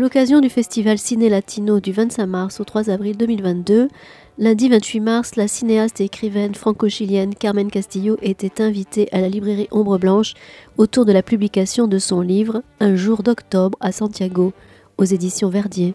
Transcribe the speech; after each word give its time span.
l'occasion 0.00 0.40
du 0.40 0.48
festival 0.48 0.98
Ciné 0.98 1.28
Latino 1.28 1.78
du 1.78 1.92
25 1.92 2.26
mars 2.26 2.58
au 2.58 2.64
3 2.64 2.88
avril 2.88 3.18
2022, 3.18 3.88
lundi 4.38 4.68
28 4.70 5.00
mars, 5.00 5.36
la 5.36 5.46
cinéaste 5.46 6.00
et 6.00 6.04
écrivaine 6.04 6.54
franco-chilienne 6.54 7.34
Carmen 7.34 7.70
Castillo 7.70 8.16
était 8.22 8.62
invitée 8.62 9.10
à 9.12 9.20
la 9.20 9.28
librairie 9.28 9.68
Ombre 9.70 9.98
Blanche 9.98 10.32
autour 10.78 11.04
de 11.04 11.12
la 11.12 11.22
publication 11.22 11.86
de 11.86 11.98
son 11.98 12.22
livre 12.22 12.62
Un 12.80 12.96
jour 12.96 13.22
d'octobre 13.22 13.76
à 13.80 13.92
Santiago, 13.92 14.54
aux 14.96 15.04
éditions 15.04 15.50
Verdier. 15.50 15.94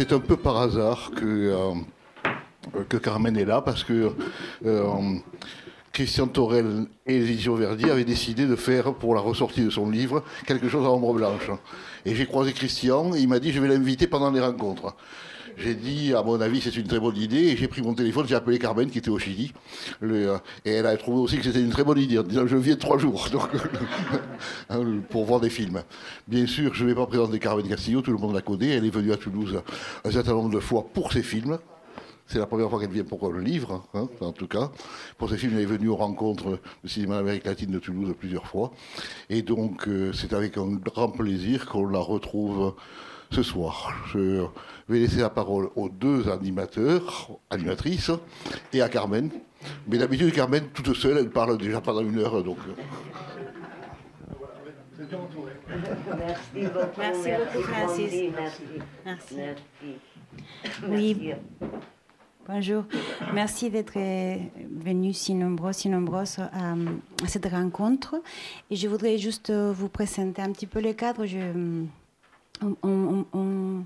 C'est 0.00 0.14
un 0.14 0.20
peu 0.20 0.38
par 0.38 0.56
hasard 0.56 1.10
que, 1.14 1.74
euh, 2.72 2.98
Carmen 3.02 3.36
est 3.36 3.44
là, 3.44 3.60
parce 3.60 3.84
que 3.84 4.12
euh, 4.64 4.86
Christian 5.92 6.26
Torel 6.26 6.86
et 7.06 7.16
éditions 7.16 7.54
Verdi 7.54 7.90
avaient 7.90 8.06
décidé 8.06 8.46
de 8.46 8.56
faire, 8.56 8.94
pour 8.94 9.14
la 9.14 9.20
ressortie 9.20 9.62
de 9.62 9.68
son 9.68 9.90
livre, 9.90 10.24
quelque 10.46 10.70
chose 10.70 10.86
à 10.86 10.90
ombre 10.90 11.12
blanche. 11.12 11.50
Et 12.06 12.14
j'ai 12.14 12.24
croisé 12.24 12.54
Christian, 12.54 13.12
il 13.14 13.28
m'a 13.28 13.40
dit, 13.40 13.52
je 13.52 13.60
vais 13.60 13.68
l'inviter 13.68 14.06
pendant 14.06 14.30
les 14.30 14.40
rencontres. 14.40 14.96
J'ai 15.62 15.74
dit, 15.74 16.14
à 16.14 16.22
mon 16.22 16.40
avis, 16.40 16.62
c'est 16.62 16.74
une 16.74 16.86
très 16.86 16.98
bonne 16.98 17.18
idée, 17.18 17.54
j'ai 17.54 17.68
pris 17.68 17.82
mon 17.82 17.92
téléphone, 17.92 18.26
j'ai 18.26 18.34
appelé 18.34 18.58
Carmen, 18.58 18.88
qui 18.88 18.96
était 18.96 19.10
au 19.10 19.18
Chili, 19.18 19.52
euh, 20.02 20.38
et 20.64 20.70
elle 20.70 20.86
a 20.86 20.96
trouvé 20.96 21.20
aussi 21.20 21.36
que 21.36 21.44
c'était 21.44 21.60
une 21.60 21.68
très 21.68 21.84
bonne 21.84 21.98
idée, 21.98 22.18
en 22.18 22.22
disant, 22.22 22.46
je 22.46 22.56
viens 22.56 22.76
trois 22.76 22.96
jours, 22.96 23.28
hein, 24.70 24.80
pour 25.10 25.26
voir 25.26 25.38
des 25.38 25.50
films. 25.50 25.82
Bien 26.26 26.46
sûr, 26.46 26.72
je 26.72 26.84
ne 26.84 26.88
vais 26.88 26.94
pas 26.94 27.06
présenter 27.06 27.38
Carmen 27.38 27.68
Castillo, 27.68 28.00
tout 28.00 28.10
le 28.10 28.16
monde 28.16 28.34
la 28.34 28.40
connaît, 28.40 28.68
elle 28.70 28.86
est 28.86 28.90
venue 28.90 29.12
à 29.12 29.18
Toulouse 29.18 29.60
un 30.02 30.10
certain 30.10 30.32
nombre 30.32 30.50
de 30.50 30.60
fois 30.60 30.86
pour 30.94 31.12
ses 31.12 31.22
films, 31.22 31.58
c'est 32.26 32.38
la 32.38 32.46
première 32.46 32.70
fois 32.70 32.80
qu'elle 32.80 32.92
vient 32.92 33.04
pour 33.04 33.30
le 33.30 33.40
livre, 33.40 33.84
hein, 33.92 34.08
en 34.20 34.32
tout 34.32 34.46
cas. 34.46 34.70
Pour 35.18 35.28
ces 35.28 35.36
films, 35.36 35.54
elle 35.56 35.62
est 35.62 35.66
venue 35.66 35.88
aux 35.88 35.96
rencontres 35.96 36.60
du 36.84 36.88
cinéma 36.88 37.16
d'Amérique 37.16 37.44
latine 37.44 37.72
de 37.72 37.80
Toulouse 37.80 38.14
plusieurs 38.16 38.46
fois. 38.46 38.70
Et 39.28 39.42
donc, 39.42 39.88
euh, 39.88 40.12
c'est 40.12 40.32
avec 40.32 40.56
un 40.56 40.68
grand 40.68 41.08
plaisir 41.08 41.66
qu'on 41.66 41.86
la 41.88 41.98
retrouve 41.98 42.74
ce 43.30 43.42
soir. 43.42 43.94
Je 44.12 44.46
vais 44.88 44.98
laisser 44.98 45.20
la 45.20 45.30
parole 45.30 45.70
aux 45.76 45.88
deux 45.88 46.28
animateurs, 46.28 47.30
animatrices, 47.50 48.10
et 48.72 48.82
à 48.82 48.88
Carmen. 48.88 49.30
Mais 49.86 49.98
d'habitude, 49.98 50.32
Carmen, 50.32 50.68
toute 50.74 50.94
seule, 50.94 51.18
elle 51.18 51.30
parle 51.30 51.58
déjà 51.58 51.80
pendant 51.80 52.02
une 52.02 52.18
heure. 52.18 52.42
Donc... 52.42 52.58
Euh. 52.68 52.72
Merci 56.18 56.66
beaucoup. 56.66 56.98
Merci 56.98 57.30
beaucoup, 57.38 57.62
Francis. 57.62 58.12
Merci. 59.04 59.36
Oui. 60.88 61.32
Bonjour. 62.46 62.84
Merci 63.32 63.70
d'être 63.70 63.94
venus 63.94 65.18
si 65.18 65.34
nombreux, 65.34 65.72
si 65.72 65.88
nombreuses 65.88 66.38
à, 66.38 66.74
cette 67.26 67.46
rencontre. 67.46 68.16
Et 68.70 68.76
je 68.76 68.88
voudrais 68.88 69.18
juste 69.18 69.52
vous 69.52 69.88
présenter 69.88 70.42
un 70.42 70.50
petit 70.50 70.66
peu 70.66 70.80
le 70.80 70.92
cadre. 70.92 71.26
Je, 71.26 71.38
on, 72.62 73.84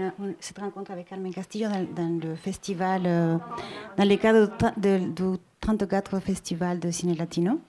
a 0.00 0.12
cette 0.40 0.58
rencontre 0.58 0.90
avec 0.90 1.08
Carmen 1.08 1.32
Castillo 1.32 1.68
dans, 1.94 2.20
le 2.20 2.34
festival, 2.34 3.02
euh, 3.06 3.36
dans 3.96 4.08
le 4.08 4.16
cadre 4.16 4.50
du 4.76 5.38
34 5.60 6.20
Festival 6.20 6.80
de 6.80 6.90
Ciné 6.90 7.14
Latino. 7.14 7.60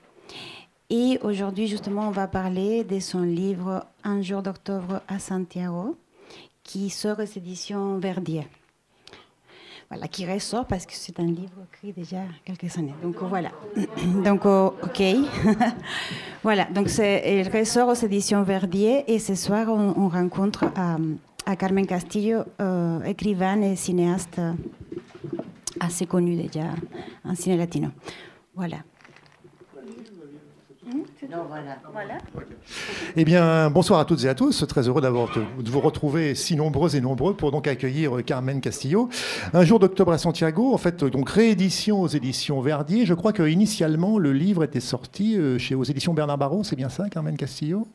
Et 0.90 1.20
aujourd'hui, 1.24 1.68
justement, 1.68 2.08
on 2.08 2.12
va 2.12 2.28
parler 2.28 2.84
de 2.84 3.00
son 3.00 3.22
livre 3.22 3.86
Un 4.04 4.22
jour 4.22 4.44
d'octobre 4.44 5.02
à 5.08 5.18
Santiago, 5.18 5.98
qui 6.64 6.90
sort 6.90 7.20
aux 7.20 7.24
éditions 7.24 7.98
Verdier. 7.98 8.48
Voilà, 9.90 10.08
qui 10.08 10.26
ressort 10.26 10.66
parce 10.66 10.86
que 10.86 10.94
c'est 10.94 11.20
un 11.20 11.26
livre 11.26 11.54
écrit 11.72 11.94
déjà 11.94 12.22
quelques 12.44 12.76
années. 12.78 12.96
Donc 13.04 13.18
voilà. 13.22 13.52
Donc 14.26 14.42
oh, 14.46 14.74
ok. 14.84 15.04
voilà. 16.44 16.66
Donc 16.66 16.88
il 16.98 17.50
ressort 17.54 17.90
aux 17.90 17.94
éditions 17.94 18.44
Verdier 18.44 19.04
et 19.12 19.20
ce 19.20 19.36
soir 19.36 19.68
on, 19.70 20.10
rencontre 20.10 20.66
à, 20.76 20.98
à, 21.46 21.56
Carmen 21.56 21.86
Castillo, 21.86 22.40
euh, 22.60 23.04
écrivaine 23.04 23.64
et 23.64 23.76
cinéaste 23.76 24.42
assez 25.80 26.06
connue 26.06 26.36
déjà 26.36 26.72
en 27.24 27.36
ciné 27.36 27.58
latino. 27.58 27.90
Voilà. 28.56 28.78
Eh 33.16 33.26
bien, 33.26 33.70
bonsoir 33.70 34.00
à 34.00 34.06
toutes 34.06 34.24
et 34.24 34.30
à 34.30 34.36
tous. 34.36 34.66
Très 34.68 34.88
heureux 34.88 35.02
d'avoir 35.02 35.30
de 35.34 35.70
vous 35.70 35.80
retrouver 35.80 36.36
si 36.36 36.56
nombreux 36.56 36.96
et 36.96 37.02
nombreux 37.02 37.34
pour 37.34 37.52
donc 37.52 37.68
accueillir 37.68 38.24
Carmen 38.26 38.62
Castillo. 38.62 39.10
Un 39.54 39.64
jour 39.64 39.80
d'octobre 39.80 40.12
à 40.12 40.18
Santiago, 40.18 40.74
en 40.74 40.78
fait, 40.78 41.04
donc 41.04 41.30
réédition 41.30 42.02
aux 42.02 42.08
éditions 42.08 42.62
Verdier. 42.62 43.06
Je 43.06 43.14
crois 43.14 43.34
que 43.34 43.44
initialement 43.44 44.20
le 44.20 44.34
livre 44.34 44.64
était 44.64 44.80
sorti 44.80 45.38
euh, 45.38 45.58
chez 45.58 45.76
aux 45.76 45.84
éditions 45.84 46.14
Bernard 46.14 46.38
Barrault. 46.38 46.64
C'est 46.64 46.76
bien 46.76 46.90
ça, 46.90 47.10
Carmen 47.10 47.36
Castillo? 47.36 47.88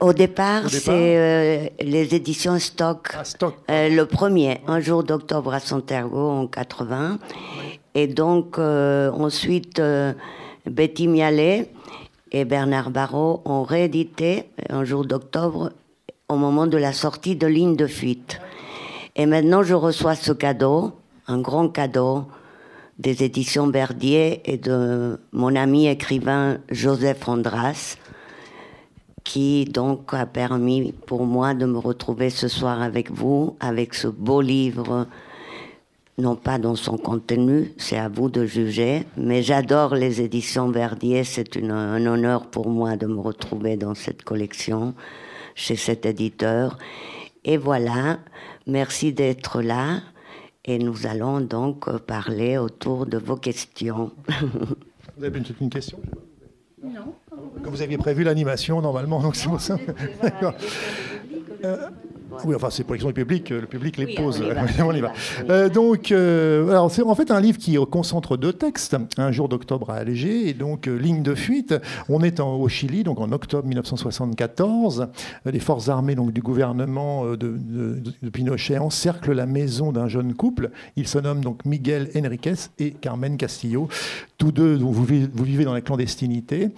Au 0.00 0.12
départ, 0.12 0.68
c'est 0.68 1.16
euh, 1.16 1.68
les 1.80 2.14
éditions 2.14 2.58
Stock. 2.58 3.12
Ah, 3.16 3.24
Stock. 3.24 3.54
Euh, 3.70 3.88
le 3.88 4.06
premier, 4.06 4.60
un 4.66 4.80
jour 4.80 5.04
d'octobre 5.04 5.54
à 5.54 5.60
Santiago 5.60 6.18
en 6.18 6.46
80. 6.46 7.18
Et 7.94 8.08
donc, 8.08 8.58
ensuite, 8.58 9.80
Betty 10.66 11.08
Mialet 11.08 11.70
et 12.32 12.44
Bernard 12.44 12.90
Barrault 12.90 13.42
ont 13.44 13.62
réédité 13.62 14.44
un 14.68 14.84
jour 14.84 15.04
d'octobre 15.04 15.70
au 16.28 16.36
moment 16.36 16.66
de 16.66 16.78
la 16.78 16.92
sortie 16.92 17.36
de 17.36 17.46
Ligne 17.46 17.76
de 17.76 17.86
fuite. 17.86 18.40
Et 19.14 19.26
maintenant, 19.26 19.62
je 19.62 19.74
reçois 19.74 20.14
ce 20.14 20.32
cadeau, 20.32 20.92
un 21.28 21.40
grand 21.40 21.68
cadeau 21.68 22.24
des 22.98 23.22
éditions 23.22 23.68
Verdier 23.68 24.40
et 24.50 24.56
de 24.56 25.20
mon 25.32 25.54
ami 25.54 25.86
écrivain 25.86 26.58
Joseph 26.70 27.28
Andras, 27.28 27.96
qui 29.22 29.64
donc 29.64 30.14
a 30.14 30.26
permis 30.26 30.92
pour 31.06 31.24
moi 31.26 31.54
de 31.54 31.66
me 31.66 31.78
retrouver 31.78 32.30
ce 32.30 32.48
soir 32.48 32.82
avec 32.82 33.10
vous, 33.10 33.56
avec 33.60 33.94
ce 33.94 34.08
beau 34.08 34.40
livre 34.40 35.06
non 36.18 36.36
pas 36.36 36.58
dans 36.58 36.76
son 36.76 36.96
contenu, 36.96 37.72
c'est 37.76 37.96
à 37.96 38.08
vous 38.08 38.28
de 38.28 38.46
juger, 38.46 39.06
mais 39.16 39.42
j'adore 39.42 39.94
les 39.94 40.20
éditions 40.20 40.70
Verdier, 40.70 41.24
c'est 41.24 41.56
un 41.56 42.06
honneur 42.06 42.46
pour 42.46 42.68
moi 42.68 42.96
de 42.96 43.06
me 43.06 43.18
retrouver 43.18 43.76
dans 43.76 43.94
cette 43.94 44.22
collection, 44.22 44.94
chez 45.54 45.76
cet 45.76 46.06
éditeur. 46.06 46.78
Et 47.44 47.56
voilà, 47.56 48.18
merci 48.66 49.12
d'être 49.12 49.60
là, 49.60 50.02
et 50.64 50.78
nous 50.78 51.06
allons 51.06 51.40
donc 51.40 51.90
parler 52.06 52.58
autour 52.58 53.06
de 53.06 53.18
vos 53.18 53.36
questions. 53.36 54.12
Vous 55.16 55.24
avez 55.24 55.38
une, 55.60 55.70
question? 55.70 55.98
Non. 56.82 57.14
Comme 57.62 57.72
vous 57.72 57.82
aviez 57.82 57.98
prévu 57.98 58.24
l'animation 58.24 58.80
normalement, 58.80 59.20
donc 59.20 59.36
c'est 59.36 59.48
pour 59.48 59.60
ça. 59.60 59.78
D'accord. 60.22 60.54
Oui, 62.44 62.54
enfin, 62.54 62.68
c'est 62.70 62.84
pour 62.84 62.94
l'exemple 62.94 63.14
du 63.14 63.20
public, 63.20 63.50
le 63.50 63.66
public 63.66 63.96
les 63.96 64.14
pose. 64.14 64.42
On 64.80 64.92
y 64.92 65.00
va. 65.00 65.12
Euh, 65.48 65.68
donc, 65.68 66.12
euh, 66.12 66.68
alors, 66.68 66.90
c'est 66.90 67.02
en 67.02 67.14
fait 67.14 67.30
un 67.30 67.40
livre 67.40 67.58
qui 67.58 67.76
concentre 67.90 68.36
deux 68.36 68.52
textes. 68.52 68.96
Un 69.16 69.32
jour 69.32 69.48
d'octobre 69.48 69.90
à 69.90 69.96
Alger 69.96 70.48
et 70.48 70.54
donc 70.54 70.88
euh, 70.88 70.96
Ligne 70.96 71.22
de 71.22 71.34
fuite. 71.34 71.74
On 72.08 72.22
est 72.22 72.40
au 72.40 72.68
Chili, 72.68 73.04
donc 73.04 73.20
en 73.20 73.32
octobre 73.32 73.66
1974. 73.66 75.08
Les 75.44 75.60
forces 75.60 75.88
armées 75.88 76.14
donc, 76.14 76.32
du 76.32 76.40
gouvernement 76.40 77.24
de, 77.36 77.56
Pinochet 78.32 78.78
encerclent 78.78 79.32
la 79.32 79.46
maison 79.46 79.92
d'un 79.92 80.08
jeune 80.08 80.34
couple. 80.34 80.70
Ils 80.96 81.08
se 81.08 81.18
nomment 81.18 81.42
donc 81.42 81.64
Miguel 81.64 82.10
Enriquez 82.16 82.54
et 82.78 82.90
Carmen 82.92 83.36
Castillo. 83.36 83.88
Tous 84.38 84.52
deux, 84.52 84.76
vous, 84.76 84.92
vous 84.92 85.44
vivez 85.44 85.64
dans 85.64 85.74
la 85.74 85.80
clandestinité. 85.80 86.70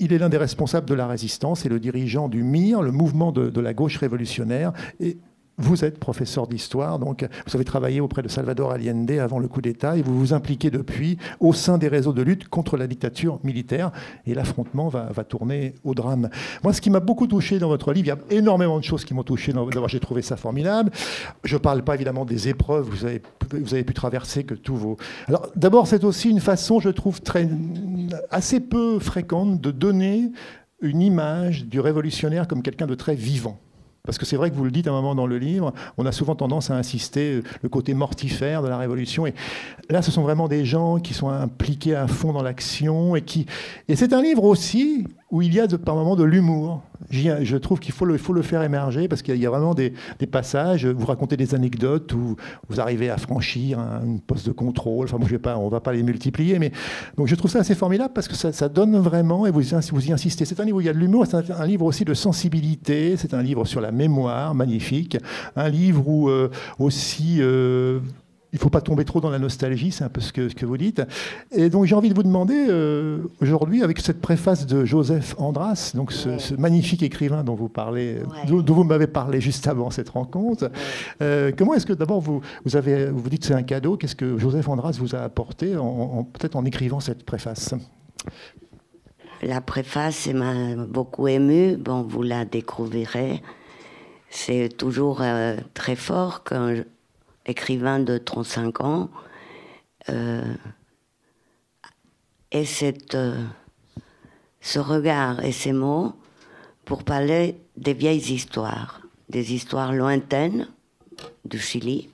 Il 0.00 0.14
est 0.14 0.18
l'un 0.18 0.30
des 0.30 0.38
responsables 0.38 0.88
de 0.88 0.94
la 0.94 1.06
résistance 1.06 1.66
et 1.66 1.68
le 1.68 1.78
dirigeant 1.78 2.28
du 2.28 2.42
MIR, 2.42 2.80
le 2.80 2.90
mouvement 2.90 3.32
de, 3.32 3.60
la 3.60 3.74
gauche 3.74 3.98
révolutionnaire. 3.98 4.72
Vous 5.60 5.84
êtes 5.84 5.98
professeur 5.98 6.46
d'histoire, 6.46 6.98
donc 6.98 7.26
vous 7.46 7.54
avez 7.54 7.64
travaillé 7.64 8.00
auprès 8.00 8.22
de 8.22 8.28
Salvador 8.28 8.72
Allende 8.72 9.10
avant 9.12 9.38
le 9.38 9.48
coup 9.48 9.60
d'État 9.60 9.96
et 9.96 10.02
vous 10.02 10.18
vous 10.18 10.32
impliquez 10.32 10.70
depuis 10.70 11.18
au 11.38 11.52
sein 11.52 11.78
des 11.78 11.88
réseaux 11.88 12.12
de 12.12 12.22
lutte 12.22 12.48
contre 12.48 12.76
la 12.76 12.86
dictature 12.86 13.38
militaire. 13.44 13.92
Et 14.26 14.34
l'affrontement 14.34 14.88
va, 14.88 15.10
tourner 15.24 15.74
au 15.84 15.94
drame. 15.94 16.30
Moi, 16.64 16.72
ce 16.72 16.80
qui 16.80 16.90
m'a 16.90 17.00
beaucoup 17.00 17.26
touché 17.26 17.58
dans 17.58 17.68
votre 17.68 17.92
livre, 17.92 18.06
il 18.06 18.08
y 18.08 18.34
a 18.34 18.38
énormément 18.38 18.78
de 18.78 18.84
choses 18.84 19.04
qui 19.04 19.14
m'ont 19.14 19.22
touché. 19.22 19.52
D'abord, 19.52 19.88
j'ai 19.88 20.00
trouvé 20.00 20.22
ça 20.22 20.36
formidable. 20.36 20.90
Je 21.44 21.54
ne 21.54 21.60
parle 21.60 21.82
pas 21.82 21.94
évidemment 21.94 22.24
des 22.24 22.48
épreuves 22.48 22.88
que 22.88 22.94
vous 22.94 23.04
avez, 23.04 23.22
vous 23.52 23.74
avez 23.74 23.84
pu 23.84 23.94
traverser, 23.94 24.44
que 24.44 24.54
tous 24.54 24.76
vos. 24.76 24.96
Alors, 25.28 25.48
d'abord, 25.56 25.86
c'est 25.86 26.04
aussi 26.04 26.30
une 26.30 26.40
façon, 26.40 26.80
je 26.80 26.88
trouve, 26.88 27.20
très, 27.20 27.48
assez 28.30 28.60
peu 28.60 28.98
fréquente 28.98 29.60
de 29.60 29.70
donner 29.70 30.30
une 30.80 31.02
image 31.02 31.66
du 31.66 31.80
révolutionnaire 31.80 32.48
comme 32.48 32.62
quelqu'un 32.62 32.86
de 32.86 32.94
très 32.94 33.14
vivant. 33.14 33.58
Parce 34.04 34.18
que 34.18 34.24
c'est 34.24 34.36
vrai 34.36 34.50
que 34.50 34.56
vous 34.56 34.64
le 34.64 34.70
dites 34.70 34.86
à 34.86 34.90
un 34.90 34.94
moment 34.94 35.14
dans 35.14 35.26
le 35.26 35.38
livre, 35.38 35.72
on 35.98 36.06
a 36.06 36.12
souvent 36.12 36.34
tendance 36.34 36.70
à 36.70 36.76
insister 36.76 37.34
euh, 37.34 37.42
le 37.62 37.68
côté 37.68 37.94
mortifère 37.94 38.62
de 38.62 38.68
la 38.68 38.78
révolution. 38.78 39.26
Et 39.26 39.34
là, 39.90 40.02
ce 40.02 40.10
sont 40.10 40.22
vraiment 40.22 40.48
des 40.48 40.64
gens 40.64 40.98
qui 40.98 41.14
sont 41.14 41.28
impliqués 41.28 41.94
à 41.94 42.06
fond 42.06 42.32
dans 42.32 42.42
l'action 42.42 43.14
et 43.16 43.22
qui. 43.22 43.46
Et 43.88 43.96
c'est 43.96 44.12
un 44.12 44.22
livre 44.22 44.44
aussi 44.44 45.06
où 45.30 45.42
il 45.42 45.54
y 45.54 45.60
a 45.60 45.66
de, 45.66 45.76
par 45.76 45.94
moments 45.94 46.16
de 46.16 46.24
l'humour. 46.24 46.82
Je 47.10 47.56
trouve 47.56 47.80
qu'il 47.80 47.92
faut 47.92 48.04
le, 48.04 48.18
faut 48.18 48.32
le 48.32 48.42
faire 48.42 48.62
émerger 48.62 49.08
parce 49.08 49.22
qu'il 49.22 49.36
y 49.36 49.46
a 49.46 49.50
vraiment 49.50 49.74
des, 49.74 49.92
passages, 50.30 50.86
vous 50.86 51.06
racontez 51.06 51.36
des 51.36 51.54
anecdotes 51.54 52.12
où 52.12 52.36
vous 52.68 52.80
arrivez 52.80 53.10
à 53.10 53.16
franchir 53.16 53.78
un, 53.78 54.18
poste 54.26 54.46
de 54.46 54.52
contrôle. 54.52 55.06
Enfin, 55.06 55.18
moi, 55.18 55.26
je 55.26 55.32
vais 55.32 55.40
pas, 55.40 55.56
on 55.56 55.66
ne 55.66 55.70
va 55.70 55.80
pas 55.80 55.92
les 55.92 56.02
multiplier, 56.02 56.58
mais 56.58 56.72
donc 57.16 57.26
je 57.26 57.34
trouve 57.34 57.50
ça 57.50 57.60
assez 57.60 57.74
formidable 57.74 58.12
parce 58.14 58.28
que 58.28 58.34
ça, 58.34 58.68
donne 58.68 58.96
vraiment, 58.98 59.46
et 59.46 59.50
vous, 59.50 59.62
vous 59.92 60.08
y 60.08 60.12
insistez, 60.12 60.44
c'est 60.44 60.60
un 60.60 60.64
livre 60.64 60.78
où 60.78 60.80
il 60.80 60.86
y 60.86 60.90
a 60.90 60.92
de 60.92 60.98
l'humour, 60.98 61.26
c'est 61.26 61.50
un, 61.50 61.66
livre 61.66 61.84
aussi 61.86 62.04
de 62.04 62.14
sensibilité, 62.14 63.16
c'est 63.16 63.34
un 63.34 63.42
livre 63.42 63.64
sur 63.64 63.80
la 63.80 63.92
mémoire, 63.92 64.54
magnifique, 64.54 65.16
un 65.56 65.68
livre 65.68 66.06
où 66.06 66.28
euh, 66.28 66.50
aussi... 66.78 67.38
Euh, 67.40 68.00
il 68.52 68.56
ne 68.56 68.60
faut 68.60 68.70
pas 68.70 68.80
tomber 68.80 69.04
trop 69.04 69.20
dans 69.20 69.30
la 69.30 69.38
nostalgie, 69.38 69.92
c'est 69.92 70.04
un 70.04 70.08
peu 70.08 70.20
ce 70.20 70.32
que, 70.32 70.48
ce 70.48 70.54
que 70.54 70.66
vous 70.66 70.76
dites. 70.76 71.02
Et 71.52 71.70
donc 71.70 71.84
j'ai 71.84 71.94
envie 71.94 72.08
de 72.08 72.14
vous 72.14 72.22
demander 72.22 72.66
euh, 72.68 73.18
aujourd'hui, 73.40 73.82
avec 73.82 74.00
cette 74.00 74.20
préface 74.20 74.66
de 74.66 74.84
Joseph 74.84 75.34
Andras, 75.38 75.92
donc 75.94 76.12
ce, 76.12 76.54
magnifique 76.54 77.02
écrivain 77.02 77.44
dont 77.44 77.54
vous 77.54 77.68
parlez, 77.68 78.18
dont, 78.48 78.74
vous 78.74 78.84
m'avez 78.84 79.06
parlé 79.06 79.40
juste 79.40 79.68
avant 79.68 79.90
cette 79.90 80.08
rencontre, 80.08 80.70
euh, 81.22 81.52
comment 81.56 81.74
est-ce 81.74 81.86
que 81.86 81.92
d'abord 81.92 82.20
vous, 82.20 82.40
vous 82.64 82.76
avez, 82.76 83.06
vous 83.06 83.28
dites 83.30 83.42
que 83.42 83.46
c'est 83.46 83.54
un 83.54 83.62
cadeau, 83.62 83.96
qu'est-ce 83.96 84.16
que 84.16 84.36
Joseph 84.36 84.68
Andras 84.68 84.96
vous 84.98 85.14
a 85.14 85.20
apporté, 85.20 85.76
en, 85.76 86.24
peut-être 86.24 86.56
en 86.56 86.64
écrivant 86.64 87.00
cette 87.00 87.24
préface? 87.24 87.74
La 89.42 89.60
préface 89.62 90.26
m'a 90.28 90.74
beaucoup 90.76 91.26
ému. 91.26 91.76
Bon, 91.76 92.02
vous 92.02 92.22
la 92.22 92.44
découvrirez. 92.44 93.42
C'est 94.28 94.68
toujours 94.76 95.22
euh, 95.22 95.56
très 95.72 95.96
fort 95.96 96.42
quand 96.44 96.74
écrivain 97.50 98.00
de 98.00 98.16
35 98.16 98.80
ans, 98.80 99.10
euh, 100.08 100.54
et 102.52 102.64
cette, 102.64 103.14
euh, 103.14 103.44
ce 104.60 104.78
regard 104.78 105.44
et 105.44 105.52
ces 105.52 105.72
mots 105.72 106.14
pour 106.84 107.04
parler 107.04 107.56
des 107.76 107.94
vieilles 107.94 108.32
histoires, 108.32 109.02
des 109.28 109.52
histoires 109.54 109.92
lointaines 109.92 110.68
du 111.44 111.58
Chili, 111.58 112.08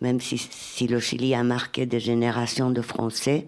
même 0.00 0.20
si, 0.20 0.38
si, 0.38 0.86
le 0.86 1.00
Chili 1.00 1.34
a 1.34 1.42
marqué 1.42 1.86
des 1.86 2.00
générations 2.00 2.70
de 2.70 2.82
Français, 2.82 3.46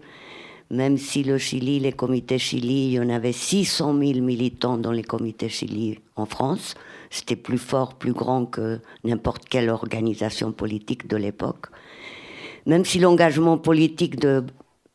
même 0.69 0.97
si 0.97 1.23
le 1.23 1.37
Chili, 1.37 1.79
les 1.79 1.91
comités 1.91 2.39
Chili, 2.39 2.87
il 2.87 2.91
y 2.93 2.99
en 2.99 3.09
avait 3.09 3.33
600 3.33 3.97
000 3.97 4.19
militants 4.21 4.77
dans 4.77 4.91
les 4.91 5.03
comités 5.03 5.49
Chili 5.49 5.99
en 6.15 6.25
France, 6.25 6.75
c'était 7.11 7.35
plus 7.35 7.57
fort, 7.59 7.95
plus 7.95 8.13
grand 8.13 8.45
que 8.45 8.79
n'importe 9.03 9.47
quelle 9.47 9.69
organisation 9.69 10.51
politique 10.53 11.07
de 11.07 11.17
l'époque. 11.17 11.67
Même 12.65 12.85
si 12.85 12.99
l'engagement 12.99 13.57
politique 13.57 14.19
de 14.19 14.43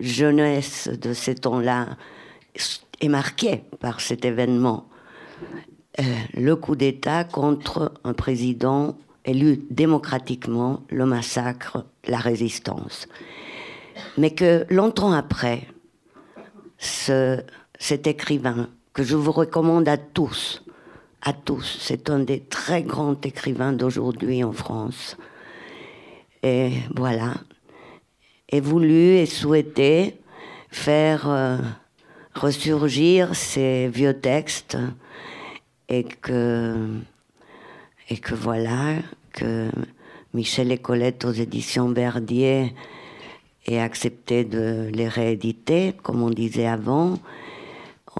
jeunesse 0.01 0.89
de 0.89 1.13
ces 1.13 1.35
temps-là 1.37 1.97
est 3.01 3.09
marqué 3.09 3.63
par 3.81 4.01
cet 4.01 4.25
événement, 4.25 4.89
euh, 6.01 6.03
le 6.35 6.57
coup 6.57 6.75
d'État 6.75 7.25
contre 7.25 7.93
un 8.03 8.15
président 8.15 8.97
élu 9.27 9.65
démocratiquement, 9.71 10.83
le 10.89 11.05
massacre, 11.05 11.85
la 12.07 12.19
résistance. 12.19 13.09
Mais 14.17 14.31
que 14.31 14.65
longtemps 14.71 15.13
après, 15.13 15.67
ce, 16.79 17.43
cet 17.79 18.07
écrivain, 18.07 18.71
que 18.95 19.03
je 19.03 19.17
vous 19.17 19.33
recommande 19.33 19.89
à 19.89 19.99
tous, 19.99 20.63
à 21.23 21.33
tous. 21.33 21.79
C'est 21.81 22.11
un 22.11 22.21
des 22.21 22.41
très 22.41 22.83
grands 22.83 23.21
écrivains 23.23 23.73
d'aujourd'hui 23.73 24.45
en 24.45 24.53
France. 24.53 25.17
Et 26.43 26.73
voilà. 26.95 27.35
Et 28.49 28.61
voulu 28.61 29.17
et 29.17 29.27
souhaité 29.27 30.21
faire 30.71 31.29
euh, 31.29 31.59
ressurgir 32.35 33.35
ces 33.35 33.89
vieux 33.89 34.21
textes 34.21 34.77
et 35.89 36.05
que, 36.05 37.01
et 38.09 38.19
que 38.19 38.35
voilà, 38.35 38.97
que 39.33 39.71
Michel 40.35 40.71
Écolette 40.71 41.25
aux 41.25 41.33
éditions 41.33 41.89
Verdier 41.89 42.75
ait 43.67 43.81
accepté 43.81 44.45
de 44.45 44.91
les 44.93 45.09
rééditer, 45.09 45.95
comme 46.03 46.23
on 46.23 46.31
disait 46.31 46.67
avant, 46.67 47.19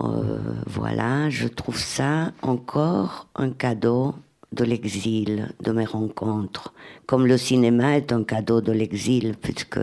euh, 0.03 0.39
voilà, 0.67 1.31
je 1.31 1.49
trouve 1.49 1.79
ça 1.79 2.33
encore 2.43 3.29
un 3.35 3.51
cadeau 3.51 4.15
de 4.53 4.65
l'exil, 4.65 5.55
de 5.63 5.73
mes 5.73 5.85
rencontres. 5.85 6.73
Comme 7.07 7.27
le 7.27 7.37
cinéma 7.37 7.97
est 7.97 8.13
un 8.13 8.25
cadeau 8.25 8.61
de 8.61 8.73
l'exil, 8.73 9.35
puisque 9.41 9.81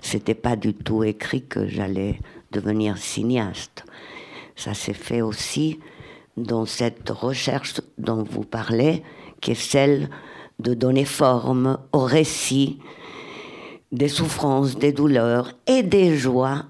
c'était 0.00 0.34
pas 0.34 0.56
du 0.56 0.74
tout 0.74 1.02
écrit 1.04 1.44
que 1.44 1.66
j'allais 1.66 2.20
devenir 2.52 2.98
cinéaste. 2.98 3.84
Ça 4.56 4.74
s'est 4.74 4.92
fait 4.92 5.22
aussi 5.22 5.80
dans 6.36 6.66
cette 6.66 7.10
recherche 7.10 7.80
dont 7.98 8.22
vous 8.22 8.44
parlez, 8.44 9.02
qui 9.40 9.52
est 9.52 9.54
celle 9.54 10.10
de 10.58 10.74
donner 10.74 11.04
forme 11.04 11.78
au 11.92 12.00
récit 12.00 12.78
des 13.92 14.08
souffrances, 14.08 14.76
des 14.76 14.92
douleurs 14.92 15.52
et 15.66 15.82
des 15.82 16.16
joies 16.16 16.64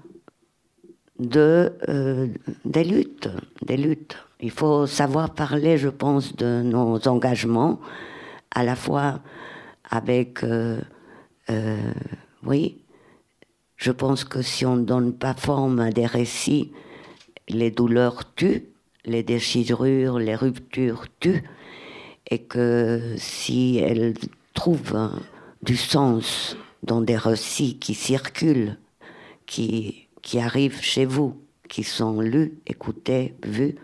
de, 1.19 1.73
euh, 1.89 2.27
des 2.65 2.83
luttes, 2.83 3.29
des 3.61 3.77
luttes. 3.77 4.17
Il 4.39 4.51
faut 4.51 4.85
savoir 4.85 5.33
parler, 5.33 5.77
je 5.77 5.89
pense, 5.89 6.35
de 6.35 6.61
nos 6.61 7.07
engagements, 7.07 7.79
à 8.51 8.63
la 8.63 8.75
fois 8.75 9.21
avec, 9.89 10.43
euh, 10.43 10.79
euh, 11.49 11.77
oui, 12.43 12.81
je 13.77 13.91
pense 13.91 14.23
que 14.23 14.41
si 14.41 14.65
on 14.65 14.77
ne 14.77 14.83
donne 14.83 15.13
pas 15.13 15.33
forme 15.33 15.79
à 15.79 15.91
des 15.91 16.05
récits, 16.05 16.71
les 17.47 17.71
douleurs 17.71 18.33
tuent, 18.35 18.65
les 19.05 19.23
déchirures, 19.23 20.19
les 20.19 20.35
ruptures 20.35 21.05
tuent, 21.19 21.43
et 22.29 22.39
que 22.39 23.15
si 23.17 23.77
elles 23.77 24.15
trouvent 24.53 25.11
du 25.61 25.77
sens 25.77 26.57
dans 26.83 27.01
des 27.01 27.17
récits 27.17 27.77
qui 27.77 27.93
circulent, 27.93 28.77
qui 29.45 30.04
qui 30.25 30.39
arrivent 30.39 30.81
chez 30.81 31.05
vous, 31.05 31.35
qui 31.69 31.83
sont 31.83 32.19
lus, 32.19 32.57
écoutés, 32.65 33.35
vus, 33.45 33.75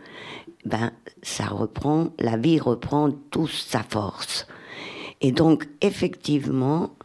ben, 0.65 0.91
ça 1.21 1.45
reprend, 1.45 2.09
la 2.19 2.35
vie 2.35 2.59
reprend 2.59 3.11
toute 3.29 3.51
sa 3.51 3.83
force. 3.83 4.47
Et 5.21 5.31
donc, 5.31 5.69
effectivement, 5.81 6.95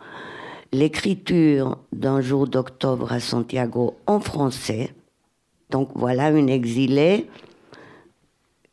l'écriture 0.72 1.78
d'un 1.92 2.22
jour 2.22 2.48
d'octobre 2.48 3.12
à 3.12 3.20
Santiago 3.20 3.98
en 4.06 4.20
français, 4.20 4.94
donc 5.68 5.90
voilà 5.94 6.30
une 6.30 6.48
exilée 6.48 7.28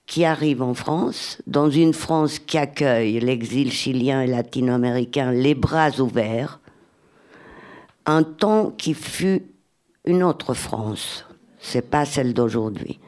qui 0.06 0.24
arrive 0.24 0.62
en 0.62 0.74
France, 0.74 1.42
dans 1.46 1.70
une 1.70 1.94
France 1.94 2.40
qui 2.40 2.58
accueille 2.58 3.20
l'exil 3.20 3.70
chilien 3.70 4.22
et 4.22 4.28
latino-américain 4.28 5.34
les 5.34 5.56
bras 5.56 6.00
ouverts, 6.00 6.62
un 8.06 8.24
temps 8.24 8.72
qui 8.72 8.94
fut 8.94 9.53
une 10.06 10.24
autre 10.24 10.54
France. 10.54 11.26
C'est 11.60 11.90
pas 11.90 12.06
celle 12.06 12.34
d'aujourd'hui. 12.34 13.00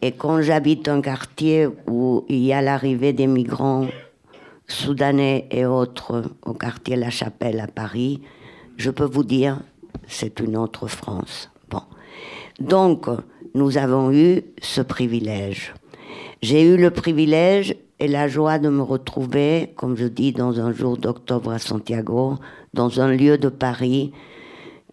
Et 0.00 0.12
quand 0.12 0.40
j'habite 0.40 0.88
un 0.88 1.00
quartier 1.00 1.68
où 1.86 2.24
il 2.28 2.38
y 2.38 2.52
a 2.52 2.62
l'arrivée 2.62 3.12
des 3.12 3.26
migrants 3.26 3.86
soudanais 4.66 5.46
et 5.50 5.66
autres 5.66 6.22
au 6.44 6.54
quartier 6.54 6.96
La 6.96 7.10
Chapelle 7.10 7.60
à 7.60 7.66
Paris, 7.66 8.22
je 8.76 8.90
peux 8.90 9.04
vous 9.04 9.24
dire, 9.24 9.60
c'est 10.06 10.40
une 10.40 10.56
autre 10.56 10.86
France. 10.86 11.50
Bon. 11.70 11.82
Donc, 12.58 13.06
nous 13.54 13.78
avons 13.78 14.10
eu 14.12 14.42
ce 14.60 14.80
privilège. 14.80 15.74
J'ai 16.42 16.62
eu 16.62 16.76
le 16.76 16.90
privilège 16.90 17.76
et 17.98 18.08
la 18.08 18.28
joie 18.28 18.58
de 18.58 18.68
me 18.68 18.82
retrouver, 18.82 19.72
comme 19.76 19.96
je 19.96 20.06
dis, 20.06 20.32
dans 20.32 20.60
un 20.60 20.72
jour 20.72 20.96
d'octobre 20.96 21.52
à 21.52 21.58
Santiago, 21.58 22.34
dans 22.72 23.00
un 23.00 23.12
lieu 23.12 23.38
de 23.38 23.48
Paris 23.48 24.12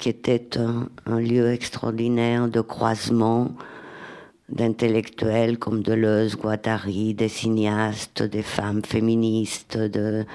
qui 0.02 0.10
était 0.10 0.50
un, 0.58 1.20
lieu 1.20 1.54
extraordinaire 1.54 2.48
de 2.48 2.60
croisement 2.60 3.52
d'intellectuels 4.50 5.60
comme 5.60 5.84
Deleuze, 5.84 6.36
Guattari, 6.36 7.14
des 7.14 7.30
cinéastes, 7.30 8.24
des 8.24 8.42
femmes 8.42 8.82
féministes, 8.84 9.78
de, 9.78 10.26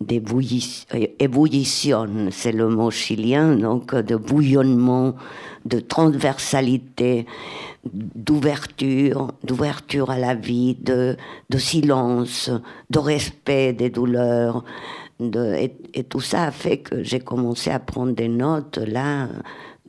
d'ébullition, 0.00 2.06
c'est 2.30 2.52
le 2.52 2.68
mot 2.68 2.90
chilien, 2.90 3.56
donc 3.56 3.94
de 3.94 4.16
bouillonnement, 4.16 5.16
de 5.66 5.80
transversalité, 5.80 7.26
d'ouverture, 7.92 9.32
d'ouverture 9.42 10.10
à 10.10 10.18
la 10.18 10.34
vie, 10.34 10.76
de 10.76 11.16
silence, 11.58 12.50
de 12.88 12.98
respect 13.00 13.74
des 13.74 13.90
douleurs, 13.90 14.64
et, 15.20 16.04
tout 16.04 16.20
ça 16.20 16.44
a 16.44 16.50
fait 16.50 16.78
que 16.78 17.02
j'ai 17.02 17.18
commencé 17.18 17.70
à 17.70 17.80
prendre 17.80 18.12
des 18.12 18.28
notes 18.28 18.78
là 18.78 19.28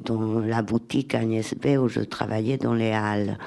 dans 0.04 0.40
la 0.40 0.62
boutique 0.62 1.14
Agnès 1.14 1.54
B 1.54 1.78
où 1.80 1.88
je 1.88 2.02
travaillais 2.02 2.58
dans 2.58 2.74
les 2.74 2.92
halles. 2.92 3.38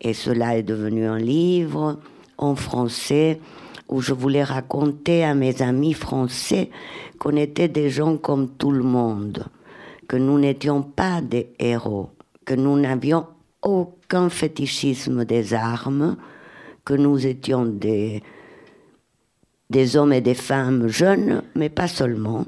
Et 0.00 0.12
cela 0.12 0.58
est 0.58 0.62
devenu 0.62 1.06
un 1.06 1.18
livre 1.18 1.98
en 2.36 2.54
français 2.54 3.40
où 3.88 4.00
je 4.00 4.12
voulais 4.12 4.44
raconter 4.44 5.24
à 5.24 5.34
mes 5.34 5.62
amis 5.62 5.94
français 5.94 6.70
qu'on 7.18 7.36
était 7.36 7.68
des 7.68 7.90
gens 7.90 8.16
comme 8.16 8.48
tout 8.50 8.70
le 8.70 8.84
monde, 8.84 9.46
que 10.08 10.16
nous 10.16 10.38
n'étions 10.38 10.82
pas 10.82 11.20
des 11.20 11.52
héros, 11.58 12.10
que 12.44 12.54
nous 12.54 12.78
n'avions 12.78 13.26
aucun 13.62 14.28
fétichisme 14.28 15.24
des 15.24 15.54
armes, 15.54 16.16
que 16.84 16.94
nous 16.94 17.26
étions 17.26 17.64
des, 17.64 18.22
des 19.70 19.96
hommes 19.96 20.12
et 20.12 20.20
des 20.20 20.34
femmes 20.34 20.88
jeunes, 20.88 21.42
mais 21.54 21.68
pas 21.68 21.88
seulement, 21.88 22.44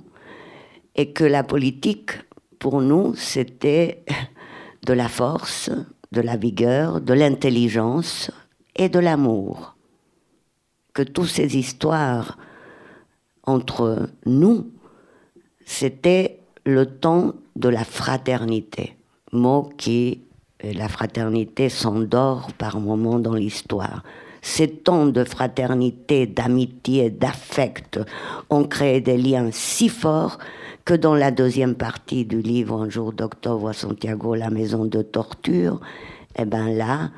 et 0.96 1.12
que 1.12 1.24
la 1.24 1.44
politique, 1.44 2.12
pour 2.58 2.82
nous, 2.82 3.14
c'était 3.14 4.04
de 4.86 4.92
la 4.92 5.08
force, 5.08 5.70
de 6.10 6.20
la 6.20 6.36
vigueur, 6.36 7.00
de 7.00 7.14
l'intelligence 7.14 8.30
et 8.76 8.88
de 8.88 8.98
l'amour. 8.98 9.76
Que 10.92 11.02
toutes 11.02 11.28
ces 11.28 11.56
histoires 11.56 12.36
entre 13.44 14.08
nous, 14.26 14.70
c'était 15.64 16.40
le 16.64 16.86
temps 16.86 17.34
de 17.56 17.68
la 17.68 17.84
fraternité, 17.84 18.96
mot 19.32 19.70
qui, 19.76 20.22
la 20.62 20.88
fraternité 20.88 21.68
s'endort 21.68 22.52
par 22.52 22.78
moments 22.78 23.18
dans 23.18 23.34
l'histoire. 23.34 24.02
Ces 24.42 24.68
temps 24.68 25.06
de 25.06 25.24
fraternité, 25.24 26.26
d'amitié, 26.26 27.10
d'affect 27.10 28.00
ont 28.50 28.64
créé 28.64 29.00
des 29.00 29.16
liens 29.16 29.50
si 29.52 29.88
forts 29.88 30.38
que 30.84 30.94
dans 30.94 31.14
la 31.14 31.30
deuxième 31.30 31.76
partie 31.76 32.24
du 32.24 32.42
livre 32.42 32.82
Un 32.82 32.90
jour 32.90 33.12
d'octobre 33.12 33.68
à 33.68 33.72
Santiago, 33.72 34.34
la 34.34 34.50
maison 34.50 34.84
de 34.84 35.00
torture, 35.00 35.80
eh 36.36 36.44
ben 36.44 36.76
là, 36.76 37.10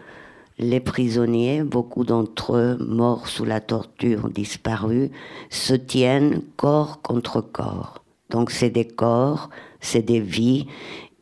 les 0.58 0.80
prisonniers, 0.80 1.62
beaucoup 1.62 2.04
d'entre 2.04 2.56
eux 2.56 2.76
morts 2.78 3.26
sous 3.26 3.44
la 3.44 3.60
torture, 3.60 4.28
disparus, 4.28 5.10
se 5.50 5.74
tiennent 5.74 6.42
corps 6.56 7.00
contre 7.02 7.40
corps. 7.40 8.04
Donc 8.30 8.50
c'est 8.50 8.70
des 8.70 8.86
corps, 8.86 9.48
c'est 9.80 10.02
des 10.02 10.20
vies 10.20 10.66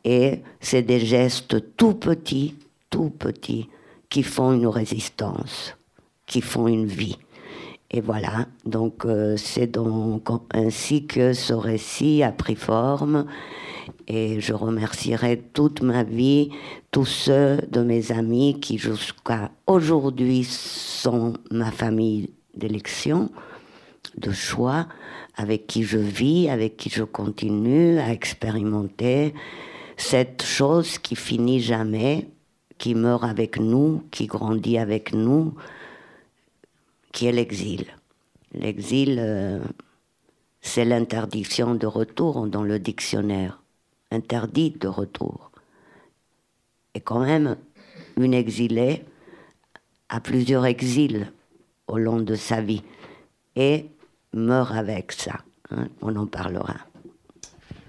et 0.03 0.41
c'est 0.59 0.81
des 0.81 0.99
gestes 0.99 1.75
tout 1.77 1.93
petits, 1.93 2.55
tout 2.89 3.09
petits, 3.09 3.69
qui 4.09 4.21
font 4.21 4.53
une 4.53 4.67
résistance, 4.67 5.75
qui 6.33 6.41
font 6.41 6.67
une 6.67 6.87
vie. 6.87 7.19
Et 7.91 8.01
voilà, 8.01 8.47
donc 8.65 9.05
euh, 9.05 9.37
c'est 9.37 9.67
donc 9.67 10.29
ainsi 10.51 11.05
que 11.05 11.33
ce 11.33 11.53
récit 11.53 12.23
a 12.23 12.31
pris 12.31 12.55
forme. 12.55 13.27
Et 14.07 14.41
je 14.41 14.53
remercierai 14.53 15.43
toute 15.53 15.83
ma 15.83 16.03
vie 16.03 16.49
tous 16.89 17.05
ceux 17.05 17.57
de 17.69 17.81
mes 17.83 18.11
amis 18.11 18.59
qui 18.59 18.79
jusqu'à 18.79 19.51
aujourd'hui 19.67 20.43
sont 20.43 21.33
ma 21.51 21.69
famille 21.69 22.31
d'élection, 22.55 23.29
de 24.17 24.31
choix, 24.31 24.87
avec 25.35 25.67
qui 25.67 25.83
je 25.83 25.99
vis, 25.99 26.49
avec 26.49 26.77
qui 26.77 26.89
je 26.89 27.03
continue 27.03 27.99
à 27.99 28.11
expérimenter 28.11 29.35
cette 29.97 30.41
chose 30.41 30.97
qui 30.97 31.15
finit 31.15 31.59
jamais, 31.59 32.27
qui 32.79 32.95
meurt 32.95 33.23
avec 33.23 33.59
nous, 33.59 34.01
qui 34.09 34.25
grandit 34.25 34.79
avec 34.79 35.13
nous, 35.13 35.53
qui 37.13 37.27
est 37.27 37.31
l'exil. 37.31 37.85
L'exil, 38.51 39.17
euh, 39.19 39.59
c'est 40.61 40.83
l'interdiction 40.83 41.75
de 41.75 41.87
retour 41.87 42.45
dans 42.47 42.63
le 42.63 42.79
dictionnaire, 42.79 43.61
interdit 44.11 44.71
de 44.71 44.89
retour. 44.89 45.51
Et 46.93 46.99
quand 46.99 47.19
même, 47.19 47.55
une 48.17 48.33
exilée 48.33 49.05
a 50.09 50.19
plusieurs 50.19 50.65
exils 50.65 51.31
au 51.87 51.97
long 51.97 52.19
de 52.19 52.35
sa 52.35 52.61
vie 52.61 52.83
et 53.55 53.85
meurt 54.33 54.75
avec 54.75 55.11
ça. 55.11 55.39
Hein. 55.71 55.87
on 56.01 56.15
en 56.15 56.27
parlera. 56.27 56.75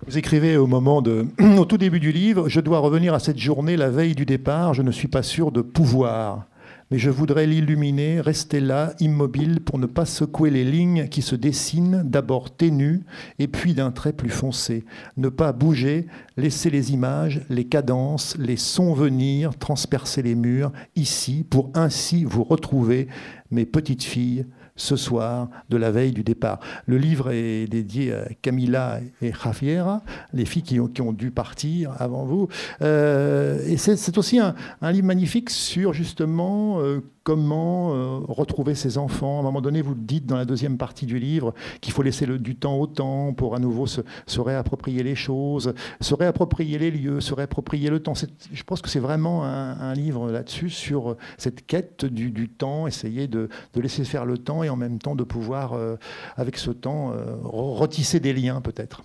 Vous 0.06 0.18
écrivez 0.18 0.56
au 0.56 0.66
moment 0.66 1.02
de, 1.02 1.26
au 1.58 1.64
tout 1.64 1.78
début 1.78 2.00
du 2.00 2.12
livre, 2.12 2.48
je 2.48 2.60
dois 2.60 2.78
revenir 2.78 3.14
à 3.14 3.18
cette 3.18 3.38
journée 3.38 3.76
la 3.76 3.90
veille 3.90 4.14
du 4.14 4.26
départ, 4.26 4.74
je 4.74 4.82
ne 4.82 4.90
suis 4.90 5.08
pas 5.08 5.22
sûr 5.22 5.50
de 5.50 5.62
pouvoir 5.62 6.46
mais 6.94 7.00
je 7.00 7.10
voudrais 7.10 7.48
l'illuminer, 7.48 8.20
rester 8.20 8.60
là, 8.60 8.94
immobile, 9.00 9.58
pour 9.60 9.80
ne 9.80 9.86
pas 9.86 10.04
secouer 10.04 10.48
les 10.50 10.62
lignes 10.62 11.08
qui 11.08 11.22
se 11.22 11.34
dessinent, 11.34 12.04
d'abord 12.04 12.54
ténues, 12.54 13.02
et 13.40 13.48
puis 13.48 13.74
d'un 13.74 13.90
trait 13.90 14.12
plus 14.12 14.30
foncé. 14.30 14.84
Ne 15.16 15.28
pas 15.28 15.50
bouger, 15.50 16.06
laisser 16.36 16.70
les 16.70 16.92
images, 16.92 17.40
les 17.50 17.64
cadences, 17.64 18.36
les 18.38 18.56
sons 18.56 18.94
venir, 18.94 19.58
transpercer 19.58 20.22
les 20.22 20.36
murs, 20.36 20.70
ici, 20.94 21.44
pour 21.50 21.72
ainsi 21.74 22.22
vous 22.22 22.44
retrouver, 22.44 23.08
mes 23.50 23.66
petites 23.66 24.04
filles, 24.04 24.46
ce 24.76 24.96
soir 24.96 25.48
de 25.68 25.76
la 25.76 25.90
veille 25.90 26.12
du 26.12 26.24
départ. 26.24 26.58
Le 26.86 26.98
livre 26.98 27.30
est 27.30 27.66
dédié 27.66 28.12
à 28.12 28.28
Camila 28.42 29.00
et 29.22 29.32
Javier, 29.32 29.84
les 30.32 30.44
filles 30.44 30.62
qui 30.62 30.80
ont, 30.80 31.12
dû 31.12 31.30
partir 31.30 31.92
avant 31.98 32.24
vous. 32.24 32.48
Euh, 32.82 33.64
et 33.66 33.76
c'est 33.76 34.18
aussi 34.18 34.38
un, 34.38 34.54
livre 34.82 35.06
magnifique 35.06 35.50
sur 35.50 35.92
justement 35.92 36.80
euh, 36.80 37.00
comment 37.24 37.94
euh, 37.94 38.18
retrouver 38.28 38.74
ses 38.74 38.98
enfants. 38.98 39.38
À 39.38 39.40
un 39.40 39.42
moment 39.42 39.62
donné, 39.62 39.82
vous 39.82 39.94
dites 39.94 40.26
dans 40.26 40.36
la 40.36 40.44
deuxième 40.44 40.76
partie 40.76 41.06
du 41.06 41.18
livre 41.18 41.54
qu'il 41.80 41.92
faut 41.92 42.02
laisser 42.02 42.26
le, 42.26 42.38
du 42.38 42.54
temps 42.54 42.76
au 42.76 42.86
temps 42.86 43.32
pour 43.32 43.56
à 43.56 43.58
nouveau 43.58 43.86
se, 43.86 44.02
réapproprier 44.38 45.02
les 45.02 45.14
choses, 45.14 45.72
se 46.00 46.14
réapproprier 46.14 46.78
les 46.78 46.90
lieux, 46.90 47.20
se 47.20 47.32
réapproprier 47.32 47.88
le 47.88 48.00
temps. 48.00 48.12
Je 48.52 48.62
pense 48.62 48.82
que 48.82 48.90
c'est 48.90 49.00
vraiment 49.00 49.44
un, 49.44 49.94
livre 49.94 50.30
là-dessus, 50.30 50.70
sur 50.70 51.16
cette 51.38 51.66
quête 51.66 52.04
du, 52.04 52.48
temps, 52.48 52.86
essayer 52.86 53.26
de, 53.26 53.48
laisser 53.74 54.04
faire 54.04 54.26
le 54.26 54.36
temps 54.36 54.63
et 54.64 54.70
en 54.70 54.76
même 54.76 54.98
temps 54.98 55.14
de 55.14 55.24
pouvoir, 55.24 55.74
euh, 55.74 55.96
avec 56.36 56.56
ce 56.56 56.70
temps, 56.70 57.12
euh, 57.12 57.36
retisser 57.42 58.20
des 58.20 58.32
liens 58.32 58.60
peut-être. 58.60 59.02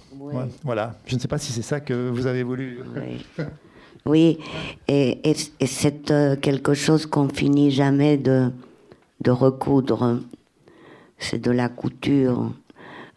Voilà. 0.63 0.95
Je 1.05 1.15
ne 1.15 1.19
sais 1.19 1.27
pas 1.27 1.37
si 1.37 1.51
c'est 1.51 1.61
ça 1.61 1.79
que 1.79 2.09
vous 2.09 2.27
avez 2.27 2.43
voulu. 2.43 2.79
Oui, 4.05 4.39
et, 4.87 5.19
c'est 5.65 6.09
euh, 6.11 6.35
quelque 6.35 6.73
chose 6.73 7.05
qu'on 7.05 7.29
finit 7.29 7.71
jamais 7.71 8.17
de, 8.17 8.49
de 9.21 9.31
recoudre. 9.31 10.19
C'est 11.17 11.39
de 11.39 11.51
la 11.51 11.69
couture. 11.69 12.51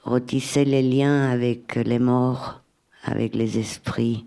Retisser 0.03 0.65
les 0.65 0.83
liens 0.83 1.31
avec 1.31 1.77
les 1.77 2.01
morts, 2.01 2.61
avec 3.05 3.37
les 3.37 3.59
esprits, 3.59 4.27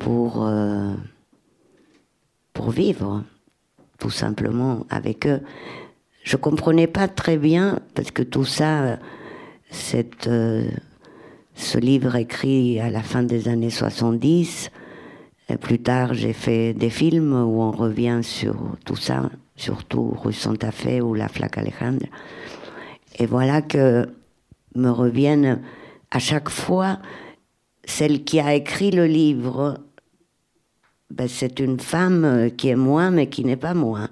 pour, 0.00 0.44
euh, 0.44 0.92
pour 2.52 2.70
vivre, 2.70 3.22
tout 3.98 4.10
simplement, 4.10 4.84
avec 4.90 5.26
eux. 5.26 5.40
Je 6.22 6.36
comprenais 6.36 6.86
pas 6.86 7.08
très 7.08 7.36
bien, 7.36 7.80
parce 7.94 8.10
que 8.10 8.22
tout 8.22 8.44
ça, 8.44 8.98
cette, 9.70 10.28
euh, 10.28 10.68
ce 11.54 11.78
livre 11.78 12.16
écrit 12.16 12.80
à 12.80 12.90
la 12.90 13.02
fin 13.02 13.22
des 13.22 13.48
années 13.48 13.70
70, 13.70 14.70
plus 15.60 15.80
tard, 15.80 16.14
j'ai 16.14 16.32
fait 16.32 16.72
des 16.72 16.90
films 16.90 17.32
où 17.32 17.62
on 17.62 17.70
revient 17.70 18.20
sur 18.22 18.56
tout 18.84 18.96
ça, 18.96 19.30
surtout 19.56 20.16
Rue 20.22 20.32
Santa 20.32 20.70
Fe 20.70 21.00
ou 21.02 21.14
La 21.14 21.28
Flaque 21.28 21.58
Alejandra. 21.58 22.06
Et 23.18 23.26
voilà 23.26 23.60
que 23.60 24.08
me 24.74 24.90
reviennent 24.90 25.60
à 26.10 26.18
chaque 26.18 26.48
fois 26.48 26.98
celle 27.84 28.24
qui 28.24 28.40
a 28.40 28.54
écrit 28.54 28.90
le 28.90 29.06
livre. 29.06 29.78
Ben, 31.10 31.28
c'est 31.28 31.58
une 31.60 31.80
femme 31.80 32.50
qui 32.56 32.68
est 32.68 32.76
moi, 32.76 33.10
mais 33.10 33.28
qui 33.28 33.44
n'est 33.44 33.56
pas 33.56 33.74
moi. 33.74 34.08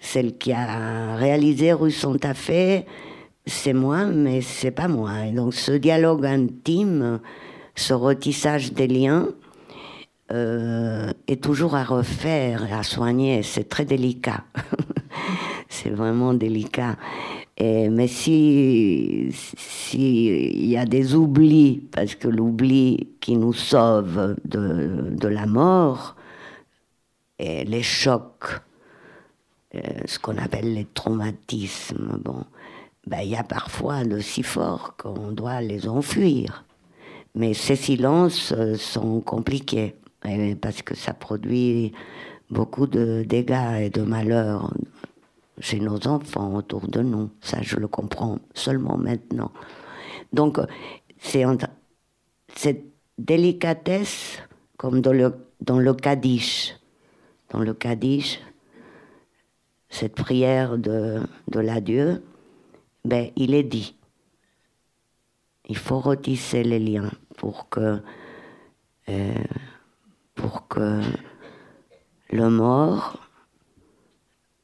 Celle 0.00 0.38
qui 0.38 0.52
a 0.52 1.16
réalisé 1.16 1.72
Rue 1.72 1.90
Santa 1.90 2.34
Fe, 2.34 2.84
c'est 3.46 3.72
moi, 3.72 4.06
mais 4.06 4.40
c'est 4.40 4.70
pas 4.70 4.88
moi. 4.88 5.26
Et 5.26 5.32
donc 5.32 5.54
ce 5.54 5.72
dialogue 5.72 6.24
intime, 6.26 7.20
ce 7.74 7.94
retissage 7.94 8.72
des 8.72 8.86
liens, 8.86 9.28
euh, 10.30 11.10
est 11.26 11.42
toujours 11.42 11.74
à 11.74 11.84
refaire 11.84 12.68
à 12.72 12.82
soigner. 12.82 13.42
C'est 13.42 13.68
très 13.68 13.84
délicat. 13.84 14.44
c'est 15.68 15.90
vraiment 15.90 16.34
délicat. 16.34 16.96
Mais 17.60 18.06
si 18.06 19.30
s'il 19.32 20.64
y 20.64 20.76
a 20.76 20.84
des 20.84 21.16
oublis, 21.16 21.82
parce 21.90 22.14
que 22.14 22.28
l'oubli 22.28 23.08
qui 23.20 23.36
nous 23.36 23.52
sauve 23.52 24.36
de, 24.44 25.10
de 25.10 25.28
la 25.28 25.46
mort, 25.46 26.14
et 27.38 27.64
les 27.64 27.82
chocs, 27.82 28.60
euh, 29.74 29.80
ce 30.06 30.18
qu'on 30.18 30.38
appelle 30.38 30.74
les 30.74 30.86
traumatismes, 30.86 32.18
bon, 32.24 32.44
ben, 33.06 33.20
il 33.20 33.30
y 33.30 33.36
a 33.36 33.44
parfois 33.44 34.04
de 34.04 34.20
si 34.20 34.42
forts 34.42 34.96
qu'on 34.96 35.32
doit 35.32 35.60
les 35.60 35.88
enfuir. 35.88 36.64
Mais 37.34 37.54
ces 37.54 37.76
silences 37.76 38.52
euh, 38.52 38.76
sont 38.76 39.20
compliqués 39.20 39.94
parce 40.60 40.82
que 40.82 40.96
ça 40.96 41.14
produit 41.14 41.92
beaucoup 42.50 42.86
de 42.86 43.24
dégâts 43.26 43.80
et 43.82 43.90
de 43.90 44.02
malheurs 44.02 44.74
chez 45.60 45.80
nos 45.80 46.06
enfants 46.06 46.54
autour 46.54 46.88
de 46.88 47.00
nous. 47.00 47.30
Ça, 47.40 47.58
je 47.62 47.76
le 47.76 47.88
comprends 47.88 48.38
seulement 48.54 48.96
maintenant. 48.96 49.52
Donc, 50.32 50.58
c'est 51.18 51.44
cette 52.54 52.84
délicatesse, 53.18 54.38
comme 54.76 55.00
dans 55.00 55.12
le, 55.12 55.34
dans 55.60 55.78
le 55.78 55.94
Kaddish. 55.94 56.74
Dans 57.50 57.60
le 57.60 57.74
Kaddish, 57.74 58.40
cette 59.88 60.14
prière 60.14 60.78
de, 60.78 61.22
l'adieu, 61.54 62.22
ben, 63.04 63.30
il 63.36 63.54
est 63.54 63.62
dit. 63.62 63.94
Il 65.68 65.76
faut 65.76 66.00
retisser 66.00 66.62
les 66.62 66.78
liens 66.78 67.10
pour 67.36 67.68
que 67.68 68.00
euh, 69.08 69.34
pour 70.34 70.68
que 70.68 71.00
le 72.30 72.50
mort 72.50 73.18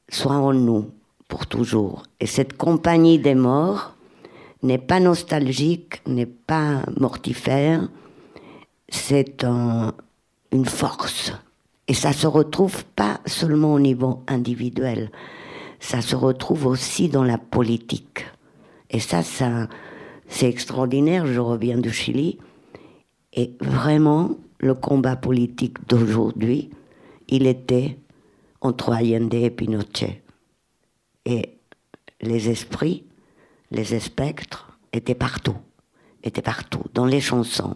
soit 0.09 0.35
en 0.35 0.53
nous 0.53 0.91
pour 1.27 1.47
toujours. 1.47 2.03
Et 2.19 2.27
cette 2.27 2.55
compagnie 2.55 3.19
des 3.19 3.35
morts 3.35 3.95
n'est 4.63 4.77
pas 4.77 4.99
nostalgique, 4.99 6.01
n'est 6.07 6.25
pas 6.25 6.83
mortifère, 6.99 7.87
c'est 8.89 9.45
une 10.51 10.65
force. 10.65 11.33
Et 11.87 11.93
ça 11.93 12.13
se 12.13 12.27
retrouve 12.27 12.83
pas 12.95 13.19
seulement 13.25 13.73
au 13.73 13.79
niveau 13.79 14.23
individuel, 14.27 15.11
ça 15.79 16.01
se 16.01 16.15
retrouve 16.15 16.65
aussi 16.65 17.09
dans 17.09 17.23
la 17.23 17.37
politique. 17.37 18.25
Et 18.89 18.99
ça, 18.99 19.21
c'est 20.27 20.49
extraordinaire. 20.49 21.27
Je 21.27 21.39
reviens 21.39 21.77
du 21.77 21.91
Chili. 21.91 22.39
Et 23.33 23.53
vraiment, 23.59 24.31
le 24.59 24.73
combat 24.73 25.15
politique 25.15 25.77
d'aujourd'hui, 25.87 26.71
il 27.27 27.45
était 27.45 27.99
entre 28.61 28.93
Allende 28.93 29.33
et 29.33 29.49
Pinochet. 29.49 30.23
Et 31.25 31.57
les 32.21 32.49
esprits, 32.49 33.03
les 33.71 33.99
spectres 33.99 34.79
étaient 34.93 35.15
partout, 35.15 35.57
étaient 36.23 36.41
partout, 36.41 36.83
dans 36.93 37.05
les 37.05 37.21
chansons 37.21 37.75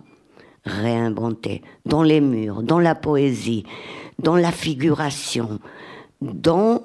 réinventées, 0.69 1.61
dans 1.85 2.03
les 2.03 2.21
murs, 2.21 2.63
dans 2.63 2.79
la 2.79 2.95
poésie, 2.95 3.65
dans 4.17 4.35
la 4.35 4.51
figuration, 4.51 5.59
dans, 6.21 6.83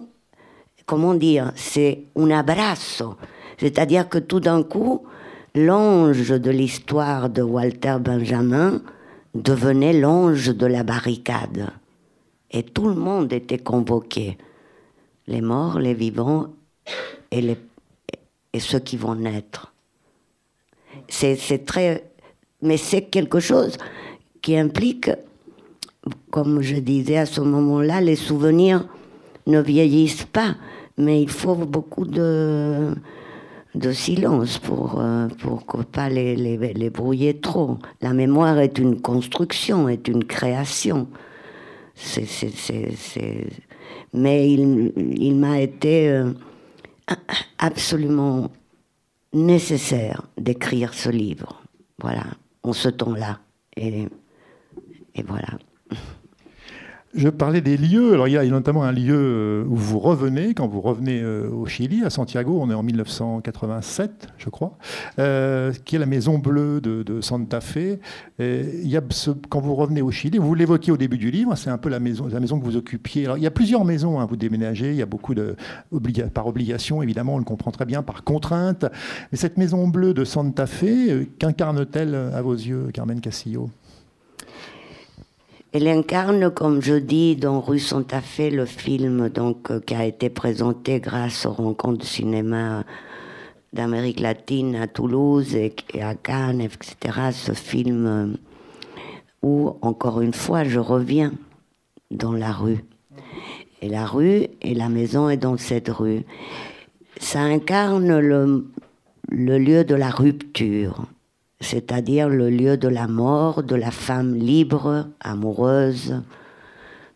comment 0.87 1.15
dire, 1.15 1.53
c'est 1.55 2.05
un 2.17 2.31
abrazo. 2.31 3.17
C'est-à-dire 3.59 4.09
que 4.09 4.19
tout 4.19 4.41
d'un 4.41 4.63
coup, 4.63 5.07
l'ange 5.55 6.31
de 6.31 6.51
l'histoire 6.51 7.29
de 7.29 7.43
Walter 7.43 7.97
Benjamin 8.01 8.83
devenait 9.35 9.93
l'ange 9.93 10.55
de 10.55 10.67
la 10.67 10.83
barricade. 10.83 11.71
Et 12.51 12.63
tout 12.63 12.89
le 12.89 12.95
monde 12.95 13.33
était 13.33 13.59
convoqué. 13.59 14.39
Les 15.27 15.41
morts, 15.41 15.79
les 15.79 15.95
vivants 15.95 16.49
et, 17.31 17.41
les, 17.41 17.57
et 18.53 18.61
ceux 18.61 18.79
qui 18.79 18.97
vont 18.97 19.15
naître. 19.15 19.73
C'est 21.09 21.65
très. 21.67 22.14
Mais 22.65 22.77
c'est 22.79 23.03
quelque 23.03 23.41
chose 23.41 23.77
qui 24.43 24.57
implique, 24.57 25.11
comme 26.31 26.63
je 26.63 26.77
disais 26.77 27.19
à 27.19 27.27
ce 27.27 27.41
moment-là, 27.41 28.01
les 28.01 28.17
souvenirs 28.17 28.89
ne 29.47 29.61
vieillissent 29.61 30.25
pas, 30.25 30.57
mais 30.99 31.23
il 31.23 31.29
faut 31.29 31.55
beaucoup 31.55 32.07
de 32.07 32.97
silence 33.93 34.59
pour 34.59 35.01
euh, 35.01 35.29
pour 35.29 35.65
pas 35.85 36.09
les, 36.09 36.37
les, 36.37 36.91
brouiller 36.91 37.39
trop. 37.41 37.79
La 38.01 38.13
mémoire 38.13 38.59
est 38.59 38.79
une 38.79 39.01
construction, 39.01 39.89
est 39.89 40.09
une 40.09 40.25
création. 40.25 41.07
Mais 44.13 44.51
il, 44.51 44.93
il 44.97 45.35
m'a 45.37 45.61
été 45.61 46.09
euh, 46.09 46.33
absolument 47.59 48.51
nécessaire 49.33 50.23
d'écrire 50.39 50.95
ce 50.95 51.11
livre. 51.11 51.61
Voilà, 52.01 52.25
en 52.65 52.73
ce 52.73 52.89
temps-là. 52.89 53.41
Et, 53.77 54.09
et 55.15 55.23
voilà. 55.23 55.59
Je 57.17 57.29
parlais 57.29 57.61
des 57.61 57.77
lieux. 57.77 58.15
Alors, 58.15 58.27
il 58.27 58.33
y 58.33 58.37
a 58.37 58.45
notamment 58.45 58.83
un 58.83 58.91
lieu 58.91 59.15
euh, 59.17 59.65
où 59.69 59.77
vous 59.77 60.01
revenez, 60.01 60.53
quand 60.53 60.67
vous 60.67 60.81
revenez 60.81 61.21
euh, 61.21 61.49
au 61.49 61.65
Chili, 61.67 62.05
à 62.05 62.11
Santiago, 62.11 62.59
on 62.61 62.71
est 62.71 62.75
en 62.75 62.83
1987, 62.83 64.29
je 64.37 64.51
crois, 64.51 64.77
euh, 65.21 65.73
qui 65.85 65.95
est 65.95 66.01
la 66.01 66.07
Maison 66.07 66.39
Bleue 66.39 66.81
de, 66.81 67.21
Santa 67.21 67.61
Fe. 67.61 68.01
il 68.41 68.89
y 68.89 68.97
a 68.97 69.03
quand 69.49 69.61
vous 69.61 69.77
revenez 69.77 70.03
au 70.03 70.11
Chili, 70.11 70.39
vous 70.39 70.55
l'évoquiez 70.55 70.93
au 70.93 70.97
début 70.97 71.17
du 71.19 71.31
livre, 71.31 71.55
c'est 71.55 71.71
un 71.71 71.79
peu 71.79 71.89
la 71.89 72.01
maison, 72.01 72.27
la 72.27 72.41
maison 72.41 72.59
que 72.59 72.65
vous 72.65 72.77
occupiez. 72.77 73.29
Il 73.37 73.43
y 73.43 73.47
a 73.47 73.51
plusieurs 73.53 73.85
maisons, 73.85 74.19
hein, 74.19 74.27
vous 74.27 74.37
déménagez, 74.37 74.91
il 74.91 74.97
y 74.97 75.03
a 75.03 75.07
beaucoup 75.07 75.35
de. 75.35 75.55
par 76.33 76.49
obligation, 76.49 77.03
évidemment, 77.03 77.37
on 77.37 77.39
le 77.39 77.45
comprend 77.45 77.71
très 77.71 77.85
bien, 77.85 78.03
par 78.03 78.25
contrainte. 78.25 78.87
Mais 79.31 79.39
cette 79.39 79.57
Maison 79.57 79.87
Bleue 79.87 80.15
de 80.15 80.25
Santa 80.25 80.67
Fe, 80.67 81.27
qu'incarne-t-elle 81.39 82.15
à 82.15 82.43
vos 82.43 82.55
yeux, 82.55 82.89
Carmen 82.93 83.21
Castillo? 83.21 83.71
Elle 85.75 85.89
incarne, 85.89 86.53
comme 86.53 86.81
je 86.81 86.95
dis, 86.95 87.35
dans 87.35 87.61
Rue 87.61 87.81
Santa 87.81 88.21
Fe, 88.21 88.49
le 88.53 88.65
film 88.65 89.29
donc, 89.29 89.73
euh, 89.73 89.81
qui 89.81 89.97
a 89.97 90.05
été 90.05 90.31
présenté 90.31 91.01
grâce 91.01 91.47
aux 91.47 91.53
rencontres 91.53 91.99
de 91.99 92.05
cinéma 92.05 92.85
d'Amérique 93.73 94.21
latine 94.21 94.77
à 94.77 94.87
Toulouse 94.87 95.57
et, 95.57 95.75
à 96.01 96.15
Cannes, 96.15 96.61
etc. 96.61 97.33
Ce 97.33 97.51
film 97.55 98.07
euh, 98.07 98.27
où, 99.43 99.77
encore 99.83 100.21
une 100.21 100.33
fois, 100.33 100.63
je 100.63 100.79
reviens 100.79 101.33
dans 102.13 102.35
la 102.35 102.53
rue. 102.53 102.85
Et 103.83 103.89
la 103.89 104.07
rue, 104.07 104.47
et 104.63 104.75
la 104.75 104.89
maison 104.89 105.29
est 105.29 105.37
dans 105.37 105.57
cette 105.57 105.89
rue. 105.89 106.23
Ça 107.19 107.41
incarne 107.41 108.17
le, 108.21 108.65
le 109.29 109.59
lieu 109.59 109.83
de 109.83 109.97
la 109.97 110.11
rupture 110.11 111.09
c'est-à-dire 111.61 112.29
le 112.29 112.51
lieu 112.51 112.77
de 112.77 112.89
la 112.89 113.07
mort 113.07 113.63
de 113.63 113.75
la 113.75 113.91
femme 113.91 114.35
libre, 114.35 115.09
amoureuse, 115.21 116.23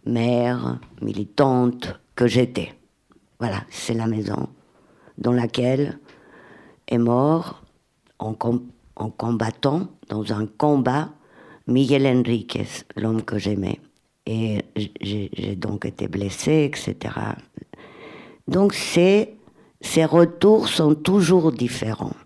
mère, 0.06 0.78
militante 1.02 2.00
que 2.14 2.26
j'étais. 2.26 2.72
Voilà, 3.38 3.64
c'est 3.70 3.94
la 3.94 4.06
maison 4.06 4.48
dans 5.18 5.32
laquelle 5.32 5.98
est 6.86 6.98
mort 6.98 7.62
en, 8.18 8.34
combattant, 8.34 9.88
dans 10.08 10.32
un 10.32 10.46
combat, 10.46 11.10
Miguel 11.66 12.06
Enriquez, 12.06 12.66
l'homme 12.96 13.22
que 13.22 13.38
j'aimais. 13.38 13.78
Et 14.26 14.62
j'ai 15.00 15.56
donc 15.56 15.84
été 15.84 16.08
blessée, 16.08 16.70
etc. 16.70 17.14
Donc 18.46 18.74
ces 18.74 19.36
retours 20.04 20.68
sont 20.68 20.94
toujours 20.94 21.52
différents 21.52 22.16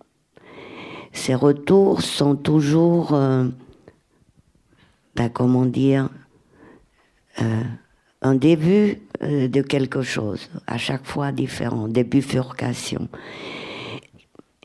ces 1.12 1.35
retours 1.35 2.03
sont 2.03 2.37
toujours, 2.37 3.14
euh, 3.14 3.46
ben, 5.14 5.29
comment 5.29 5.66
dire, 5.66 6.09
euh, 7.40 7.62
un 8.22 8.35
début 8.35 8.98
euh, 9.22 9.48
de 9.48 9.62
quelque 9.62 10.03
chose, 10.03 10.48
à 10.66 10.79
chaque 10.79 11.07
fois 11.07 11.33
différent, 11.33 11.88
des 11.88 12.05
bifurcations. 12.05 13.09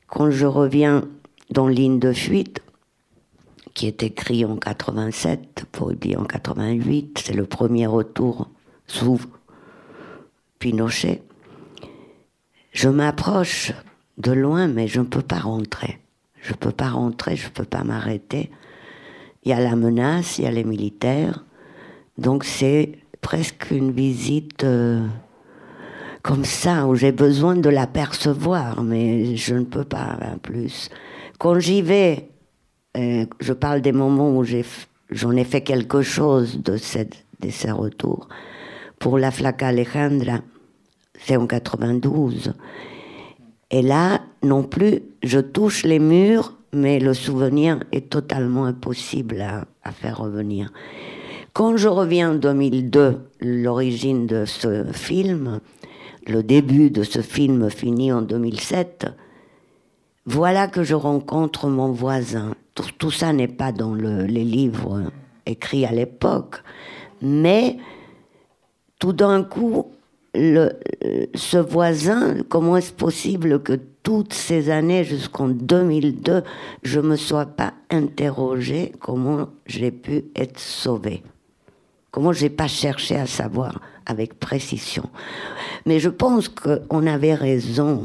Quand 0.07 0.31
je 0.31 0.45
reviens 0.45 1.03
dans 1.51 1.67
Ligne 1.67 1.99
de 1.99 2.13
fuite, 2.13 2.61
qui 3.73 3.87
est 3.87 4.01
écrit 4.01 4.45
en 4.45 4.55
87, 4.57 5.65
pour 5.71 5.93
dire 5.93 6.21
en 6.21 6.25
88, 6.25 7.23
c'est 7.23 7.33
le 7.33 7.45
premier 7.45 7.85
retour 7.87 8.49
sous 8.87 9.19
Pinochet, 10.59 11.21
je 12.71 12.89
m'approche 12.89 13.73
de 14.17 14.31
loin, 14.31 14.67
mais 14.67 14.87
je 14.87 14.99
ne 14.99 15.05
peux 15.05 15.21
pas 15.21 15.39
rentrer. 15.39 15.99
Je 16.47 16.53
ne 16.53 16.57
peux 16.57 16.71
pas 16.71 16.87
rentrer, 16.87 17.35
je 17.35 17.47
ne 17.47 17.51
peux 17.51 17.65
pas 17.65 17.83
m'arrêter. 17.83 18.49
Il 19.43 19.49
y 19.49 19.53
a 19.53 19.59
la 19.59 19.75
menace, 19.75 20.37
il 20.37 20.45
y 20.45 20.47
a 20.47 20.51
les 20.51 20.63
militaires. 20.63 21.43
Donc 22.17 22.45
c'est 22.45 22.99
presque 23.19 23.69
une 23.69 23.91
visite 23.91 24.63
euh, 24.63 25.05
comme 26.21 26.45
ça, 26.45 26.87
où 26.87 26.95
j'ai 26.95 27.11
besoin 27.11 27.57
de 27.57 27.67
l'apercevoir, 27.67 28.81
mais 28.81 29.35
je 29.35 29.55
ne 29.55 29.65
peux 29.65 29.83
pas 29.83 30.17
plus. 30.41 30.89
Quand 31.37 31.59
j'y 31.59 31.81
vais, 31.81 32.29
euh, 32.95 33.25
je 33.41 33.51
parle 33.51 33.81
des 33.81 33.91
moments 33.91 34.37
où 34.37 34.45
j'en 34.45 35.31
ai, 35.35 35.43
fait 35.43 35.61
quelque 35.61 36.01
chose 36.01 36.61
de, 36.63 36.77
de 36.77 37.49
ces 37.49 37.71
retours. 37.71 38.29
Pour 38.99 39.17
la 39.17 39.31
Flaca 39.31 39.67
Alejandra, 39.67 40.39
c'est 41.19 41.35
en 41.35 41.45
92. 41.45 42.53
Et 43.69 43.81
là, 43.81 44.21
non 44.43 44.63
plus, 44.63 45.01
je 45.23 45.39
touche 45.39 45.83
les 45.83 45.99
murs, 45.99 46.53
mais 46.71 46.99
le 46.99 47.13
souvenir 47.13 47.79
est 47.91 48.09
totalement 48.09 48.65
impossible 48.65 49.41
à, 49.41 49.91
faire 49.91 50.19
revenir. 50.19 50.71
Quand 51.53 51.75
je 51.75 51.87
reviens 51.87 52.31
en 52.31 52.35
2002, 52.35 53.19
l'origine 53.41 54.27
de 54.27 54.45
ce 54.45 54.85
film, 54.93 55.59
le 56.27 56.43
début 56.43 56.91
de 56.91 57.03
ce 57.03 57.21
film 57.21 57.69
fini 57.69 58.11
en 58.11 58.21
2007, 58.21 59.07
voilà 60.25 60.67
que 60.67 60.83
je 60.83 60.93
rencontre 60.93 61.67
mon 61.67 61.91
voisin. 61.91 62.53
Tout, 62.99 63.11
ça 63.11 63.33
n'est 63.33 63.47
pas 63.47 63.71
dans 63.71 63.95
les 63.95 64.43
livres 64.43 65.03
écrits 65.45 65.85
à 65.85 65.91
l'époque, 65.91 66.61
mais 67.21 67.77
tout 68.99 69.13
d'un 69.13 69.43
coup, 69.43 69.87
le, 70.33 70.69
ce 71.35 71.57
voisin, 71.57 72.37
comment 72.49 72.77
est-ce 72.77 72.93
possible 72.93 73.61
que 73.61 73.79
toutes 74.03 74.33
ces 74.33 74.69
années 74.69 75.03
jusqu'en 75.03 75.47
2002, 75.49 76.43
je 76.83 76.99
me 76.99 77.15
sois 77.15 77.45
pas 77.45 77.73
interrogée 77.89 78.93
comment 78.99 79.49
j'ai 79.65 79.91
pu 79.91 80.25
être 80.35 80.59
sauvée? 80.59 81.23
Comment 82.11 82.33
j'ai 82.33 82.49
pas 82.49 82.67
cherché 82.67 83.15
à 83.15 83.25
savoir 83.25 83.81
avec 84.05 84.39
précision? 84.39 85.03
Mais 85.85 85.99
je 85.99 86.09
pense 86.09 86.49
qu'on 86.49 87.05
avait 87.05 87.35
raison 87.35 88.03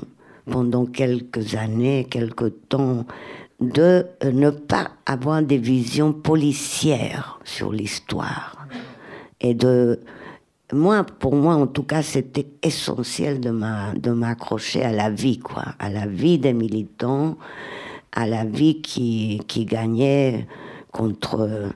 pendant 0.50 0.86
quelques 0.86 1.54
années, 1.54 2.06
quelques 2.10 2.52
temps, 2.68 3.06
de 3.60 4.06
ne 4.24 4.50
pas 4.50 4.90
avoir 5.06 5.40
des 5.42 5.58
visions 5.58 6.12
policières 6.12 7.38
sur 7.44 7.72
l'histoire 7.72 8.66
et 9.40 9.54
de 9.54 10.00
moi, 10.72 11.04
pour 11.04 11.34
moi, 11.34 11.54
en 11.54 11.66
tout 11.66 11.82
cas, 11.82 12.02
c'était 12.02 12.46
essentiel 12.62 13.40
de 13.40 14.10
m'accrocher 14.10 14.82
à 14.82 14.92
la 14.92 15.10
vie, 15.10 15.38
quoi, 15.38 15.64
à 15.78 15.90
la 15.90 16.06
vie 16.06 16.38
des 16.38 16.54
militants, 16.54 17.36
à 18.12 18.26
la 18.26 18.44
vie 18.44 18.80
qui, 18.80 19.40
gagnait 19.66 20.46
contre. 20.90 21.72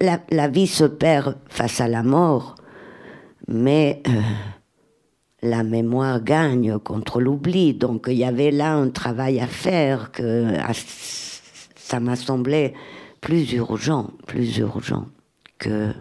La, 0.00 0.48
vie 0.48 0.66
se 0.66 0.84
perd 0.84 1.36
face 1.48 1.80
à 1.80 1.88
la 1.88 2.02
mort, 2.02 2.56
mais 3.46 4.02
euh, 4.08 4.20
la 5.42 5.62
mémoire 5.62 6.22
gagne 6.22 6.78
contre 6.78 7.20
l'oubli. 7.20 7.74
Donc 7.74 8.06
il 8.08 8.16
y 8.16 8.24
avait 8.24 8.50
là 8.50 8.72
un 8.72 8.88
travail 8.88 9.40
à 9.40 9.46
faire 9.46 10.10
que 10.10 10.54
ça 11.76 12.00
m'a 12.00 12.16
semblé 12.16 12.72
plus 13.20 13.52
urgent, 13.52 14.10
plus 14.26 14.56
urgent 14.56 15.06
que 15.58 15.92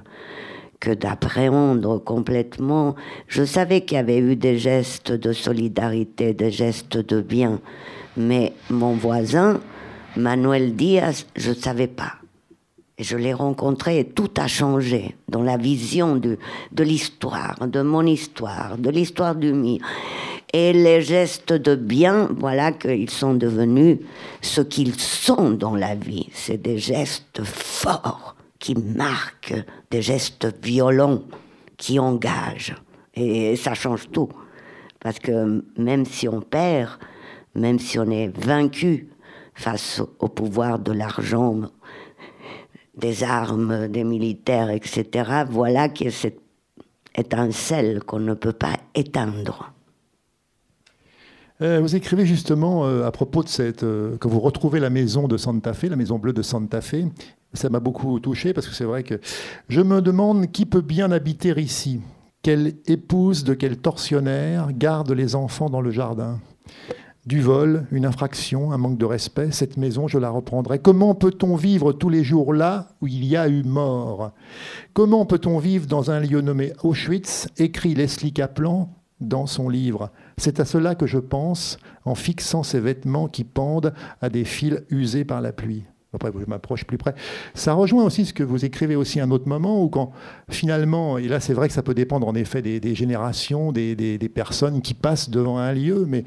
que 0.84 0.92
d'appréhender 0.92 2.04
complètement. 2.04 2.96
Je 3.30 3.46
savais 3.46 3.86
qu'il 3.86 3.96
y 3.96 4.00
avait 4.00 4.18
eu 4.18 4.36
des 4.36 4.58
gestes 4.58 5.14
de 5.14 5.32
solidarité, 5.32 6.34
des 6.34 6.52
gestes 6.52 6.98
de 6.98 7.22
bien, 7.22 7.62
mais 8.18 8.52
mon 8.70 8.92
voisin, 8.92 9.62
Manuel 10.18 10.76
Diaz, 10.76 11.26
je 11.38 11.52
ne 11.52 11.56
savais 11.56 11.88
pas. 11.88 12.16
Je 13.00 13.16
l'ai 13.16 13.34
rencontré 13.34 14.00
et 14.00 14.04
tout 14.04 14.30
a 14.36 14.48
changé 14.48 15.16
dans 15.30 15.42
la 15.42 15.56
vision 15.56 16.18
de, 16.18 16.38
de 16.74 16.84
l'histoire, 16.84 17.66
de 17.66 17.82
mon 17.82 18.06
histoire, 18.06 18.78
de 18.78 18.90
l'histoire 18.90 19.36
du 19.36 19.54
mien. 19.54 19.78
Et 20.52 20.74
les 20.74 21.02
gestes 21.02 21.54
de 21.54 21.76
bien, 21.76 22.28
voilà 22.38 22.74
qu'ils 22.74 23.10
sont 23.10 23.36
devenus 23.36 24.00
ce 24.42 24.60
qu'ils 24.60 25.00
sont 25.00 25.52
dans 25.52 25.78
la 25.78 25.96
vie. 25.96 26.28
C'est 26.34 26.62
des 26.62 26.78
gestes 26.78 27.42
forts 27.42 28.33
qui 28.64 28.76
marquent, 28.76 29.62
des 29.92 30.02
gestes 30.02 30.48
violents 30.64 31.24
qui 31.76 32.00
engagent. 32.00 32.76
Et 33.14 33.58
ça 33.58 33.74
change 33.74 34.10
tout. 34.10 34.30
Parce 35.02 35.20
que 35.20 35.66
même 35.78 36.06
si 36.06 36.30
on 36.30 36.40
perd, 36.40 36.92
même 37.56 37.78
si 37.78 38.00
on 38.00 38.10
est 38.10 38.30
vaincu 38.30 39.10
face 39.54 40.02
au 40.18 40.30
pouvoir 40.30 40.80
de 40.80 40.94
l'argent, 40.94 41.64
des 42.96 43.26
armes, 43.26 43.90
des 43.90 44.06
militaires, 44.06 44.70
etc., 44.70 45.44
voilà 45.50 45.90
qu'il 45.90 46.06
y 46.06 46.10
a 46.10 46.14
cette 46.14 46.40
étincelle 47.18 48.02
qu'on 48.06 48.20
ne 48.20 48.34
peut 48.34 48.54
pas 48.54 48.78
éteindre. 48.96 49.74
Euh, 51.62 51.82
vous 51.82 51.98
écrivez 51.98 52.26
justement 52.26 52.86
euh, 52.86 53.06
à 53.06 53.12
propos 53.12 53.44
de 53.44 53.50
cette. 53.50 53.84
Euh, 53.84 54.18
que 54.18 54.30
vous 54.30 54.40
retrouvez 54.40 54.80
la 54.80 54.90
maison 54.90 55.28
de 55.28 55.36
Santa 55.36 55.74
Fe, 55.74 55.84
la 55.84 55.98
maison 55.98 56.18
bleue 56.18 56.34
de 56.34 56.42
Santa 56.42 56.80
Fe, 56.80 57.06
ça 57.54 57.70
m'a 57.70 57.80
beaucoup 57.80 58.20
touché 58.20 58.54
parce 58.54 58.68
que 58.68 58.74
c'est 58.74 58.84
vrai 58.84 59.04
que 59.04 59.20
je 59.70 59.82
me 59.82 60.02
demande 60.02 60.52
qui 60.52 60.66
peut 60.66 60.82
bien 60.82 61.12
habiter 61.12 61.54
ici. 61.60 62.02
Quelle 62.42 62.76
épouse 62.88 63.44
de 63.44 63.54
quel 63.54 63.78
tortionnaire 63.78 64.74
garde 64.74 65.12
les 65.12 65.36
enfants 65.36 65.70
dans 65.70 65.82
le 65.82 65.92
jardin? 65.92 66.40
Du 67.26 67.40
vol, 67.40 67.88
une 67.92 68.06
infraction, 68.06 68.74
un 68.74 68.78
manque 68.78 68.98
de 68.98 69.06
respect, 69.06 69.52
cette 69.52 69.78
maison, 69.78 70.10
je 70.10 70.18
la 70.18 70.30
reprendrai. 70.30 70.80
Comment 70.80 71.16
peut-on 71.16 71.56
vivre 71.56 71.94
tous 71.94 72.10
les 72.10 72.22
jours 72.22 72.54
là 72.54 72.90
où 73.02 73.08
il 73.08 73.24
y 73.24 73.38
a 73.38 73.48
eu 73.48 73.64
mort? 73.64 74.34
Comment 74.94 75.26
peut-on 75.26 75.58
vivre 75.58 75.88
dans 75.88 76.12
un 76.12 76.20
lieu 76.20 76.42
nommé 76.42 76.74
Auschwitz? 76.84 77.48
Écrit 77.58 77.96
Leslie 77.96 78.34
Kaplan 78.34 78.90
dans 79.22 79.46
son 79.46 79.70
livre. 79.70 80.12
C'est 80.38 80.60
à 80.60 80.66
cela 80.66 80.96
que 80.96 81.08
je 81.08 81.20
pense 81.20 81.78
en 82.04 82.14
fixant 82.16 82.62
ces 82.64 82.82
vêtements 82.82 83.30
qui 83.30 83.46
pendent 83.46 83.94
à 84.20 84.28
des 84.28 84.44
fils 84.44 84.84
usés 84.90 85.24
par 85.24 85.40
la 85.40 85.54
pluie. 85.54 85.86
Après, 86.14 86.32
je 86.40 86.50
m'approche 86.50 86.86
plus 86.86 86.98
près. 86.98 87.16
Ça 87.54 87.74
rejoint 87.74 88.04
aussi 88.04 88.26
ce 88.26 88.34
que 88.34 88.44
vous 88.44 88.66
écrivez 88.66 88.96
aussi 88.96 89.20
à 89.20 89.24
un 89.24 89.32
autre 89.32 89.48
moment, 89.48 89.84
où 89.84 89.90
quand 89.90 90.12
finalement, 90.50 91.18
et 91.18 91.28
là 91.28 91.40
c'est 91.40 91.54
vrai 91.54 91.68
que 91.68 91.74
ça 91.74 91.82
peut 91.82 91.94
dépendre 91.94 92.28
en 92.28 92.36
effet 92.36 92.62
des, 92.62 92.96
générations, 92.96 93.72
des, 93.72 93.96
des, 93.96 94.30
personnes 94.30 94.82
qui 94.82 94.94
passent 94.94 95.30
devant 95.30 95.58
un 95.58 95.74
lieu, 95.74 96.06
mais 96.08 96.24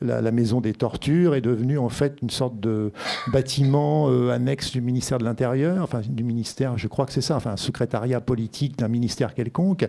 la, 0.00 0.30
maison 0.30 0.60
des 0.60 0.74
tortures 0.74 1.34
est 1.34 1.40
devenue 1.40 1.78
en 1.78 1.88
fait 1.88 2.18
une 2.22 2.30
sorte 2.30 2.60
de 2.60 2.92
bâtiment 3.32 4.08
euh, 4.08 4.30
annexe 4.30 4.70
du 4.70 4.80
ministère 4.80 5.18
de 5.18 5.24
l'Intérieur, 5.24 5.82
enfin 5.82 6.00
du 6.06 6.24
ministère, 6.24 6.78
je 6.78 6.86
crois 6.86 7.06
que 7.06 7.12
c'est 7.12 7.20
ça, 7.20 7.36
enfin 7.36 7.52
un 7.52 7.56
secrétariat 7.56 8.20
politique 8.20 8.78
d'un 8.78 8.88
ministère 8.88 9.34
quelconque. 9.34 9.88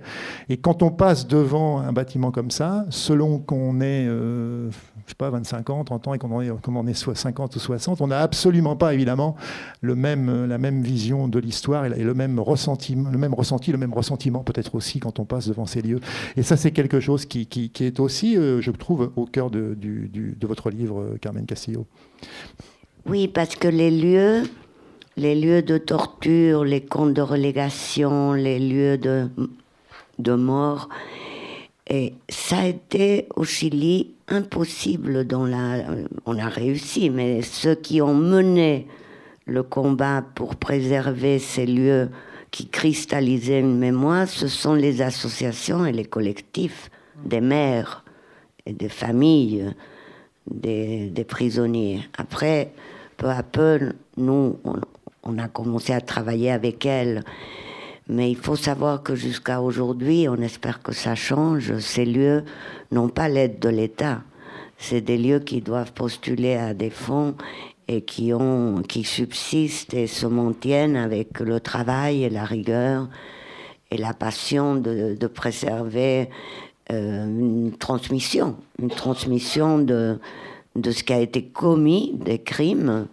Et 0.49 0.57
quand 0.57 0.81
on 0.83 0.91
passe 0.91 1.27
devant 1.27 1.79
un 1.79 1.93
bâtiment 1.93 2.31
comme 2.31 2.51
ça, 2.51 2.85
selon 2.89 3.39
qu'on 3.39 3.81
est, 3.81 4.07
euh, 4.07 4.69
je 5.05 5.09
sais 5.09 5.15
pas, 5.15 5.29
25 5.29 5.69
ans, 5.69 5.83
30 5.83 6.07
ans 6.07 6.13
et 6.13 6.17
qu'on 6.17 6.41
est, 6.41 6.51
on 6.67 6.87
est 6.87 6.93
soit 6.93 7.15
50 7.15 7.55
ou 7.55 7.59
60, 7.59 8.01
on 8.01 8.07
n'a 8.07 8.19
absolument 8.19 8.75
pas 8.75 8.93
évidemment 8.93 9.35
le 9.81 9.95
même, 9.95 10.45
la 10.45 10.57
même 10.57 10.81
vision 10.81 11.27
de 11.27 11.39
l'histoire 11.39 11.85
et 11.85 12.03
le 12.03 12.13
même 12.13 12.39
ressenti, 12.39 12.95
le 12.95 13.17
même 13.17 13.33
ressenti, 13.33 13.71
le 13.71 13.77
même 13.77 13.93
ressentiment 13.93 14.43
peut-être 14.43 14.75
aussi 14.75 14.99
quand 14.99 15.19
on 15.19 15.25
passe 15.25 15.47
devant 15.47 15.65
ces 15.65 15.81
lieux. 15.81 15.99
Et 16.37 16.43
ça, 16.43 16.57
c'est 16.57 16.71
quelque 16.71 16.99
chose 16.99 17.25
qui, 17.25 17.45
qui, 17.45 17.71
est 17.83 17.99
aussi, 17.99 18.37
euh, 18.37 18.61
je 18.61 18.71
trouve, 18.71 19.11
au 19.15 19.25
cœur 19.25 19.49
de, 19.49 19.75
du, 19.75 19.98
de 20.07 20.47
votre 20.47 20.69
livre, 20.69 21.17
Carmen 21.21 21.45
Castillo. 21.45 21.85
Oui, 23.05 23.27
parce 23.27 23.55
que 23.55 23.67
les 23.67 23.91
lieux, 23.91 24.43
les 25.17 25.35
lieux 25.35 25.61
de 25.61 25.77
torture, 25.77 26.63
les 26.63 26.81
camps 26.81 27.07
de 27.07 27.21
relégation, 27.21 28.33
les 28.33 28.59
lieux 28.59 28.97
de, 28.97 29.27
de 30.19 30.33
mort, 30.33 30.89
et 31.89 32.13
ça 32.29 32.59
a 32.59 32.67
été 32.67 33.27
au 33.35 33.43
Chili 33.43 34.13
impossible 34.27 35.25
dans 35.25 35.45
la. 35.45 35.83
On 36.25 36.37
a 36.37 36.47
réussi, 36.47 37.09
mais 37.09 37.41
ceux 37.41 37.73
qui 37.73 37.99
ont 38.01 38.13
mené 38.13 38.87
le 39.45 39.63
combat 39.63 40.23
pour 40.35 40.55
préserver 40.55 41.39
ces 41.39 41.65
lieux 41.65 42.09
qui 42.51 42.67
cristallisaient 42.67 43.59
une 43.59 43.77
mémoire, 43.77 44.27
ce 44.27 44.47
sont 44.47 44.75
les 44.75 45.01
associations 45.01 45.85
et 45.85 45.91
les 45.91 46.05
collectifs 46.05 46.91
des 47.25 47.37
et 47.37 47.83
des 48.65 48.89
familles 48.89 49.73
des, 50.49 51.25
prisonniers. 51.27 52.01
Après, 52.17 52.71
peu 53.17 53.29
à 53.29 53.43
peu, 53.43 53.93
nous, 54.17 54.57
on, 55.23 55.37
a 55.37 55.47
commencé 55.47 55.93
à 55.93 56.01
travailler 56.01 56.51
avec 56.51 56.85
elles. 56.85 57.23
Mais 58.07 58.31
il 58.31 58.37
faut 58.37 58.55
savoir 58.55 59.03
que 59.03 59.15
jusqu'à 59.15 59.61
aujourd'hui, 59.61 60.27
on 60.27 60.37
espère 60.37 60.81
que 60.81 60.93
ça 60.93 61.13
change, 61.13 61.77
ces 61.77 62.05
lieux 62.05 62.43
n'ont 62.91 63.09
pas 63.09 63.29
l'aide 63.29 63.59
de 63.59 63.69
l'État. 63.69 64.23
C'est 64.77 65.01
des 65.01 65.17
lieux 65.17 65.39
qui 65.39 65.61
doivent 65.61 65.93
postuler 65.93 66.55
à 66.55 66.73
des 66.73 66.89
fonds 66.89 67.35
et 67.87 68.01
qui, 68.01 68.33
ont, 68.33 68.81
qui 68.81 69.03
subsistent 69.03 69.93
et 69.93 70.07
se 70.07 70.25
maintiennent 70.25 70.95
avec 70.95 71.39
le 71.39 71.59
travail 71.59 72.23
et 72.23 72.29
la 72.29 72.45
rigueur 72.45 73.09
et 73.91 73.97
la 73.97 74.13
passion 74.13 74.75
de 74.75 75.27
préserver 75.27 76.29
euh, 76.91 77.25
une 77.25 77.71
transmission, 77.77 78.55
une 78.81 78.89
transmission 78.89 79.77
de, 79.79 80.19
de 80.75 80.91
ce 80.91 81.03
qui 81.03 81.13
a 81.13 81.19
été 81.19 81.43
commis, 81.43 82.13
des 82.15 82.39
crimes, 82.39 83.07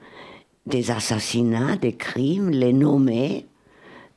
des 0.67 0.91
assassinats, 0.91 1.77
des 1.77 1.93
crimes, 1.93 2.51
les 2.51 2.73
nommer, 2.73 3.47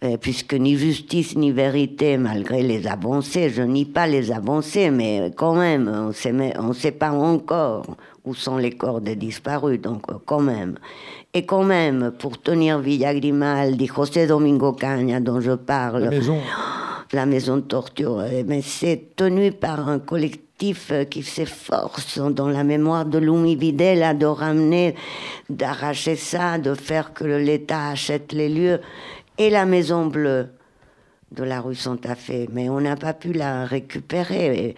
euh, 0.02 0.15
puisque 0.15 0.54
ni 0.54 0.78
justice 0.78 1.36
ni 1.36 1.52
vérité, 1.52 2.17
malgré 2.17 2.63
les 2.63 2.88
avancées, 2.88 3.50
je 3.50 3.62
nie 3.62 3.84
pas 3.84 4.08
les 4.08 4.32
avancées, 4.32 4.91
mais 4.91 5.32
quand 5.36 5.56
même, 5.56 5.91
on 5.93 6.67
ne 6.67 6.74
sait 6.74 6.91
pas 6.93 7.12
encore 7.12 7.86
où 8.24 8.34
sont 8.34 8.58
les 8.58 8.72
corps 8.72 9.02
des 9.02 9.17
disparus, 9.17 9.82
donc 9.82 10.04
quand 10.26 10.39
même. 10.39 10.76
Et 11.34 11.45
quand 11.45 11.63
même, 11.63 12.13
pour 12.17 12.41
tenir 12.41 12.80
Villa 12.80 13.13
Grimaldi, 13.13 13.88
José 13.88 14.26
Domingo 14.26 14.72
Caña, 14.72 15.19
dont 15.19 15.41
je 15.41 15.52
parle, 15.52 16.04
la 16.04 16.10
maison 16.12 16.38
la 17.13 17.26
maison 17.26 17.58
de 17.58 17.62
torture. 17.62 18.24
Eh, 18.24 18.43
mais 18.43 18.62
c'est 18.62 19.15
tenu 19.15 19.52
par 19.52 19.89
un 19.89 20.00
collectif 20.00 20.89
euh, 20.91 21.06
qui 21.06 21.24
s'efforce 21.24 22.19
dans 22.19 22.50
la 22.50 22.63
mémoire 22.63 23.06
de 23.06 23.17
Louis 23.17 23.56
Videla 23.56 24.13
de 24.13 24.26
ramener, 24.26 24.95
d'arracher 25.50 26.15
ça, 26.15 26.58
de 26.58 26.74
faire 26.74 27.13
que 27.13 27.24
l'État 27.24 27.89
achète 27.89 28.34
les 28.34 28.50
lieux 28.50 28.82
et 29.38 29.50
la 29.50 29.65
Maison 29.65 30.06
Bleue 30.06 30.50
de 31.32 31.43
la 31.43 31.62
rue 31.62 31.76
Santa 31.76 32.15
Fe. 32.15 32.48
Mais 32.52 32.69
on 32.69 32.82
n'a 32.82 32.95
pas 32.95 33.13
pu 33.13 33.34
la 33.34 33.65
récupérer. 33.65 34.76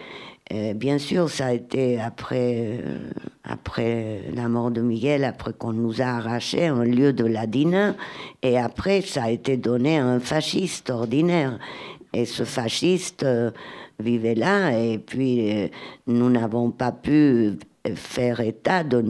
bien 0.74 0.98
sûr, 0.98 1.30
ça 1.30 1.46
a 1.46 1.52
été 1.52 1.98
après, 2.00 2.78
euh, 2.84 3.10
après 3.42 4.22
la 4.34 4.48
mort 4.48 4.70
de 4.70 4.82
Miguel, 4.82 5.24
après 5.24 5.52
qu'on 5.52 5.72
nous 5.72 6.00
a 6.00 6.06
arraché 6.06 6.66
un 6.66 6.84
lieu 6.84 7.12
de 7.12 7.24
ladine, 7.24 7.94
et 8.42 8.58
après 8.58 9.00
ça 9.00 9.24
a 9.24 9.30
été 9.30 9.56
donné 9.56 9.98
à 9.98 10.04
un 10.04 10.20
fasciste 10.20 10.90
ordinaire. 10.90 11.58
Et 12.12 12.24
ce 12.24 12.44
fasciste 12.44 13.22
euh, 13.22 13.50
vivait 13.98 14.34
là, 14.34 14.70
et 14.78 14.98
puis 14.98 15.50
euh, 15.50 15.68
nous 16.06 16.28
n'avons 16.30 16.70
pas 16.70 16.92
pu 16.92 17.52
faire 17.94 18.40
état 18.40 18.84
de, 18.84 19.02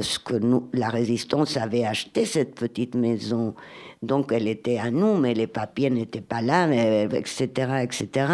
ce 0.00 0.18
que 0.18 0.34
la 0.72 0.88
résistance 0.88 1.56
avait 1.56 1.84
acheté, 1.84 2.24
cette 2.24 2.54
petite 2.54 2.94
maison. 2.94 3.54
Donc 4.02 4.30
elle 4.32 4.46
était 4.46 4.78
à 4.78 4.90
nous, 4.90 5.16
mais 5.16 5.34
les 5.34 5.46
papiers 5.46 5.90
n'étaient 5.90 6.20
pas 6.20 6.40
là, 6.40 6.68
etc., 6.70 7.48
etc. 7.82 8.26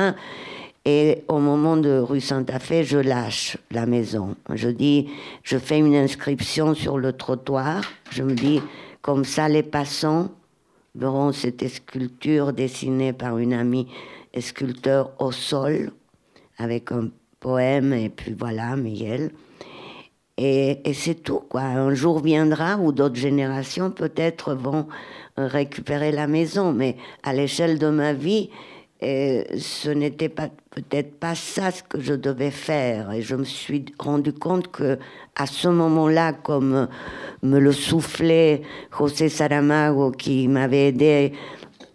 Et 0.84 1.24
au 1.28 1.38
moment 1.38 1.78
de 1.78 1.98
rue 1.98 2.20
Santa 2.20 2.58
Fe, 2.58 2.82
je 2.82 2.98
lâche 2.98 3.56
la 3.70 3.86
maison. 3.86 4.36
Je 4.52 4.68
dis, 4.68 5.08
je 5.42 5.56
fais 5.56 5.78
une 5.78 5.94
inscription 5.94 6.74
sur 6.74 6.98
le 6.98 7.14
trottoir. 7.14 7.82
Je 8.10 8.22
me 8.22 8.34
dis, 8.34 8.60
comme 9.00 9.24
ça, 9.24 9.48
les 9.48 9.62
passants 9.62 10.30
verront 10.94 11.32
cette 11.32 11.66
sculpture 11.68 12.52
dessinée 12.52 13.12
par 13.12 13.38
une 13.38 13.52
amie 13.52 13.88
sculpteur 14.38 15.12
au 15.18 15.32
sol, 15.32 15.92
avec 16.58 16.92
un 16.92 17.10
poème, 17.40 17.92
et 17.92 18.08
puis 18.08 18.34
voilà, 18.38 18.76
Miguel. 18.76 19.30
Et, 20.36 20.88
et 20.88 20.94
c'est 20.94 21.14
tout, 21.14 21.40
quoi. 21.40 21.62
Un 21.62 21.94
jour 21.94 22.20
viendra 22.20 22.76
où 22.76 22.92
d'autres 22.92 23.14
générations 23.14 23.90
peut-être 23.90 24.54
vont 24.54 24.86
récupérer 25.36 26.12
la 26.12 26.26
maison, 26.26 26.72
mais 26.72 26.96
à 27.22 27.32
l'échelle 27.32 27.78
de 27.78 27.88
ma 27.88 28.12
vie, 28.12 28.50
et 29.04 29.58
ce 29.58 29.90
n'était 29.90 30.30
pas 30.30 30.48
peut-être 30.70 31.20
pas 31.20 31.34
ça 31.34 31.70
ce 31.70 31.82
que 31.82 32.00
je 32.00 32.14
devais 32.14 32.50
faire. 32.50 33.12
Et 33.12 33.20
je 33.20 33.36
me 33.36 33.44
suis 33.44 33.84
rendu 33.98 34.32
compte 34.32 34.68
que 34.68 34.98
à 35.36 35.46
ce 35.46 35.68
moment-là, 35.68 36.32
comme 36.32 36.88
me 37.42 37.58
le 37.58 37.72
soufflait 37.72 38.62
José 38.96 39.28
Saramago, 39.28 40.10
qui 40.10 40.48
m'avait 40.48 40.88
aidé 40.88 41.32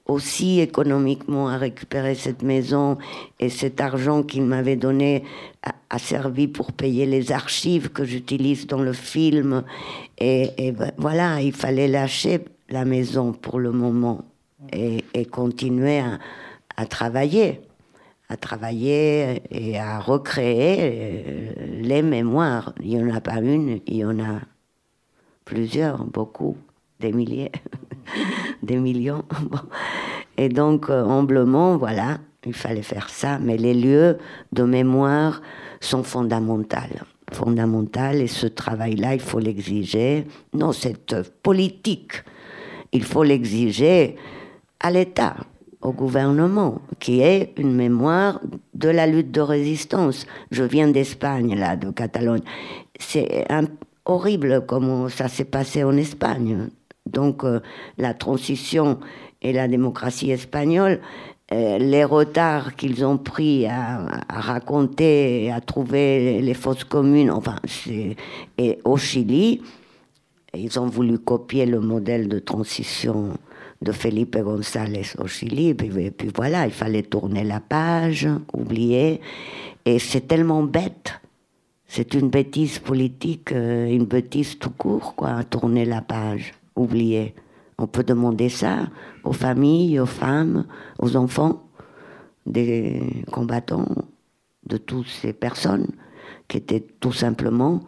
aussi 0.05 0.59
économiquement 0.59 1.49
à 1.49 1.57
récupérer 1.57 2.13
cette 2.13 2.43
maison 2.43 2.99
et 3.39 3.49
cet 3.49 3.81
argent 3.81 4.21
qu'il 4.21 4.43
m'avait 4.43 4.75
donné 4.75 5.23
a, 5.89 5.97
servi 5.97 6.47
pour 6.47 6.73
payer 6.73 7.07
les 7.07 7.31
archives 7.31 7.89
que 7.89 8.03
j'utilise 8.03 8.67
dans 8.67 8.81
le 8.81 8.93
film. 8.93 9.63
Et, 10.19 10.73
ben, 10.77 10.91
voilà, 10.97 11.41
il 11.41 11.53
fallait 11.53 11.87
lâcher 11.87 12.41
la 12.69 12.85
maison 12.85 13.33
pour 13.33 13.57
le 13.57 13.71
moment 13.71 14.25
et, 14.71 15.03
et 15.15 15.25
continuer 15.25 15.99
à 15.99 16.19
à 16.79 16.85
travailler, 16.85 17.59
à 18.29 18.37
travailler 18.37 19.41
et 19.51 19.77
à 19.77 19.99
recréer 19.99 20.77
euh, 20.79 21.81
les 21.81 22.01
mémoires. 22.01 22.73
Il 22.81 22.95
n'y 22.95 23.03
en 23.03 23.13
a 23.13 23.19
pas 23.19 23.41
une, 23.41 23.81
il 23.85 23.97
y 23.97 24.05
en 24.05 24.17
a 24.17 24.39
plusieurs, 25.43 26.05
beaucoup, 26.05 26.55
des 27.01 27.11
milliers, 27.11 27.51
des 28.63 28.77
millions. 28.77 29.25
Et 30.37 30.47
donc, 30.47 30.89
euh, 30.89 31.03
humblement, 31.03 31.75
voilà, 31.75 32.19
il 32.45 32.53
fallait 32.53 32.81
faire 32.81 33.09
ça. 33.09 33.39
Mais 33.39 33.57
les 33.57 33.73
lieux 33.73 34.17
de 34.53 34.63
mémoire 34.63 35.41
sont 35.81 36.03
fondamentaux. 36.03 36.77
Et 38.13 38.27
ce 38.27 38.47
travail-là, 38.47 39.15
il 39.15 39.19
faut 39.19 39.39
l'exiger. 39.39 40.25
Non, 40.53 40.71
cette 40.71 41.29
politique, 41.43 42.23
il 42.93 43.03
faut 43.03 43.23
l'exiger 43.23 44.15
à 44.79 44.91
l'État 44.91 45.35
au 45.81 45.93
gouvernement, 45.93 46.81
qui 46.99 47.21
est 47.21 47.53
une 47.57 47.73
mémoire 47.73 48.41
de 48.73 48.89
la 48.89 49.07
lutte 49.07 49.31
de 49.31 49.41
résistance. 49.41 50.25
Je 50.51 50.63
viens 50.63 50.89
d'Espagne, 50.89 51.55
là, 51.55 51.75
de 51.75 51.89
Catalogne. 51.91 52.41
C'est 52.99 53.45
horrible 54.05 54.65
comment 54.67 55.07
ça 55.07 55.27
s'est 55.27 55.45
passé 55.45 55.83
en 55.83 55.95
Espagne. 55.95 56.69
Donc, 57.05 57.43
euh, 57.43 57.61
la 57.97 58.13
transition 58.13 58.99
et 59.41 59.53
la 59.53 59.67
démocratie 59.67 60.31
espagnole, 60.31 60.99
euh, 61.51 61.77
les 61.79 62.03
retards 62.03 62.75
qu'ils 62.75 63.05
ont 63.05 63.17
pris 63.17 63.65
à, 63.65 64.05
à, 64.27 64.41
raconter 64.41 65.51
à 65.51 65.61
trouver 65.61 66.41
les 66.41 66.53
fausses 66.53 66.83
communes, 66.83 67.31
enfin, 67.31 67.55
et 68.57 68.79
au 68.83 68.97
Chili, 68.97 69.61
ils 70.53 70.79
ont 70.79 70.87
voulu 70.87 71.17
copier 71.17 71.65
le 71.65 71.79
modèle 71.79 72.27
de 72.27 72.39
transition 72.39 73.33
de 73.81 73.91
Felipe 73.91 74.37
González 74.37 75.15
au 75.17 75.27
Chili. 75.27 75.69
Et 75.69 75.73
puis, 75.73 76.29
voilà, 76.35 76.65
il 76.65 76.71
fallait 76.71 77.03
tourner 77.03 77.43
la 77.43 77.59
page, 77.59 78.27
oublier. 78.53 79.21
Et 79.85 79.99
c'est 79.99 80.27
tellement 80.27 80.63
bête. 80.63 81.19
C'est 81.87 82.13
une 82.13 82.29
bêtise 82.29 82.77
politique, 82.77 83.51
euh, 83.51 83.87
une 83.87 84.05
bêtise 84.05 84.59
tout 84.59 84.69
court, 84.69 85.15
quoi, 85.15 85.43
tourner 85.43 85.85
la 85.85 86.01
page, 86.01 86.53
oublier. 86.75 87.33
On 87.79 87.87
peut 87.87 88.03
demander 88.03 88.49
ça 88.49 88.89
aux 89.23 89.33
familles, 89.33 89.99
aux 89.99 90.05
femmes, 90.05 90.67
aux 90.99 91.15
enfants 91.15 91.63
des 92.45 93.01
combattants, 93.31 93.87
de 94.65 94.77
toutes 94.77 95.07
ces 95.07 95.33
personnes 95.33 95.87
qui 96.47 96.57
étaient 96.57 96.85
tout 96.99 97.13
simplement 97.13 97.81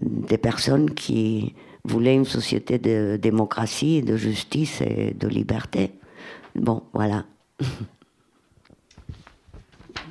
des 0.00 0.38
personnes 0.38 0.90
qui 0.90 1.54
voulait 1.86 2.14
une 2.14 2.24
société 2.24 2.78
de 2.78 3.18
démocratie, 3.20 4.02
de 4.02 4.16
justice 4.16 4.80
et 4.80 5.14
de 5.18 5.28
liberté. 5.28 5.92
Bon, 6.54 6.82
voilà. 6.92 7.24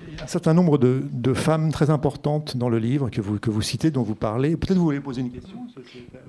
Il 0.07 0.17
y 0.17 0.21
a 0.21 0.23
un 0.23 0.27
certain 0.27 0.53
nombre 0.53 0.77
de, 0.77 1.03
de, 1.11 1.33
femmes 1.33 1.71
très 1.71 1.89
importantes 1.89 2.55
dans 2.55 2.69
le 2.69 2.79
livre 2.79 3.09
que 3.09 3.19
vous, 3.21 3.38
que 3.38 3.49
vous 3.49 3.61
citez, 3.61 3.91
dont 3.91 4.03
vous 4.03 4.15
parlez. 4.15 4.55
Peut-être 4.55 4.77
vous 4.77 4.85
voulez 4.85 4.99
poser 4.99 5.21
une 5.21 5.31
question 5.31 5.57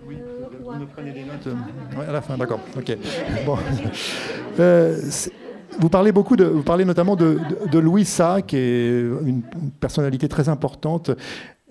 Oui, 0.07 0.17
vous 0.65 0.75
me 0.75 0.87
prenez 0.87 1.13
des 1.13 1.25
notes 1.25 1.49
oui, 1.97 2.05
à 2.07 2.13
la 2.13 2.21
fin, 2.21 2.37
d'accord. 2.37 2.61
Ok. 2.77 2.97
Bon. 3.45 3.57
Euh, 4.59 4.99
vous 5.79 5.91
parlez 5.91 6.13
beaucoup 6.13 6.35
de, 6.35 6.45
vous 6.45 6.63
parlez 6.63 6.87
notamment 6.87 7.15
de, 7.15 7.39
de, 7.65 7.69
de 7.69 7.79
Louisa, 7.79 8.41
qui 8.41 8.57
est 8.57 9.01
une 9.01 9.43
personnalité 9.79 10.29
très 10.29 10.49
importante. 10.49 11.11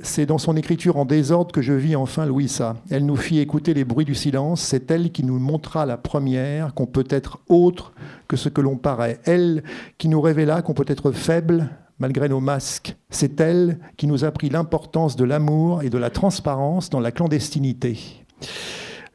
C'est 0.01 0.25
dans 0.25 0.38
son 0.38 0.58
écriture 0.58 0.97
en 0.97 1.05
désordre 1.05 1.53
que 1.53 1.62
je 1.62 1.71
vis 1.71 1.95
enfin 1.95 2.25
Louisa. 2.25 2.75
Elle 2.89 3.05
nous 3.05 3.15
fit 3.15 3.39
écouter 3.39 3.73
les 3.73 3.86
bruits 3.86 4.03
du 4.03 4.13
silence. 4.13 4.62
C'est 4.62 4.91
elle 4.91 5.10
qui 5.13 5.23
nous 5.23 5.39
montra 5.39 5.86
la 5.86 5.95
première 5.95 6.73
qu'on 6.73 6.86
peut 6.86 7.08
être 7.10 7.39
autre 7.47 7.93
que 8.27 8.36
ce 8.36 8.49
que 8.49 8.60
l'on 8.60 8.75
paraît. 8.75 9.21
Elle 9.23 9.63
qui 9.97 10.10
nous 10.10 10.19
révéla 10.19 10.62
qu'on 10.63 10.73
peut 10.73 10.86
être 10.89 11.13
faible 11.13 11.69
malgré 11.97 12.27
nos 12.27 12.41
masques. 12.41 12.97
C'est 13.10 13.39
elle 13.39 13.79
qui 13.95 14.08
nous 14.08 14.25
a 14.25 14.27
appris 14.27 14.49
l'importance 14.49 15.15
de 15.15 15.23
l'amour 15.23 15.81
et 15.81 15.89
de 15.89 15.97
la 15.97 16.10
transparence 16.10 16.89
dans 16.89 16.99
la 16.99 17.13
clandestinité. 17.13 17.97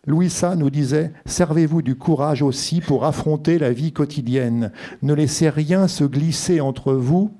Louisa 0.06 0.56
nous 0.56 0.70
disait 0.70 1.12
Servez-vous 1.26 1.82
du 1.82 1.96
courage 1.96 2.40
aussi 2.40 2.80
pour 2.80 3.04
affronter 3.04 3.58
la 3.58 3.70
vie 3.70 3.92
quotidienne. 3.92 4.72
Ne 5.02 5.12
laissez 5.12 5.50
rien 5.50 5.88
se 5.88 6.04
glisser 6.04 6.62
entre 6.62 6.94
vous, 6.94 7.32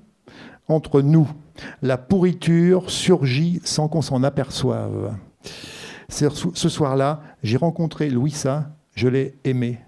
entre 0.67 1.01
nous. 1.01 1.27
La 1.81 1.97
pourriture 1.97 2.89
surgit 2.89 3.61
sans 3.63 3.87
qu'on 3.87 4.01
s'en 4.01 4.23
aperçoive. 4.23 5.15
Ce 6.09 6.69
soir-là, 6.69 7.21
j'ai 7.41 7.57
rencontré 7.57 8.09
Louisa, 8.09 8.69
je 8.95 9.07
l'ai 9.07 9.35
aimée. 9.43 9.79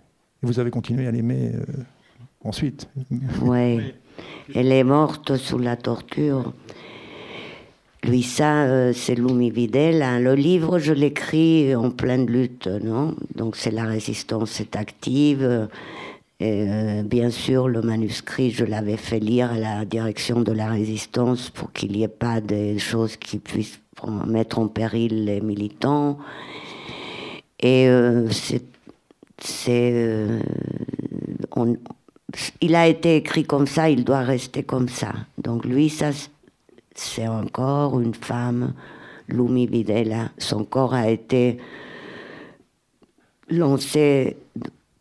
Et 0.41 0.45
vous 0.45 0.59
avez 0.59 0.71
continué 0.71 1.07
à 1.07 1.11
l'aimer 1.11 1.51
euh, 1.53 1.83
ensuite. 2.43 2.89
Oui, 3.41 3.93
elle 4.55 4.71
est 4.71 4.83
morte 4.83 5.35
sous 5.37 5.57
la 5.57 5.75
torture. 5.75 6.53
Louisa, 8.03 8.63
euh, 8.63 8.93
c'est 8.93 9.15
Lumi 9.15 9.49
Videl. 9.49 10.01
Hein. 10.01 10.19
Le 10.19 10.35
livre, 10.35 10.77
je 10.77 10.91
l'écris 10.91 11.73
en 11.75 11.89
pleine 11.89 12.25
lutte, 12.25 12.67
non? 12.67 13.15
Donc 13.35 13.55
c'est 13.55 13.71
la 13.71 13.85
résistance 13.85 14.59
est 14.59 14.75
active. 14.75 15.69
Et 16.39 16.65
euh, 16.67 17.03
bien 17.03 17.29
sûr, 17.29 17.67
le 17.67 17.81
manuscrit, 17.81 18.51
je 18.51 18.65
l'avais 18.65 18.97
fait 18.97 19.19
lire 19.19 19.51
à 19.51 19.57
la 19.57 19.85
direction 19.85 20.41
de 20.41 20.51
la 20.51 20.67
résistance 20.67 21.49
pour 21.49 21.71
qu'il 21.71 21.91
n'y 21.91 22.03
ait 22.03 22.07
pas 22.07 22.41
des 22.41 22.79
choses 22.79 23.15
qui 23.17 23.37
puissent 23.37 23.79
mettre 24.25 24.59
en 24.59 24.67
péril 24.67 25.25
les 25.25 25.41
militants. 25.41 26.17
Et 27.59 27.87
euh, 27.87 28.29
c'est. 28.29 29.91
Euh, 29.93 30.39
il 32.61 32.75
a 32.75 32.87
été 32.87 33.17
écrit 33.17 33.45
comme 33.45 33.67
ça, 33.67 33.89
il 33.89 34.03
doit 34.03 34.21
rester 34.21 34.63
comme 34.63 34.89
ça. 34.89 35.13
Donc 35.37 35.65
lui, 35.65 35.89
ça, 35.89 36.09
c'est 36.95 37.27
encore 37.27 37.99
une 37.99 38.15
femme, 38.15 38.73
Lumi 39.27 39.67
Videla. 39.67 40.31
Son 40.37 40.63
corps 40.65 40.93
a 40.93 41.09
été 41.09 41.57
lancé 43.49 44.35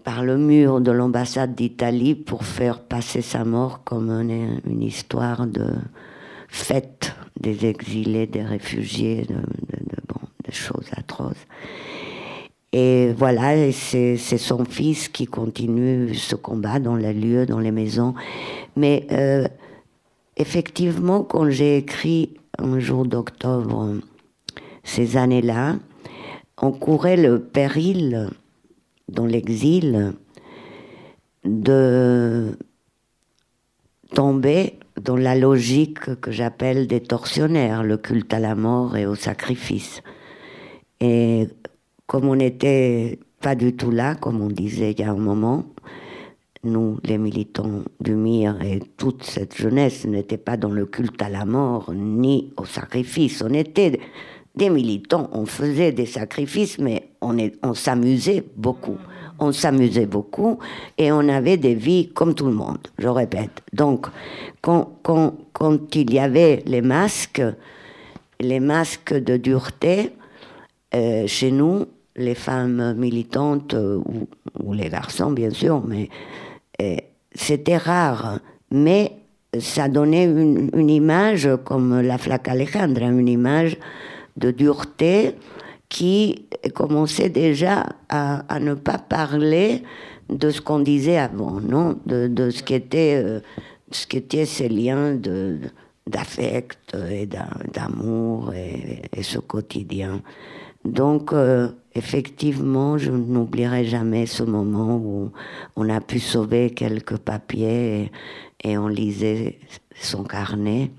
par 0.05 0.25
le 0.25 0.37
mur 0.37 0.81
de 0.81 0.91
l'ambassade 0.91 1.55
d'Italie 1.55 2.15
pour 2.15 2.45
faire 2.45 2.81
passer 2.81 3.23
sa 3.23 3.45
mort 3.45 3.85
comme 3.85 4.11
une, 4.11 4.83
histoire 4.83 5.47
de 5.47 5.67
fête 6.49 7.15
des 7.41 7.67
exilés, 7.67 8.27
des 8.27 8.43
réfugiés, 8.43 9.27
de, 9.29 9.37
bon, 10.09 10.21
des 10.45 10.53
choses 10.53 10.89
atroces. 10.97 11.47
Et 12.73 13.13
voilà, 13.17 13.71
c'est 13.73 14.17
son 14.17 14.65
fils 14.65 15.09
qui 15.09 15.27
continue 15.27 16.15
ce 16.15 16.35
combat 16.35 16.79
dans 16.79 16.97
les 16.97 17.13
lieux, 17.13 17.45
dans 17.45 17.59
les 17.59 17.71
maisons. 17.71 18.15
Mais 18.77 19.07
euh, 19.13 19.47
effectivement, 20.37 21.23
quand 21.23 21.51
j'ai 21.51 21.77
écrit 21.77 22.35
un 22.59 22.79
jour 22.79 23.05
d'octobre 23.05 23.95
ces 24.85 25.17
années-là, 25.17 25.77
on 26.61 26.73
courait 26.73 27.17
le 27.17 27.41
péril 27.41 28.31
dans 29.09 29.27
l'exil 29.27 30.15
de 31.45 32.57
tomber 34.15 34.79
dans 35.01 35.17
la 35.17 35.35
logique 35.35 36.21
que 36.21 36.31
j'appelle 36.31 36.87
des 36.87 37.01
tortionnaires, 37.01 37.83
le 37.83 37.97
culte 37.97 38.33
à 38.35 38.39
la 38.39 38.55
mort 38.55 38.97
et 38.97 39.07
au 39.07 39.15
sacrifice. 39.15 40.03
Et 41.01 41.49
comme 42.07 42.29
on 42.29 42.37
n'était 42.37 43.19
pas 43.41 43.55
du 43.55 43.75
tout 43.75 43.91
là, 43.91 44.15
comme 44.15 44.41
on 44.41 44.49
disait 44.49 44.93
il 44.93 45.01
y 45.01 45.03
a 45.03 45.11
un 45.11 45.17
moment, 45.17 45.65
nous, 46.65 46.99
les 47.03 47.19
militants 47.19 47.83
du 48.01 48.15
MIR 48.15 48.63
et 48.63 48.81
toute 48.97 49.25
cette 49.25 49.57
jeunesse 49.57 50.07
n'étaient 50.07 50.37
pas 50.37 50.57
dans 50.57 50.71
le 50.71 50.87
culte 50.87 51.21
à 51.21 51.29
la 51.29 51.45
mort 51.45 51.93
ni 51.93 52.53
au 52.57 52.65
sacrifice. 52.65 53.43
On 53.43 53.53
était 53.53 53.99
des 54.55 54.69
militants, 54.69 55.31
on 55.33 55.47
faisait 55.47 55.93
des 55.93 56.07
sacrifices, 56.07 56.79
mais 56.79 57.09
on, 57.21 57.75
s'amusait 57.75 58.45
beaucoup. 58.57 58.99
on 59.39 59.53
s'amusait 59.53 60.07
beaucoup 60.07 60.59
et 60.99 61.11
on 61.11 61.29
avait 61.29 61.57
des 61.57 61.75
vies 61.75 62.11
comme 62.11 62.35
tout 62.35 62.47
le 62.47 62.53
monde, 62.53 62.89
je 62.99 63.09
répète. 63.09 63.63
Donc, 63.73 64.07
quand, 64.61 64.91
il 65.95 66.13
y 66.13 66.19
avait 66.19 66.63
les 66.67 66.83
masques, 66.83 67.43
les 68.41 68.61
masques 68.61 69.15
de 69.15 69.37
dureté, 69.37 70.13
euh, 70.95 71.27
chez 71.27 71.51
nous, 71.51 71.87
les 72.17 72.35
femmes 72.35 72.95
militantes, 72.99 73.73
euh, 73.73 74.03
ou, 74.63 74.75
les 74.75 74.91
garçons 74.91 75.31
bien 75.31 75.51
sûr, 75.51 75.83
mais 75.87 76.11
euh, 76.83 76.97
c'était 77.35 77.79
rare. 77.79 78.39
Mais 78.71 79.13
ça 79.59 79.89
donnait 79.89 80.25
une, 80.25 80.71
une, 80.75 80.91
image, 80.91 81.49
comme 81.65 82.03
la 82.03 82.19
flaque 82.19 82.49
Alejandra, 82.49 83.07
une 83.07 83.29
image 83.29 83.79
de 84.37 84.51
dureté 84.51 85.37
qui 85.89 86.47
commençait 86.75 87.29
déjà 87.29 87.87
à, 88.09 88.59
ne 88.61 88.75
pas 88.75 88.99
parler 88.99 89.83
de 90.31 90.51
ce 90.51 90.61
qu'on 90.61 90.81
disait 90.81 91.19
avant, 91.19 91.61
non 91.61 91.99
de, 92.07 92.29
de, 92.29 92.51
ce 92.51 92.63
était 94.17 94.47
ces 94.47 94.69
liens 94.69 95.19
d'affect 96.07 96.97
et 97.11 97.27
d'amour 97.27 98.55
et, 98.55 99.03
et, 99.15 99.23
ce 99.23 99.39
quotidien. 99.39 100.23
Donc, 100.85 101.33
euh, 101.33 101.69
effectivement, 101.95 102.99
je 102.99 103.11
n'oublierai 103.11 103.85
jamais 103.85 104.27
ce 104.27 104.43
moment 104.43 104.97
où 104.97 105.31
on 105.77 105.89
a 105.89 106.01
pu 106.01 106.19
sauver 106.19 106.71
quelques 106.71 107.19
papiers 107.19 108.11
et, 108.65 108.79
on 108.79 108.89
lisait 108.89 109.59
son 109.95 110.25
carnet. 110.25 110.91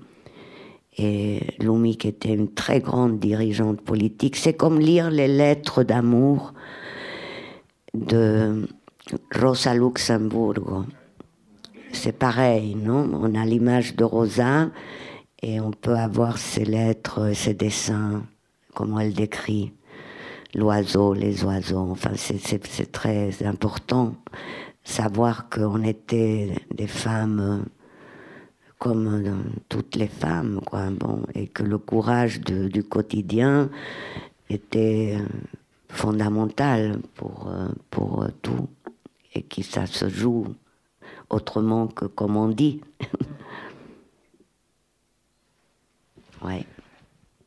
Et 0.96 1.40
Lumi, 1.58 1.96
qui 1.96 2.08
était 2.08 2.34
une 2.34 2.52
très 2.52 2.80
grande 2.80 3.18
dirigeante 3.18 3.80
politique, 3.80 4.36
c'est 4.36 4.54
comme 4.54 4.78
lire 4.78 5.10
les 5.10 5.28
lettres 5.28 5.82
d'amour 5.82 6.54
de 7.94 8.68
Rosa 9.34 9.74
Luxemburgo. 9.74 10.84
C'est 11.92 12.16
pareil, 12.16 12.74
non? 12.74 13.10
On 13.12 13.34
a 13.34 13.44
l'image 13.44 13.96
de 13.96 14.04
Rosa 14.04 14.70
et 15.42 15.60
on 15.60 15.70
peut 15.72 15.96
avoir 15.96 16.38
ses 16.38 16.64
lettres, 16.64 17.32
ses 17.34 17.54
dessins 17.54 18.22
comment 18.74 19.00
elle 19.00 19.14
décrit 19.14 19.72
l'oiseau, 20.54 21.14
les 21.14 21.44
oiseaux. 21.44 21.88
Enfin, 21.90 22.12
c'est 22.16 22.92
très 22.92 23.30
important 23.44 24.14
savoir 24.82 25.48
qu'on 25.48 25.82
était 25.82 26.52
des 26.74 26.86
femmes 26.86 27.64
comme 28.84 29.54
toutes 29.70 29.96
les 29.96 30.08
femmes, 30.08 30.60
quoi. 30.62 30.90
Bon, 30.90 31.22
et 31.34 31.46
que 31.46 31.62
le 31.62 31.78
courage 31.78 32.42
du 32.42 32.84
quotidien 32.84 33.70
était 34.50 35.16
fondamental 35.88 36.98
pour, 37.14 37.50
pour 37.88 38.26
tout, 38.42 38.68
et 39.34 39.40
que 39.40 39.62
ça 39.62 39.86
se 39.86 40.10
joue 40.10 40.48
autrement 41.30 41.86
que 41.86 42.04
comme 42.04 42.36
on 42.36 42.48
dit. 42.48 42.82
ouais. 46.44 46.66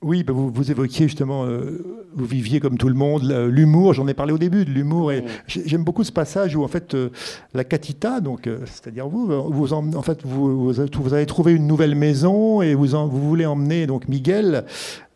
Oui, 0.08 0.24
bah, 0.24 0.32
vous, 0.32 0.50
vous, 0.50 0.72
évoquiez 0.72 1.10
justement, 1.10 1.44
euh, 1.44 1.84
vous 2.16 2.26
viviez 2.26 2.62
comme 2.62 2.78
tout 2.78 2.88
le 2.88 2.94
monde 2.94 3.30
l'humour. 3.52 3.94
J'en 3.94 4.08
ai 4.08 4.14
parlé 4.14 4.32
au 4.32 4.38
début 4.38 4.64
de 4.64 4.70
l'humour 4.70 5.12
et 5.12 5.26
j'aime 5.48 5.84
beaucoup 5.84 6.06
ce 6.06 6.14
passage 6.14 6.56
où 6.56 6.64
en 6.64 6.70
fait 6.70 6.94
euh, 6.94 7.10
la 7.54 7.66
catita, 7.66 8.22
donc 8.22 8.48
euh, 8.48 8.60
c'est-à-dire 8.64 9.10
vous, 9.10 9.28
vous 9.52 9.74
en, 9.74 10.02
fait 10.02 10.20
vous, 10.24 10.72
vous, 10.72 11.14
avez 11.14 11.26
trouvé 11.26 11.52
une 11.52 11.68
nouvelle 11.68 11.94
maison 11.94 12.62
et 12.62 12.74
vous, 12.74 12.88
vous 12.88 13.28
voulez 13.28 13.46
emmener 13.46 13.86
donc 13.86 14.08
Miguel 14.08 14.64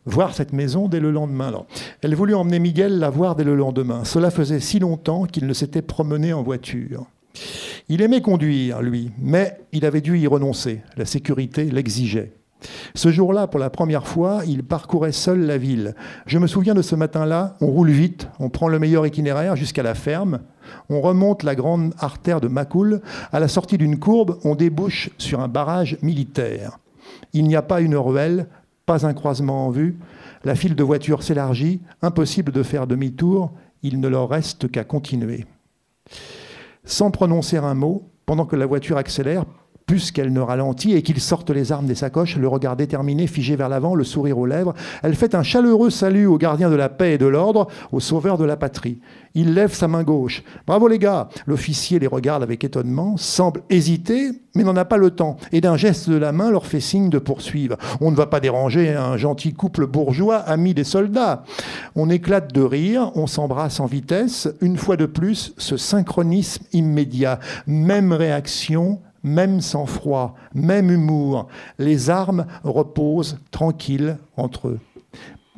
voir 0.06 0.36
cette 0.36 0.52
maison 0.52 0.90
dès 0.90 1.00
le 1.00 1.10
lendemain. 1.10 1.48
Alors, 1.48 1.68
elle 2.02 2.14
voulut 2.14 2.36
emmener 2.36 2.60
Miguel 2.60 3.00
la 3.00 3.10
voir 3.10 3.38
dès 3.38 3.46
le 3.46 3.56
lendemain. 3.56 4.04
Cela 4.04 4.30
faisait 4.30 4.60
si 4.60 4.80
longtemps 4.80 5.24
qu'il 5.24 5.48
ne 5.48 5.54
s'était 5.54 5.82
promené 5.82 6.34
en 6.34 6.44
voiture. 6.44 7.06
Il 7.88 8.02
aimait 8.02 8.22
conduire, 8.22 8.82
lui, 8.82 9.12
mais 9.22 9.58
il 9.72 9.86
avait 9.86 10.02
dû 10.02 10.20
y 10.20 10.28
renoncer. 10.28 10.82
La 10.98 11.06
sécurité 11.06 11.72
l'exigeait. 11.72 12.34
Ce 12.94 13.12
jour-là, 13.12 13.48
pour 13.48 13.60
la 13.60 13.70
première 13.70 14.08
fois, 14.08 14.42
il 14.46 14.64
parcourait 14.64 15.12
seul 15.12 15.42
la 15.42 15.58
ville. 15.58 15.96
Je 16.26 16.38
me 16.38 16.48
souviens 16.48 16.74
de 16.74 16.82
ce 16.82 16.96
matin-là, 16.96 17.56
on 17.62 17.68
roule 17.68 17.90
vite, 17.90 18.28
on 18.40 18.50
prend 18.50 18.68
le 18.68 18.80
meilleur 18.80 19.06
itinéraire 19.06 19.56
jusqu'à 19.56 19.84
la 19.84 19.96
ferme, 19.96 20.40
on 20.90 21.02
remonte 21.02 21.44
la 21.44 21.56
grande 21.56 21.94
artère 21.98 22.42
de 22.42 22.48
Macoul, 22.48 23.02
à 23.32 23.40
la 23.40 23.48
sortie 23.48 23.78
d'une 23.78 24.00
courbe, 24.00 24.38
on 24.44 24.56
débouche 24.56 25.10
sur 25.18 25.40
un 25.40 25.48
barrage 25.48 25.98
militaire. 26.02 26.80
Il 27.34 27.48
n'y 27.48 27.56
a 27.56 27.62
pas 27.62 27.82
une 27.82 27.96
ruelle, 27.96 28.48
pas 28.86 29.06
un 29.06 29.14
croisement 29.14 29.66
en 29.66 29.70
vue, 29.70 29.98
la 30.44 30.56
file 30.56 30.76
de 30.76 30.84
voitures 30.84 31.24
s'élargit, 31.24 31.82
impossible 32.02 32.52
de 32.52 32.64
faire 32.64 32.88
demi-tour, 32.88 33.52
il 33.84 34.00
ne 34.00 34.08
leur 34.08 34.30
reste 34.30 34.70
qu'à 34.70 34.84
continuer. 34.84 35.46
Sans 36.84 37.12
prononcer 37.12 37.58
un 37.58 37.74
mot, 37.74 38.10
pendant 38.26 38.46
que 38.46 38.56
la 38.56 38.66
voiture 38.66 38.98
accélère, 38.98 39.46
plus 39.92 40.14
qu'elle 40.14 40.32
ne 40.32 40.40
ralentit 40.40 40.94
et 40.94 41.02
qu'il 41.02 41.20
sorte 41.20 41.50
les 41.50 41.74
armes 41.74 41.86
des 41.86 41.96
sacoches, 41.96 42.38
le 42.38 42.48
regard 42.48 42.78
déterminé, 42.78 43.28
figé 43.28 43.58
vers 43.58 43.68
l'avant, 43.68 43.94
le 43.94 44.06
sourire 44.06 44.38
aux 44.38 44.46
lèvres. 44.46 44.74
Elle 45.04 45.16
fait 45.16 45.36
un 45.36 45.44
chaleureux 45.44 45.90
salut 45.90 46.28
au 46.28 46.38
gardien 46.38 46.70
de 46.70 46.76
la 46.76 46.88
paix 46.88 47.16
et 47.16 47.18
de 47.18 47.26
l'ordre, 47.26 47.68
au 47.92 48.00
sauveur 48.00 48.38
de 48.38 48.46
la 48.46 48.56
patrie. 48.56 49.00
Il 49.34 49.54
lève 49.54 49.74
sa 49.74 49.90
main 49.90 50.04
gauche. 50.04 50.44
Bravo 50.66 50.88
les 50.88 50.98
gars 50.98 51.28
L'officier 51.46 52.00
les 52.00 52.08
regarde 52.08 52.42
avec 52.42 52.64
étonnement, 52.64 53.18
semble 53.18 53.64
hésiter, 53.70 54.32
mais 54.56 54.64
n'en 54.64 54.78
a 54.78 54.86
pas 54.86 54.96
le 54.96 55.12
temps, 55.12 55.36
et 55.52 55.60
d'un 55.60 55.76
geste 55.76 56.10
de 56.10 56.16
la 56.16 56.32
main 56.32 56.52
leur 56.52 56.66
fait 56.66 56.80
signe 56.80 57.10
de 57.10 57.20
poursuivre. 57.20 57.76
On 58.00 58.12
ne 58.12 58.16
va 58.16 58.28
pas 58.28 58.40
déranger 58.40 58.94
un 58.94 59.18
gentil 59.18 59.52
couple 59.52 59.88
bourgeois, 59.88 60.38
ami 60.38 60.74
des 60.74 60.86
soldats. 60.86 61.44
On 61.96 62.10
éclate 62.10 62.54
de 62.54 62.62
rire, 62.62 63.12
on 63.16 63.28
s'embrasse 63.28 63.82
en 63.82 63.88
vitesse. 63.88 64.48
Une 64.62 64.78
fois 64.78 64.96
de 64.96 65.06
plus, 65.06 65.54
ce 65.58 65.76
synchronisme 65.76 66.64
immédiat, 66.72 67.40
même 67.68 68.14
réaction, 68.14 69.02
même 69.24 69.62
sang-froid, 69.62 70.36
même 70.54 70.92
humour. 70.92 71.48
Les 71.80 72.10
armes 72.10 72.46
reposent 72.64 73.38
tranquilles 73.52 74.18
entre 74.36 74.70
eux. 74.70 74.80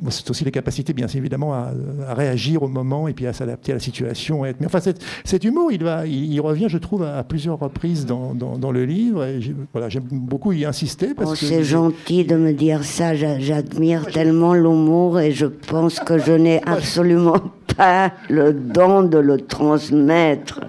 C'est 0.10 0.30
aussi 0.30 0.43
les 0.43 0.52
capacités, 0.52 0.91
bien 0.91 1.08
évidemment, 1.08 1.54
à, 1.54 1.71
réagir 2.10 2.63
au 2.63 2.67
moment 2.67 3.08
et 3.08 3.13
puis 3.13 3.28
à 3.28 3.34
s'adapter 3.34 3.71
à 3.71 3.76
la 3.76 3.80
situation. 3.80 4.41
Mais 4.41 4.65
enfin, 4.65 4.80
cet, 4.80 5.43
humour, 5.43 5.71
il, 5.71 5.84
va, 5.84 6.08
il, 6.08 6.41
revient, 6.41 6.65
je 6.67 6.80
trouve, 6.80 7.04
à, 7.04 7.23
plusieurs 7.23 7.60
reprises 7.60 8.06
dans, 8.06 8.71
le 8.71 8.86
livre. 8.86 9.26
voilà, 9.71 9.89
j'aime 9.89 10.08
beaucoup 10.12 10.52
y 10.52 10.65
insister. 10.65 11.10
Oh, 11.23 11.36
c'est 11.36 11.63
gentil 11.63 12.26
de 12.26 12.36
me 12.36 12.54
dire 12.54 12.84
ça. 12.84 13.15
J'admire 13.15 14.08
tellement 14.08 14.56
l'humour 14.56 15.19
et 15.19 15.32
je 15.32 15.45
pense 15.45 15.99
que 15.99 16.17
je 16.17 16.34
n'ai 16.34 16.62
absolument 16.63 17.39
pas 17.78 18.12
le 18.30 18.52
don 18.52 19.04
de 19.04 19.19
le 19.19 19.41
transmettre. 19.41 20.62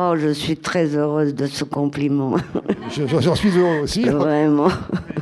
Oh, 0.00 0.14
je 0.16 0.28
suis 0.28 0.56
très 0.56 0.94
heureuse 0.94 1.34
de 1.34 1.46
ce 1.46 1.64
compliment. 1.64 2.36
J'en 3.20 3.34
suis 3.34 3.50
heureux 3.58 3.80
aussi. 3.82 4.04
Vraiment. 4.04 4.68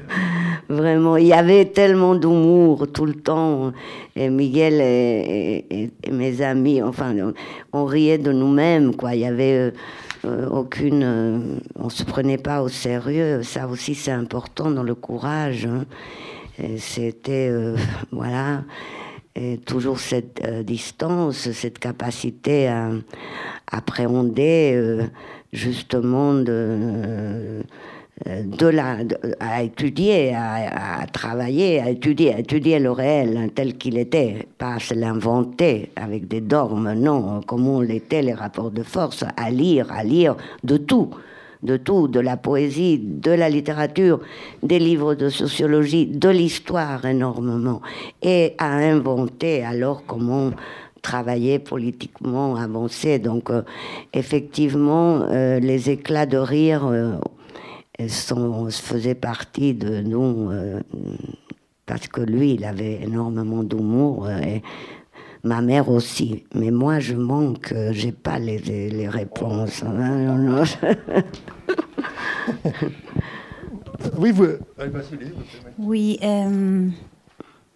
Vraiment. 0.68 1.16
Il 1.16 1.28
y 1.28 1.32
avait 1.32 1.64
tellement 1.64 2.14
d'humour 2.14 2.86
tout 2.92 3.06
le 3.06 3.14
temps. 3.14 3.72
Et 4.14 4.28
Miguel 4.28 4.82
et, 4.82 5.90
mes 6.12 6.42
amis, 6.42 6.82
enfin, 6.82 7.14
on, 7.72 7.86
riait 7.86 8.18
de 8.18 8.32
nous-mêmes, 8.32 8.94
quoi. 8.94 9.14
Il 9.14 9.22
y 9.22 9.26
avait. 9.26 9.54
Euh, 9.54 9.70
euh, 10.26 10.46
aucune. 10.50 11.02
Euh, 11.02 11.38
on 11.76 11.88
se 11.88 12.04
prenait 12.04 12.36
pas 12.36 12.60
au 12.60 12.68
sérieux. 12.68 13.42
Ça 13.44 13.68
aussi, 13.68 13.94
c'est 13.94 14.10
important 14.10 14.70
dans 14.70 14.82
le 14.82 14.94
courage. 14.94 15.66
Hein. 15.66 15.86
C'était. 16.76 17.50
voilà 18.12 18.60
toujours 19.64 19.98
cette 19.98 20.42
euh, 20.44 20.62
distance, 20.62 21.50
cette 21.52 21.78
capacité 21.78 22.68
à, 22.68 22.90
appréhender 23.70 24.72
euh, 24.74 25.04
justement 25.52 26.34
de, 26.34 27.62
euh, 28.26 28.42
de 28.44 28.66
la, 28.66 28.98
à 29.40 29.62
étudier, 29.62 30.34
à, 30.34 31.06
travailler, 31.12 31.80
à 31.80 31.90
étudier, 31.90 32.34
à 32.34 32.38
étudier 32.38 32.78
le 32.78 32.90
réel 32.90 33.36
hein, 33.36 33.48
tel 33.54 33.76
qu'il 33.76 33.98
était, 33.98 34.46
pas 34.58 34.78
se 34.78 34.94
l'inventer 34.94 35.90
avec 35.96 36.28
des 36.28 36.40
dogmes, 36.40 36.94
non, 36.94 37.40
comme 37.42 37.68
on 37.68 37.80
l'était 37.80 38.22
les 38.22 38.34
rapports 38.34 38.70
de 38.70 38.82
force, 38.82 39.24
à 39.36 39.50
lire, 39.50 39.90
à 39.92 40.04
lire 40.04 40.36
de 40.64 40.76
tout 40.76 41.10
de 41.66 41.76
tout, 41.76 42.08
de 42.08 42.20
la 42.20 42.36
poésie, 42.36 42.98
de 42.98 43.32
la 43.32 43.50
littérature, 43.50 44.20
des 44.62 44.78
livres 44.78 45.14
de 45.14 45.28
sociologie, 45.28 46.06
de 46.06 46.28
l'histoire 46.30 47.04
énormément, 47.04 47.82
et 48.22 48.54
à 48.58 48.76
inventer 48.76 49.64
alors 49.64 50.04
comment 50.06 50.52
travailler 51.02 51.58
politiquement, 51.58 52.56
avancer. 52.56 53.18
Donc 53.18 53.50
euh, 53.50 53.62
effectivement, 54.12 55.22
euh, 55.22 55.60
les 55.60 55.90
éclats 55.90 56.26
de 56.26 56.38
rire 56.38 56.86
euh, 56.86 57.18
sont, 58.08 58.68
faisaient 58.70 59.14
partie 59.14 59.74
de 59.74 60.00
nous 60.00 60.50
parce 61.86 62.08
que 62.08 62.20
lui, 62.20 62.54
il 62.54 62.64
avait 62.64 63.00
énormément 63.04 63.62
d'humour 63.62 64.28
Ma 65.46 65.60
mère 65.60 65.88
aussi. 65.88 66.42
Mais 66.56 66.72
moi, 66.72 66.98
je 66.98 67.14
manque, 67.14 67.70
euh, 67.70 67.92
j'ai 67.92 68.10
pas 68.10 68.40
les, 68.40 68.58
les, 68.58 69.08
réponses. 69.08 69.84
Hein, 69.84 70.64
oui, 74.18 74.32
vous. 74.32 74.46
Oui, 75.78 76.18
euh, 76.24 76.88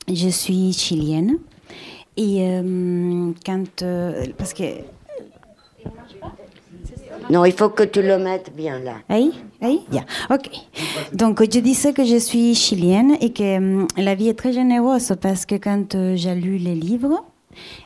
je 0.09 0.29
suis 0.31 0.73
chilienne. 0.73 1.39
Et 2.17 2.39
euh, 2.41 3.31
quand. 3.47 3.85
parce 4.37 4.53
que 4.53 4.65
Non, 7.31 7.45
il 7.45 7.53
faut 7.53 7.69
que 7.69 7.85
tu 7.85 8.03
le 8.03 8.19
mettes 8.19 8.53
bien 8.57 8.81
là. 8.81 8.95
Oui, 9.09 9.31
oui. 9.63 9.83
Ok. 10.29 10.51
Donc, 11.13 11.41
je 11.41 11.61
disais 11.61 11.93
que 11.93 12.05
je 12.05 12.17
suis 12.17 12.57
chilienne 12.57 13.17
et 13.21 13.33
que 13.33 13.59
hum, 13.59 13.87
la 13.97 14.17
vie 14.17 14.29
est 14.29 14.35
très 14.35 14.53
généreuse 14.53 15.15
parce 15.21 15.47
que 15.47 15.55
quand 15.55 15.95
euh, 15.95 16.17
j'ai 16.17 16.35
lu 16.35 16.57
les 16.57 16.75
livres, 16.75 17.25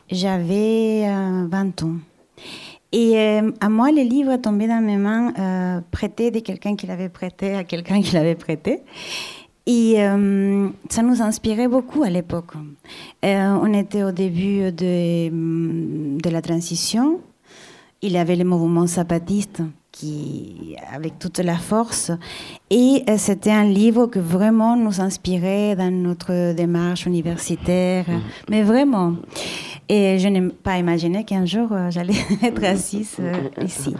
j'avais 0.09 1.07
20 1.07 1.81
euh, 1.81 1.85
ans. 1.85 1.97
Et 2.91 3.17
euh, 3.17 3.51
à 3.59 3.69
moi, 3.69 3.91
les 3.91 4.03
livres 4.03 4.37
tombaient 4.37 4.67
dans 4.67 4.81
mes 4.81 4.97
mains, 4.97 5.81
prêtés 5.91 6.31
de 6.31 6.39
quelqu'un 6.39 6.75
qui 6.75 6.87
l'avait 6.87 7.09
prêté 7.09 7.55
à 7.55 7.63
quelqu'un 7.63 8.01
qui 8.01 8.13
l'avait 8.13 8.35
prêté. 8.35 8.81
Et 9.67 9.95
ça 10.89 11.01
nous 11.01 11.21
inspirait 11.23 11.67
beaucoup 11.67 12.03
à 12.03 12.09
l'époque. 12.11 12.53
on 13.23 13.73
était 13.73 14.03
au 14.03 14.11
début 14.11 14.71
de, 14.71 15.29
de 16.19 16.29
la 16.29 16.41
transition 16.43 17.19
il 18.05 18.11
y 18.11 18.17
avait 18.17 18.35
le 18.35 18.43
mouvement 18.43 18.85
zapatiste 18.85 19.63
qui, 19.95 20.75
avec 20.93 21.17
toute 21.19 21.39
la 21.39 21.55
force. 21.55 22.11
Et 22.69 23.03
euh, 23.09 23.15
c'était 23.17 23.51
un 23.51 23.63
livre 23.63 24.07
que 24.07 24.19
vraiment 24.19 24.75
nous 24.75 24.99
inspirait 24.99 25.75
dans 25.77 25.89
notre 25.91 26.53
démarche 26.53 27.05
universitaire, 27.05 28.05
mhm. 28.09 28.21
mais 28.49 28.61
vraiment. 28.61 29.13
Et 29.87 30.19
je 30.19 30.27
n'ai 30.27 30.49
pas 30.49 30.77
imaginé 30.79 31.23
qu'un 31.23 31.45
jour 31.45 31.69
euh, 31.71 31.89
j'allais 31.91 32.19
être 32.43 32.63
assise 32.65 33.15
euh, 33.19 33.49
ici. 33.63 33.95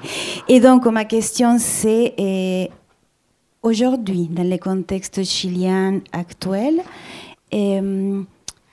Et 0.50 0.60
donc 0.60 0.86
ma 0.88 1.06
question 1.06 1.58
c'est, 1.60 2.70
aujourd'hui, 3.64 4.28
dans 4.30 4.50
le 4.50 4.58
contexte 4.58 5.24
chilien 5.24 6.02
actuel, 6.12 6.82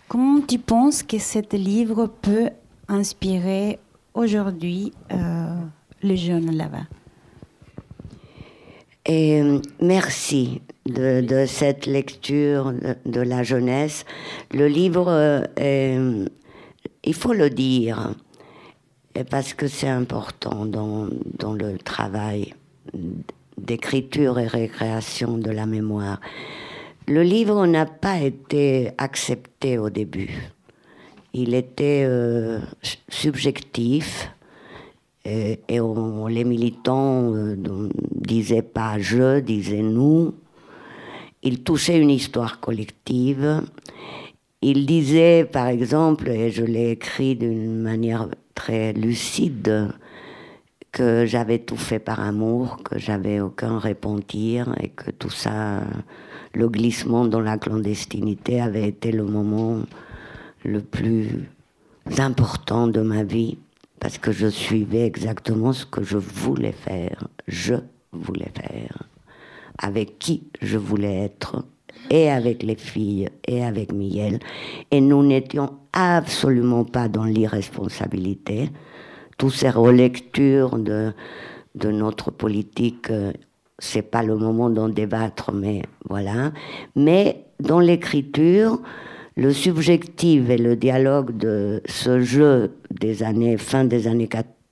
comment 0.09 0.41
tu 0.41 0.59
penses 0.59 1.05
que 1.05 1.19
ce 1.19 1.57
livre 1.57 2.07
peut 2.21 2.51
inspirer 2.89 3.79
aujourd'hui 4.15 4.93
euh, 5.13 5.55
les 6.03 6.17
jeunes 6.17 6.57
là-bas? 6.57 6.87
Et 9.07 9.43
merci 9.81 10.63
de, 10.87 11.45
cette 11.47 11.87
lecture 11.87 12.73
de, 13.05 13.21
la 13.21 13.43
jeunesse. 13.43 14.05
Le 14.53 14.67
livre, 14.69 15.45
il 15.59 17.15
faut 17.15 17.33
le 17.33 17.51
dire, 17.51 18.15
parce 19.31 19.55
que 19.55 19.67
c'est 19.67 19.89
important 19.89 20.67
dans, 20.67 21.09
dans, 21.39 21.53
le 21.53 21.79
travail 21.79 22.55
d'écriture 23.59 24.39
et 24.39 24.47
récréation 24.47 25.39
de 25.39 25.51
la 25.51 25.67
mémoire. 25.67 26.21
Le 27.09 27.23
livre 27.23 27.67
n'a 27.67 27.87
pas 27.87 28.19
été 28.21 28.91
accepté 28.99 29.79
au 29.79 29.91
début 29.91 30.53
il 31.33 31.55
était 31.55 32.05
euh, 32.07 32.59
subjectif 33.09 34.31
et, 35.25 35.59
les 35.69 36.45
militants 36.45 37.35
euh, 37.35 37.57
disaient 38.11 38.63
pas 38.63 38.99
je, 38.99 39.41
disaient 39.41 39.83
nous. 39.83 40.35
Il 41.43 41.63
touchait 41.63 41.99
une 41.99 42.11
histoire 42.11 42.61
collective. 42.61 43.63
Il 44.63 44.87
disait, 44.87 45.45
par 45.45 45.67
exemple, 45.67 46.29
et 46.29 46.51
je 46.51 46.65
l'ai 46.65 46.91
écrit 46.93 47.35
d'une 47.35 47.81
manière 47.81 48.29
très 48.55 48.93
lucide, 48.93 49.93
que 50.93 51.25
j'avais 51.25 51.59
tout 51.59 51.77
fait 51.77 51.99
par 51.99 52.21
amour, 52.21 52.83
que 52.85 52.99
j'avais 52.99 53.41
aucun 53.41 53.79
repentir 53.79 54.75
et 54.81 54.89
que 54.89 55.11
tout 55.11 55.31
ça, 55.31 55.81
le 56.53 56.69
glissement 56.69 57.25
dans 57.25 57.41
la 57.41 57.57
clandestinité 57.57 58.61
avait 58.61 58.89
été 58.89 59.11
le 59.11 59.25
moment 59.25 59.81
le 60.65 60.81
plus 60.81 61.49
important 62.19 62.89
de 62.89 63.01
ma 63.01 63.25
vie 63.25 63.57
parce 64.03 64.19
que 64.19 64.33
je 64.33 64.49
suivais 64.49 65.07
exactement 65.07 65.73
ce 65.73 65.87
que 65.87 66.03
je 66.03 66.19
voulais 66.19 66.73
faire. 66.73 67.29
Je 67.47 67.75
voulais 68.11 68.51
faire. 68.53 69.05
Avec 69.79 70.19
qui 70.19 70.43
je 70.61 70.77
voulais 70.77 71.19
être. 71.19 71.65
Et 72.11 72.29
avec 72.29 72.65
les 72.65 72.75
filles, 72.75 73.29
et 73.47 73.65
avec 73.65 73.93
Miel. 73.93 74.41
Et 74.91 75.01
nous 75.01 75.25
n'étions 75.25 75.79
absolument 75.93 76.85
pas 76.85 77.07
dans 77.07 77.23
l'irresponsabilité. 77.23 78.71
Toutes 79.39 79.53
ces 79.53 79.71
relectures 79.71 80.79
de, 80.79 81.13
de 81.77 81.93
notre 81.93 82.33
politique, 82.33 83.09
euh, 83.09 83.33
c'est 83.79 84.03
pas 84.11 84.25
le 84.25 84.37
moment 84.37 84.69
d'en 84.69 84.89
débattre, 84.89 85.53
mais 85.53 85.83
voilà. 86.09 86.51
Mais 86.97 87.45
dans 87.61 87.79
l'écriture, 87.79 88.81
le 89.37 89.53
subjectif 89.53 90.51
et 90.51 90.59
le 90.59 90.77
dialogue 90.77 91.37
de 91.37 91.83
ce 91.87 92.21
jeu 92.21 92.73
des 92.91 93.23
années, 93.23 93.57
fin 93.57 93.85
des 93.85 94.07
années 94.07 94.29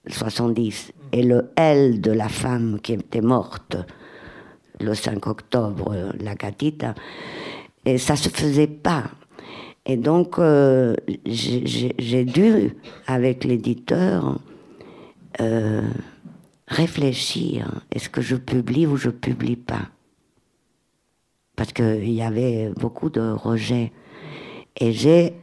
70 0.06 0.92
et 1.12 1.22
le 1.22 1.50
elle 1.56 2.00
de 2.00 2.12
la 2.12 2.28
femme 2.28 2.78
qui 2.82 2.94
était 2.94 3.20
morte 3.20 3.76
le 4.80 4.94
5 4.94 5.26
octobre, 5.26 5.94
la 6.20 6.34
Catita, 6.34 6.94
et 7.84 7.98
ça 7.98 8.16
se 8.16 8.28
faisait 8.28 8.66
pas. 8.66 9.04
Et 9.86 9.96
donc, 9.96 10.38
euh, 10.38 10.94
j'ai 11.26 12.24
dû, 12.24 12.76
avec 13.06 13.44
l'éditeur, 13.44 14.38
euh, 15.40 15.82
réfléchir, 16.68 17.82
est-ce 17.90 18.08
que 18.08 18.20
je 18.20 18.36
publie 18.36 18.86
ou 18.86 18.96
je 18.96 19.10
publie 19.10 19.56
pas? 19.56 19.88
Parce 21.56 21.72
qu'il 21.72 22.12
y 22.12 22.22
avait 22.22 22.70
beaucoup 22.76 23.10
de 23.10 23.20
rejets. 23.20 23.92
Et 24.76 24.92
j'ai 24.92 25.34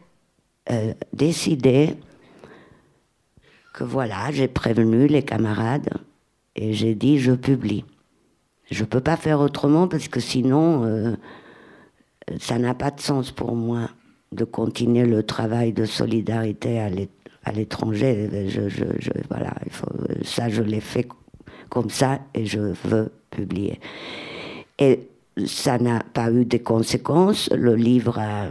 euh, 0.71 0.93
décidé 1.13 1.95
que 3.73 3.83
voilà, 3.83 4.31
j'ai 4.31 4.47
prévenu 4.47 5.07
les 5.07 5.23
camarades 5.23 5.89
et 6.55 6.73
j'ai 6.73 6.95
dit 6.95 7.19
je 7.19 7.33
publie. 7.33 7.85
Je 8.71 8.83
ne 8.83 8.87
peux 8.87 8.99
pas 8.99 9.17
faire 9.17 9.39
autrement 9.39 9.87
parce 9.87 10.07
que 10.07 10.19
sinon, 10.19 10.83
euh, 10.83 11.15
ça 12.39 12.57
n'a 12.57 12.73
pas 12.73 12.91
de 12.91 12.99
sens 12.99 13.31
pour 13.31 13.55
moi 13.55 13.89
de 14.31 14.43
continuer 14.43 15.05
le 15.05 15.23
travail 15.23 15.71
de 15.71 15.85
solidarité 15.85 16.79
à 16.79 17.51
l'étranger. 17.51 18.29
Voilà, 19.29 19.53
ça, 20.23 20.49
je 20.49 20.61
l'ai 20.61 20.81
fait 20.81 21.07
comme 21.69 21.89
ça 21.89 22.19
et 22.33 22.45
je 22.45 22.59
veux 22.59 23.11
publier. 23.29 23.79
Et 24.79 25.07
ça 25.45 25.77
n'a 25.77 26.01
pas 26.13 26.31
eu 26.31 26.45
de 26.45 26.57
conséquences. 26.57 27.49
Le 27.51 27.75
livre 27.75 28.19
a 28.19 28.47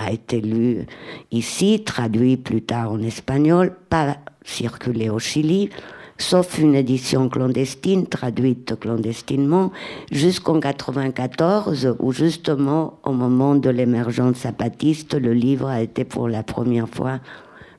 a 0.00 0.12
été 0.12 0.40
lu 0.40 0.86
ici, 1.30 1.82
traduit 1.84 2.36
plus 2.36 2.62
tard 2.62 2.92
en 2.92 3.02
espagnol, 3.02 3.76
pas 3.88 4.16
circulé 4.44 5.10
au 5.10 5.18
Chili, 5.18 5.70
sauf 6.16 6.58
une 6.58 6.74
édition 6.74 7.28
clandestine, 7.28 8.06
traduite 8.06 8.78
clandestinement, 8.78 9.72
jusqu'en 10.10 10.60
94, 10.60 11.96
où 11.98 12.12
justement, 12.12 12.98
au 13.04 13.12
moment 13.12 13.54
de 13.54 13.70
l'émergence 13.70 14.42
zapatiste, 14.42 15.14
le 15.14 15.32
livre 15.32 15.68
a 15.68 15.82
été 15.82 16.04
pour 16.04 16.28
la 16.28 16.42
première 16.42 16.88
fois 16.88 17.20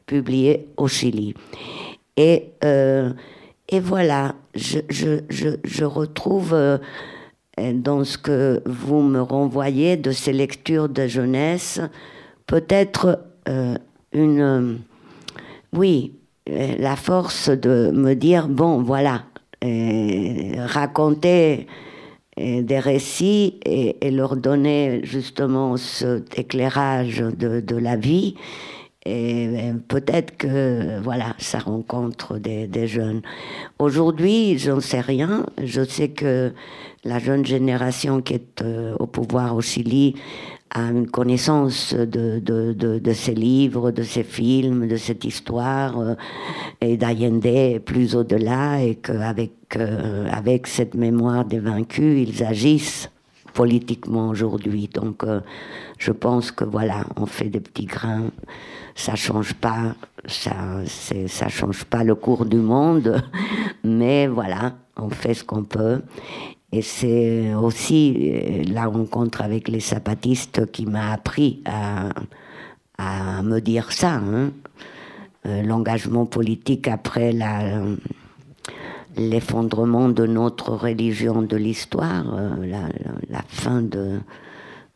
publié 0.05 0.68
au 0.78 0.88
Chili. 0.88 1.34
Et, 2.18 2.51
euh, 2.64 3.12
et 3.70 3.80
voilà, 3.80 4.36
je, 4.53 4.80
je, 4.89 5.22
je, 5.30 5.49
je 5.64 5.86
retrouve... 5.86 6.53
Euh, 6.53 6.78
dans 7.74 8.03
ce 8.03 8.18
que 8.18 8.62
vous 8.66 9.01
me 9.01 9.22
renvoyez 9.22 9.97
de 9.97 10.12
ces 10.12 10.34
lectures 10.34 10.89
de 10.89 11.07
jeunesse, 11.07 11.80
peut-être 12.47 13.20
euh, 13.47 13.76
une, 14.14 14.41
euh, 14.41 14.76
oui, 15.74 16.14
euh, 16.49 16.76
la 16.78 16.95
force 16.95 17.49
de 17.49 17.91
me 17.91 18.14
dire 18.14 18.47
bon, 18.47 18.82
voilà, 18.82 19.24
raconter 19.64 21.68
des 22.36 22.80
récits 22.80 23.59
et, 23.64 24.09
leur 24.09 24.36
donner 24.36 25.01
justement 25.03 25.78
cet 25.78 26.39
éclairage 26.39 27.20
de, 27.20 27.76
la 27.76 27.95
vie. 27.95 28.34
Et 29.06 29.72
peut-être 29.88 30.38
que 30.38 30.99
voilà, 31.02 31.34
ça 31.39 31.58
rencontre 31.58 32.38
des, 32.38 32.88
jeunes. 32.88 33.22
Aujourd'hui, 33.80 34.60
j'en 34.60 34.80
sais 34.80 35.02
rien. 35.02 35.47
Je 35.64 35.84
sais 35.84 36.10
que 36.10 36.54
la 37.04 37.18
jeune 37.18 37.43
génération 37.43 38.22
qui 38.22 38.36
est 38.36 38.62
euh, 38.62 38.95
au 38.99 39.08
pouvoir 39.08 39.56
au 39.56 39.62
Chili 39.62 40.16
a 40.70 40.84
une 40.84 41.08
connaissance 41.10 41.95
de, 41.95 42.39
de, 42.39 42.74
de, 42.74 43.14
ces 43.14 43.34
livres, 43.34 43.89
de 43.89 44.04
ces 44.04 44.24
films, 44.24 44.88
de 44.88 44.97
cette 44.97 45.26
histoire, 45.26 45.99
euh, 45.99 46.14
et 46.80 46.95
d'Allende 46.95 47.80
plus 47.84 48.16
au-delà, 48.16 48.84
et 48.84 48.95
qu'avec 48.95 49.52
euh, 49.78 50.30
avec 50.32 50.68
cette 50.68 50.93
mémoire 50.93 51.43
des 51.43 51.60
vaincus, 51.60 52.30
ils 52.30 52.43
agissent 52.43 53.10
politiquement 53.54 54.30
aujourd'hui. 54.30 54.88
Donc 54.93 55.26
je 55.97 56.12
pense 56.12 56.52
que 56.52 56.64
voilà, 56.64 57.04
on 57.18 57.26
fait 57.26 57.49
des 57.49 57.60
petits 57.60 57.86
grains, 57.86 58.32
ça 59.02 59.16
change 59.16 59.56
pas, 59.56 59.95
ça, 60.28 60.54
ça 61.28 61.47
change 61.47 61.86
pas 61.86 62.04
le 62.04 62.14
cours 62.14 62.45
du 62.45 62.58
monde, 62.58 63.24
mais 63.84 64.28
voilà, 64.28 64.74
on 64.95 65.10
fait 65.10 65.34
ce 65.34 65.43
qu'on 65.43 65.64
peut. 65.64 66.02
Et 66.72 66.84
c'est 66.84 67.54
aussi 67.56 68.32
euh, 68.32 68.64
la 68.72 68.86
rencontre 68.86 69.41
avec 69.41 69.68
les 69.68 69.80
zapatistes 69.80 70.72
qui 70.72 70.86
m'a 70.86 71.12
appris 71.12 71.64
à, 71.66 72.10
me 73.41 73.60
dire 73.60 73.91
ça. 73.91 74.14
Hein. 74.14 74.52
Euh, 75.47 75.64
l'engagement 75.64 76.28
politique 76.28 76.88
après 76.88 77.34
l'effondrement 79.18 80.10
de 80.10 80.28
notre 80.28 80.74
religion 80.74 81.41
de 81.41 81.58
l'histoire, 81.58 82.24
la, 82.62 82.84
la, 83.28 83.41
fin 83.47 83.82
de, 83.82 84.20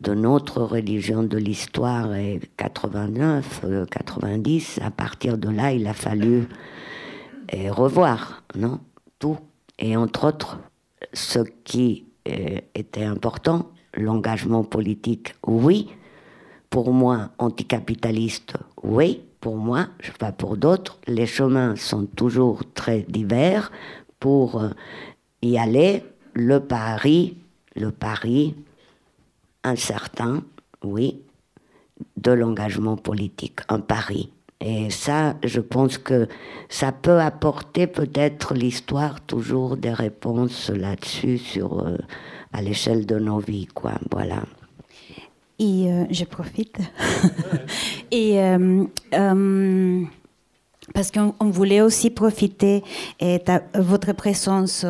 de 0.01 0.13
notre 0.13 0.61
religion 0.61 1.23
de 1.23 1.37
l'histoire 1.37 2.13
est 2.13 2.39
89, 2.57 3.65
90. 3.89 4.79
À 4.83 4.91
partir 4.91 5.37
de 5.37 5.49
là, 5.49 5.71
il 5.71 5.87
a 5.87 5.93
fallu 5.93 6.47
revoir, 7.69 8.43
non 8.55 8.79
Tout. 9.19 9.37
Et 9.79 9.95
entre 9.95 10.27
autres, 10.27 10.59
ce 11.13 11.39
qui 11.63 12.05
était 12.25 13.03
important, 13.03 13.71
l'engagement 13.95 14.63
politique, 14.63 15.35
oui. 15.45 15.89
Pour 16.69 16.91
moi, 16.91 17.29
anticapitaliste, 17.37 18.57
oui. 18.83 19.21
Pour 19.39 19.57
moi, 19.57 19.87
je 19.99 20.11
pas 20.11 20.31
pour 20.31 20.57
d'autres, 20.57 20.97
les 21.07 21.27
chemins 21.27 21.75
sont 21.75 22.07
toujours 22.07 22.63
très 22.73 23.05
divers 23.07 23.71
pour 24.19 24.59
euh, 24.59 24.69
y 25.43 25.57
aller. 25.59 26.03
Le 26.33 26.59
pari, 26.59 27.37
le 27.75 27.91
pari 27.91 28.55
incertain, 29.65 30.43
oui, 30.83 31.21
de 32.17 32.31
l'engagement 32.31 32.97
politique, 32.97 33.59
un 33.69 33.79
pari. 33.79 34.31
Et 34.61 34.89
ça, 34.89 35.35
je 35.43 35.59
pense 35.59 35.97
que 35.97 36.27
ça 36.69 36.91
peut 36.91 37.19
apporter 37.19 37.87
peut-être 37.87 38.53
l'histoire 38.53 39.19
toujours 39.21 39.75
des 39.75 39.91
réponses 39.91 40.69
là-dessus 40.69 41.37
sur 41.37 41.85
euh, 41.85 41.97
à 42.53 42.61
l'échelle 42.61 43.05
de 43.05 43.19
nos 43.19 43.39
vies, 43.39 43.67
quoi. 43.67 43.93
Voilà. 44.11 44.43
Et 45.59 45.91
euh, 45.91 46.05
je 46.09 46.23
profite. 46.23 46.77
et 48.11 48.41
euh, 48.41 48.85
parce 50.93 51.11
qu'on 51.11 51.51
voulait 51.51 51.81
aussi 51.81 52.09
profiter 52.09 52.83
de 53.19 53.81
votre 53.81 54.13
présence, 54.13 54.85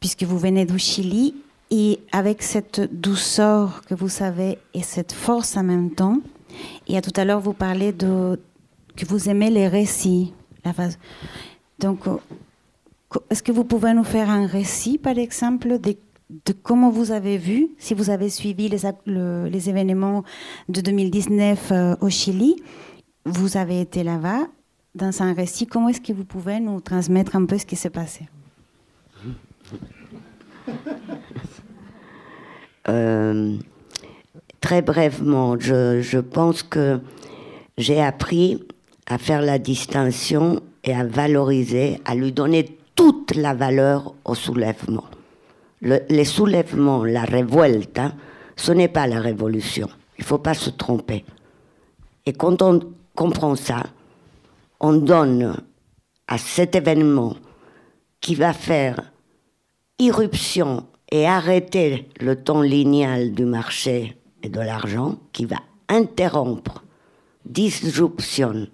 puisque 0.00 0.24
vous 0.24 0.38
venez 0.38 0.64
du 0.64 0.78
Chili, 0.78 1.34
et 1.70 2.00
avec 2.12 2.42
cette 2.42 2.80
douceur 2.80 3.82
que 3.86 3.94
vous 3.94 4.08
savez 4.08 4.58
et 4.74 4.82
cette 4.82 5.12
force 5.12 5.56
en 5.56 5.62
même 5.62 5.90
temps. 5.92 6.18
Et 6.88 6.96
à 6.96 7.02
tout 7.02 7.12
à 7.16 7.24
l'heure, 7.24 7.40
vous 7.40 7.52
parlez 7.52 7.92
de 7.92 8.38
que 8.96 9.06
vous 9.06 9.28
aimez 9.28 9.50
les 9.50 9.68
récits. 9.68 10.32
Donc, 11.78 12.00
est-ce 13.30 13.42
que 13.42 13.52
vous 13.52 13.64
pouvez 13.64 13.94
nous 13.94 14.04
faire 14.04 14.28
un 14.28 14.46
récit, 14.46 14.98
par 14.98 15.16
exemple, 15.16 15.78
de, 15.78 15.96
comment 16.62 16.90
vous 16.90 17.10
avez 17.12 17.38
vu, 17.38 17.70
si 17.78 17.94
vous 17.94 18.10
avez 18.10 18.28
suivi 18.28 18.68
les, 18.68 18.80
les 19.06 19.70
événements 19.70 20.22
de 20.68 20.80
2019 20.80 21.72
euh, 21.72 21.96
au 22.00 22.10
Chili, 22.10 22.56
vous 23.24 23.56
avez 23.56 23.80
été 23.80 24.02
là-bas, 24.04 24.46
dans 24.94 25.22
un 25.22 25.32
récit, 25.32 25.66
comment 25.66 25.88
est-ce 25.88 26.00
que 26.00 26.12
vous 26.12 26.24
pouvez 26.24 26.60
nous 26.60 26.80
transmettre 26.80 27.36
un 27.36 27.46
peu 27.46 27.58
ce 27.58 27.66
qui 27.66 27.76
s'est 27.76 27.90
passé? 27.90 28.28
euh, 32.90 33.56
Très 34.60 34.82
brièvement, 34.82 35.58
je, 35.58 36.18
pense 36.18 36.62
que 36.62 37.00
j'ai 37.78 38.02
appris 38.02 38.62
à 39.06 39.16
faire 39.16 39.40
la 39.40 39.58
distinction 39.58 40.60
et 40.84 40.94
à 40.94 41.04
valoriser, 41.04 41.98
à 42.04 42.14
lui 42.14 42.30
donner 42.30 42.78
toute 42.94 43.34
la 43.34 43.54
valeur 43.54 44.14
au 44.26 44.34
soulèvement. 44.34 45.04
Le, 45.80 46.00
les 46.10 46.26
soulèvements, 46.26 47.04
la 47.04 47.24
révolte, 47.24 47.98
hein, 47.98 48.12
ce 48.54 48.72
n'est 48.72 48.88
pas 48.88 49.06
la 49.06 49.18
révolution. 49.18 49.88
Il 50.18 50.22
ne 50.22 50.26
faut 50.26 50.38
pas 50.38 50.52
se 50.52 50.68
tromper. 50.68 51.24
Et 52.26 52.34
quand 52.34 52.60
on 52.60 52.80
comprend 53.14 53.56
ça, 53.56 53.84
on 54.78 54.92
donne 54.92 55.56
à 56.28 56.36
cet 56.36 56.74
événement 56.74 57.34
qui 58.20 58.34
va 58.34 58.52
faire 58.52 59.10
irruption 59.98 60.86
et 61.10 61.26
arrêter 61.26 62.08
le 62.20 62.36
temps 62.36 62.62
linéal 62.62 63.32
du 63.32 63.44
marché 63.44 64.16
et 64.42 64.48
de 64.48 64.60
l'argent, 64.60 65.18
qui 65.32 65.44
va 65.44 65.58
interrompre, 65.88 66.84
disruption 67.44 68.68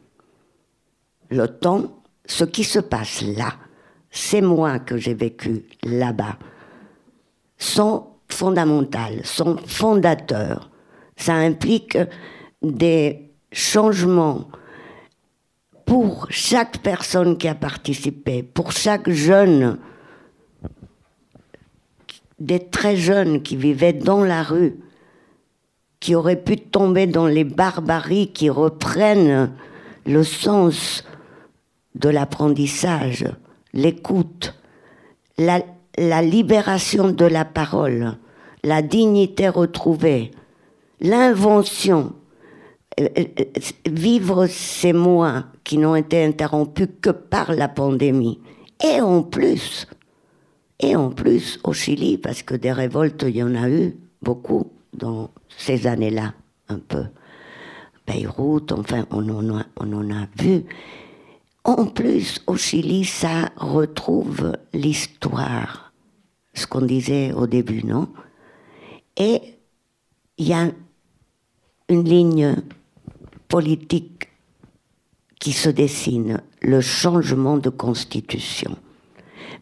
le 1.31 1.49
temps, 1.49 2.03
ce 2.27 2.45
qui 2.45 2.65
se 2.65 2.79
passe 2.79 3.23
là, 3.23 3.55
ces 4.11 4.41
mois 4.41 4.79
que 4.79 4.97
j'ai 4.97 5.15
vécu 5.15 5.65
là-bas, 5.83 6.39
sont 7.59 8.07
fondamentales, 8.29 9.25
sont 9.25 9.57
fondateurs. 9.67 10.71
Ça 11.17 11.35
implique 11.35 11.99
des 12.63 13.31
changements 13.53 14.49
pour 15.85 16.27
chaque 16.31 16.79
personne 16.79 17.39
qui 17.39 17.49
a 17.49 17.55
participé, 17.55 18.43
pour 18.43 18.73
chaque 18.73 19.09
jeune, 19.09 19.79
des 22.39 22.61
très 22.61 22.97
jeunes 22.97 23.43
qui 23.43 23.57
vivaient 23.57 23.93
dans 23.93 24.25
la 24.25 24.43
rue, 24.43 24.77
qui 26.01 26.15
auraient 26.15 26.43
pu 26.43 26.57
tomber 26.57 27.07
dans 27.07 27.27
les 27.27 27.45
barbaries 27.45 28.33
qui 28.33 28.51
reprennent 28.51 29.53
le 30.05 30.23
sens 30.23 31.05
de 31.95 32.09
l'apprentissage, 32.09 33.27
l'écoute, 33.73 34.55
la, 35.39 35.63
libération 36.23 37.11
de 37.11 37.25
la 37.25 37.45
parole, 37.45 38.17
la 38.63 38.83
dignité 38.83 39.49
retrouvée, 39.49 40.31
l'invention, 41.01 42.13
euh, 43.01 43.09
euh, 43.19 43.25
vivre 43.87 44.47
ces 44.47 44.93
mois 44.93 45.45
qui 45.65 45.79
n'ont 45.79 45.97
été 45.97 46.23
interrompus 46.23 46.89
que 47.01 47.11
par 47.11 47.53
la 47.53 47.69
pandémie. 47.69 48.41
Et 48.85 49.01
en 49.01 49.23
plus, 49.23 49.87
et 50.81 50.97
en 50.97 51.11
plus 51.11 51.59
au 51.65 51.73
Chili, 51.73 52.19
parce 52.19 52.43
que 52.43 52.55
des 52.55 52.73
révoltes, 52.73 53.25
il 53.27 53.37
y 53.37 53.43
en 53.43 53.55
a 53.55 53.69
eu 53.69 53.97
beaucoup 54.23 54.73
dans 54.93 55.31
ces 55.57 55.87
années-là, 55.87 56.35
un 56.69 56.79
peu. 56.79 57.05
Beyrouth, 58.07 58.73
enfin, 58.73 59.07
on 59.11 59.29
en 59.29 60.11
a 60.11 60.29
vu. 60.39 60.65
En 61.65 61.87
plus, 61.87 62.41
au 62.47 62.57
Chili, 62.57 63.05
ça 63.05 63.51
retrouve 63.57 64.53
l'histoire, 64.73 65.93
ce 66.55 66.67
qu'on 66.67 66.83
disait 66.83 67.33
au 67.33 67.47
début, 67.47 67.83
non? 67.83 68.09
Et 69.17 69.41
il 70.39 70.49
y 70.49 70.53
a 70.53 70.71
une 71.89 72.05
ligne 72.05 72.57
politique 73.49 74.29
qui 75.41 75.53
se 75.53 75.69
dessine, 75.69 76.41
le 76.61 76.81
changement 76.81 77.57
de 77.57 77.71
constitution. 77.71 78.77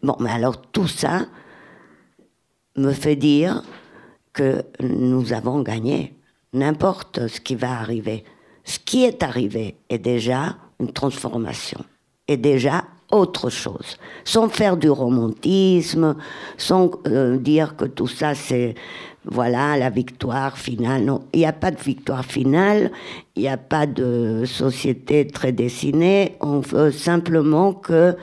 Bon, 0.05 0.15
mais 0.19 0.29
alors 0.29 0.61
tout 0.61 0.87
ça 0.87 1.25
me 2.77 2.91
fait 2.91 3.15
dire 3.15 3.63
que 4.33 4.63
nous 4.79 5.33
avons 5.33 5.61
gagné, 5.61 6.13
n'importe 6.53 7.27
ce 7.27 7.41
qui 7.41 7.55
va 7.55 7.79
arriver. 7.79 8.23
Ce 8.63 8.77
qui 8.77 9.03
est 9.03 9.23
arrivé 9.23 9.77
est 9.89 9.97
déjà 9.97 10.57
une 10.79 10.91
transformation 10.91 11.83
est 12.27 12.37
déjà 12.37 12.83
autre 13.11 13.49
chose, 13.49 13.97
sans 14.23 14.49
faire 14.49 14.77
du 14.77 14.89
romantisme, 14.89 16.15
sans 16.57 16.91
euh, 17.07 17.37
dire 17.37 17.75
que 17.75 17.85
tout 17.85 18.07
ça 18.07 18.33
c'est 18.33 18.75
voilà 19.25 19.77
la 19.77 19.89
victoire 19.89 20.57
finale. 20.57 21.05
Non, 21.05 21.23
il 21.33 21.39
n'y 21.39 21.45
a 21.45 21.53
pas 21.53 21.71
de 21.71 21.79
victoire 21.79 22.25
finale, 22.25 22.91
il 23.35 23.43
n'y 23.43 23.47
a 23.47 23.57
pas 23.57 23.85
de 23.85 24.43
société 24.45 25.27
très 25.27 25.51
dessinée. 25.51 26.35
On 26.41 26.59
veut 26.59 26.91
simplement 26.91 27.73
que 27.73 28.15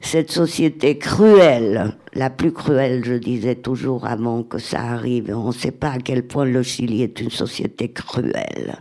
cette 0.00 0.30
société 0.30 0.98
cruelle, 0.98 1.96
la 2.14 2.30
plus 2.30 2.52
cruelle, 2.52 3.04
je 3.04 3.14
disais 3.14 3.56
toujours 3.56 4.06
avant 4.06 4.42
que 4.42 4.58
ça 4.58 4.80
arrive, 4.80 5.32
on 5.34 5.48
ne 5.48 5.52
sait 5.52 5.70
pas 5.70 5.92
à 5.92 5.98
quel 5.98 6.26
point 6.26 6.44
le 6.44 6.62
Chili 6.62 7.02
est 7.02 7.20
une 7.20 7.30
société 7.30 7.92
cruelle 7.92 8.76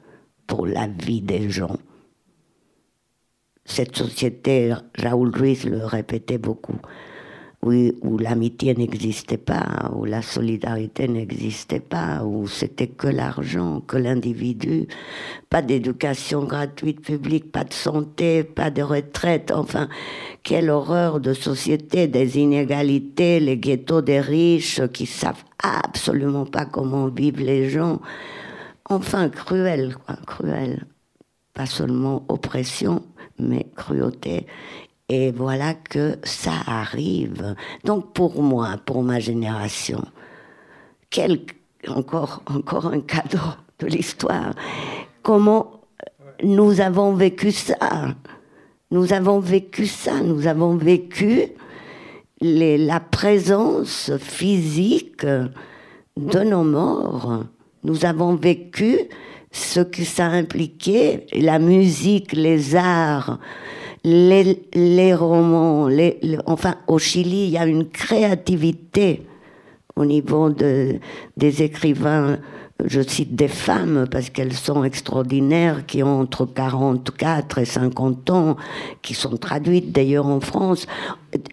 pour 0.47 0.67
la 0.67 0.88
vie 0.88 1.21
des 1.21 1.49
gens 1.49 1.78
cette 3.65 3.97
société, 3.97 4.73
Raoul 4.97 5.36
Ruiz 5.36 5.65
le 5.65 5.84
répétait 5.86 6.38
beaucoup, 6.38 6.78
où, 7.66 8.18
l'amitié 8.18 8.76
n'existait 8.76 9.38
pas, 9.38 9.91
où 9.95 10.05
la 10.05 10.22
solidarité 10.22 11.07
n'existait 11.07 11.80
pas, 11.80 12.24
où 12.24 12.47
c'était 12.47 12.88
que 12.88 13.07
l'argent, 13.07 13.82
que 13.82 13.97
l'individu, 13.97 14.88
pas 15.49 15.61
d'éducation 15.61 16.43
gratuite 16.43 17.01
publique, 17.01 17.51
pas 17.51 17.63
de 17.63 17.74
santé, 17.74 18.43
pas 18.43 18.70
de 18.70 18.84
retraite, 18.84 19.51
enfin, 19.51 19.89
quelle 20.43 20.70
horreur 20.70 21.20
de 21.20 21.34
société, 21.34 22.07
des 22.07 22.38
inégalités, 22.38 23.39
les 23.39 23.57
ghettos 23.57 24.01
des 24.01 24.22
riches 24.22 24.82
qui 24.93 25.07
savent 25.07 25.43
absolument 25.63 26.45
pas 26.45 26.66
comment 26.66 27.07
vivent 27.07 27.41
les 27.41 27.70
gens. 27.70 27.99
Enfin, 28.88 29.30
cruel, 29.30 29.95
quoi, 30.05 30.16
cruel. 30.28 30.86
Pas 31.53 31.66
seulement 31.66 32.26
oppression, 32.28 33.01
mais 33.39 33.66
cruauté. 33.76 34.45
Et 35.08 35.32
voilà 35.32 35.74
que 35.76 36.18
ça 36.24 36.53
arrive. 36.66 37.56
Donc 37.84 38.14
pour 38.14 38.41
moi, 38.41 38.78
pour 38.86 39.03
ma 39.03 39.20
génération, 39.20 40.03
quel, 41.10 41.41
encore, 41.88 42.41
encore 42.47 42.88
un 42.88 43.01
cadeau 43.01 43.38
de 43.80 43.88
l'histoire. 43.88 44.53
Comment 45.22 45.82
nous 46.43 46.82
avons 46.82 47.14
vécu 47.14 47.51
ça? 47.51 48.16
Nous 48.91 49.14
avons 49.14 49.39
vécu 49.39 49.86
ça, 49.86 50.22
nous 50.22 50.47
avons 50.47 50.76
vécu 50.76 51.49
la 52.41 52.99
présence 52.99 54.12
physique 54.20 55.26
de 55.26 56.39
nos 56.39 56.64
morts. 56.64 57.43
Nous 57.84 58.06
avons 58.06 58.36
vécu 58.36 58.97
ce 59.51 59.80
que 59.80 60.03
ça 60.03 60.26
impliquait, 60.26 61.28
la 61.34 61.60
musique, 61.60 62.34
les 62.34 62.76
arts, 62.76 63.39
les, 64.06 65.14
romans. 65.16 65.89
enfin, 66.45 66.76
au 66.88 66.99
Chili, 66.99 67.45
il 67.45 67.49
y 67.51 67.58
a 67.58 67.66
une 67.66 67.89
créativité 67.89 69.24
au 69.95 70.06
niveau 70.06 70.49
de, 70.49 70.99
des 71.38 71.64
écrivains 71.64 72.39
je 72.84 73.01
cite 73.01 73.36
des 73.36 73.47
femmes 73.47 74.06
parce 74.12 74.30
qu'elles 74.30 74.53
sont 74.53 74.84
extraordinaires, 74.84 75.86
qui 75.86 76.03
ont 76.03 76.20
entre 76.20 76.45
44 76.45 77.60
et 77.60 77.66
50 77.66 78.30
ans, 78.32 78.58
qui 79.01 79.14
sont 79.14 79.38
traduites 79.38 79.93
d'ailleurs 79.93 80.28
en 80.28 80.41
France, 80.41 80.86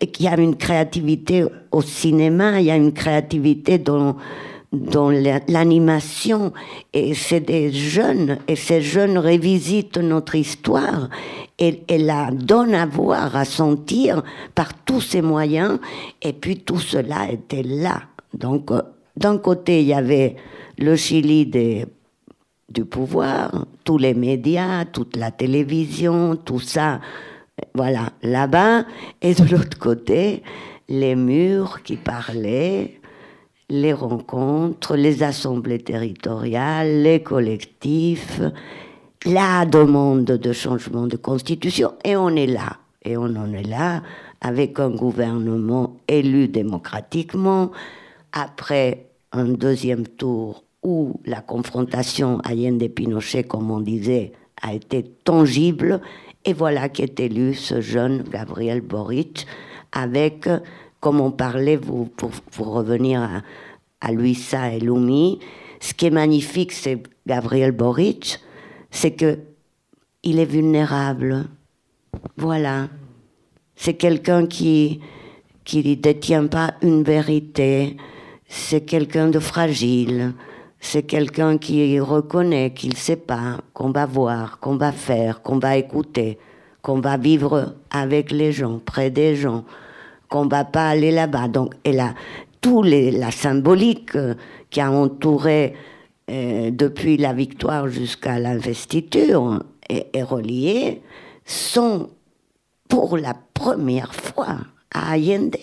et 0.01 0.09
qui 0.09 0.27
a 0.27 0.37
une 0.39 0.57
créativité 0.57 1.45
au 1.71 1.81
cinéma, 1.81 2.61
il 2.61 2.67
y 2.67 2.71
a 2.73 2.77
une 2.77 2.93
créativité 2.93 3.79
dans, 3.79 4.17
dans 4.73 5.11
l'animation, 5.11 6.53
et 6.95 7.15
c'est 7.15 7.41
des 7.41 7.71
jeunes, 7.71 8.39
et 8.49 8.57
ces 8.57 8.81
jeunes 8.81 9.19
révisitent 9.19 9.99
notre 9.99 10.35
histoire, 10.35 11.11
et, 11.59 11.83
et 11.89 11.99
la 11.99 12.31
donnent 12.31 12.75
à 12.75 12.87
voir, 12.87 13.37
à 13.37 13.45
sentir 13.45 14.23
par 14.55 14.73
tous 14.73 15.03
ces 15.03 15.21
moyens, 15.21 15.79
et 16.23 16.33
puis 16.33 16.59
tout 16.59 16.79
cela 16.81 17.31
était 17.31 17.63
là. 17.63 18.03
Donc, 18.33 18.71
euh, 18.71 18.81
d'un 19.15 19.37
côté, 19.37 19.83
il 19.83 19.89
y 19.89 19.95
avait 19.95 20.37
le 20.79 20.97
Chili 20.97 21.45
des, 21.45 21.85
du 22.71 22.87
pouvoir, 22.87 23.67
tous 23.85 23.99
les 23.99 24.15
médias, 24.15 24.87
toute 24.87 25.17
la 25.17 25.31
télévision, 25.31 26.35
tout 26.37 26.61
ça, 26.61 27.01
voilà, 27.75 28.09
là-bas, 28.23 28.87
et 29.21 29.35
de 29.35 29.45
l'autre 29.45 29.79
côté, 29.79 30.43
les 30.89 31.15
murs 31.15 31.83
qui 31.83 31.97
parlaient, 31.97 33.02
les 33.73 33.95
rencontres, 33.95 34.97
les 34.97 35.23
assemblées 35.23 35.79
territoriales, 35.79 37.03
les 37.03 37.23
collectifs, 37.23 38.41
la 39.25 39.65
demande 39.65 40.27
de 40.27 40.53
changement 40.53 41.07
de 41.07 41.17
constitution, 41.17 41.95
et 42.05 42.15
on 42.15 42.29
est 42.37 42.47
là, 42.47 42.77
et 43.03 43.17
on 43.17 43.35
en 43.35 43.53
est 43.53 43.67
là 43.67 44.03
avec 44.43 44.79
un 44.79 44.91
gouvernement 44.91 45.97
élu 46.07 46.49
démocratiquement, 46.49 47.71
après 48.33 49.07
un 49.33 49.47
deuxième 49.47 50.07
tour 50.07 50.65
où 50.83 51.21
la 51.25 51.41
confrontation 51.41 52.41
Allende-Pinochet, 52.45 53.45
comme 53.45 53.71
on 53.71 53.81
disait, 53.81 54.33
a 54.61 54.75
été 54.75 55.03
tangible. 55.25 56.01
Et 56.45 56.53
voilà 56.53 56.89
qu'est 56.89 57.21
élu 57.21 57.55
ce 57.55 57.81
jeune 57.81 58.25
Gabriel 58.25 58.81
Boric 58.81 59.47
avec, 59.93 60.49
comme 61.03 61.21
on 61.21 61.31
parlait, 61.31 61.77
vous, 61.77 62.07
pour, 62.07 62.69
revenir 62.69 63.21
à, 63.21 63.43
à 64.01 64.13
Luisa 64.13 64.73
et 64.73 64.81
Lumi, 64.81 65.41
ce 65.81 65.93
qui 65.93 66.07
est 66.07 66.11
magnifique, 66.11 66.73
c'est 66.73 67.03
Gabriel 67.27 67.73
Boric, 67.73 68.41
c'est 68.91 69.11
que 69.11 69.39
il 70.23 70.39
est 70.39 70.47
vulnérable. 70.47 71.45
Voilà. 72.39 72.89
C'est 73.77 73.95
quelqu'un 73.95 74.47
qui 74.47 75.01
qui 75.65 75.87
ne 75.87 75.95
détient 75.95 76.47
pas 76.47 76.75
une 76.83 77.03
vérité. 77.03 77.97
C'est 78.47 78.83
quelqu'un 78.83 79.29
de 79.29 79.39
fragile 79.39 80.33
c'est 80.85 81.05
quelqu'un 81.05 81.59
qui 81.59 82.01
reconnaît 82.01 82.73
qu'il 82.75 82.91
ne 82.91 82.97
sait 82.97 83.17
pas, 83.17 83.59
qu'on 83.73 83.93
va 83.93 84.05
voir, 84.05 84.59
qu'on 84.59 84.77
va 84.77 84.91
faire, 84.91 85.41
qu'on 85.41 85.61
va 85.61 85.77
écouter, 85.77 86.39
qu'on 86.83 87.01
va 87.01 87.17
vivre 87.17 87.77
avec 87.91 88.33
les 88.33 88.51
gens, 88.51 88.81
près 88.85 89.09
des 89.09 89.37
gens, 89.37 89.65
qu'on 90.33 90.49
va 90.49 90.65
pas 90.65 90.89
aller 90.89 91.11
là-bas. 91.11 91.49
Donc, 91.49 91.75
et 91.85 91.93
là, 91.93 92.15
tout 92.63 92.83
les, 92.83 93.11
la 93.11 93.31
symbolique 93.31 94.17
euh, 94.17 94.35
qui 94.71 94.81
a 94.81 94.91
entouré 94.91 95.75
euh, 96.31 96.71
depuis 96.71 97.19
la 97.19 97.35
victoire 97.35 97.89
jusqu'à 97.89 98.39
l'investiture 98.39 99.63
et, 99.91 100.07
et 100.15 100.23
reliée 100.23 101.03
sont 101.45 102.09
pour 102.89 103.19
la 103.19 103.35
première 103.53 104.15
fois 104.15 104.57
à 104.95 105.13
Allende. 105.13 105.57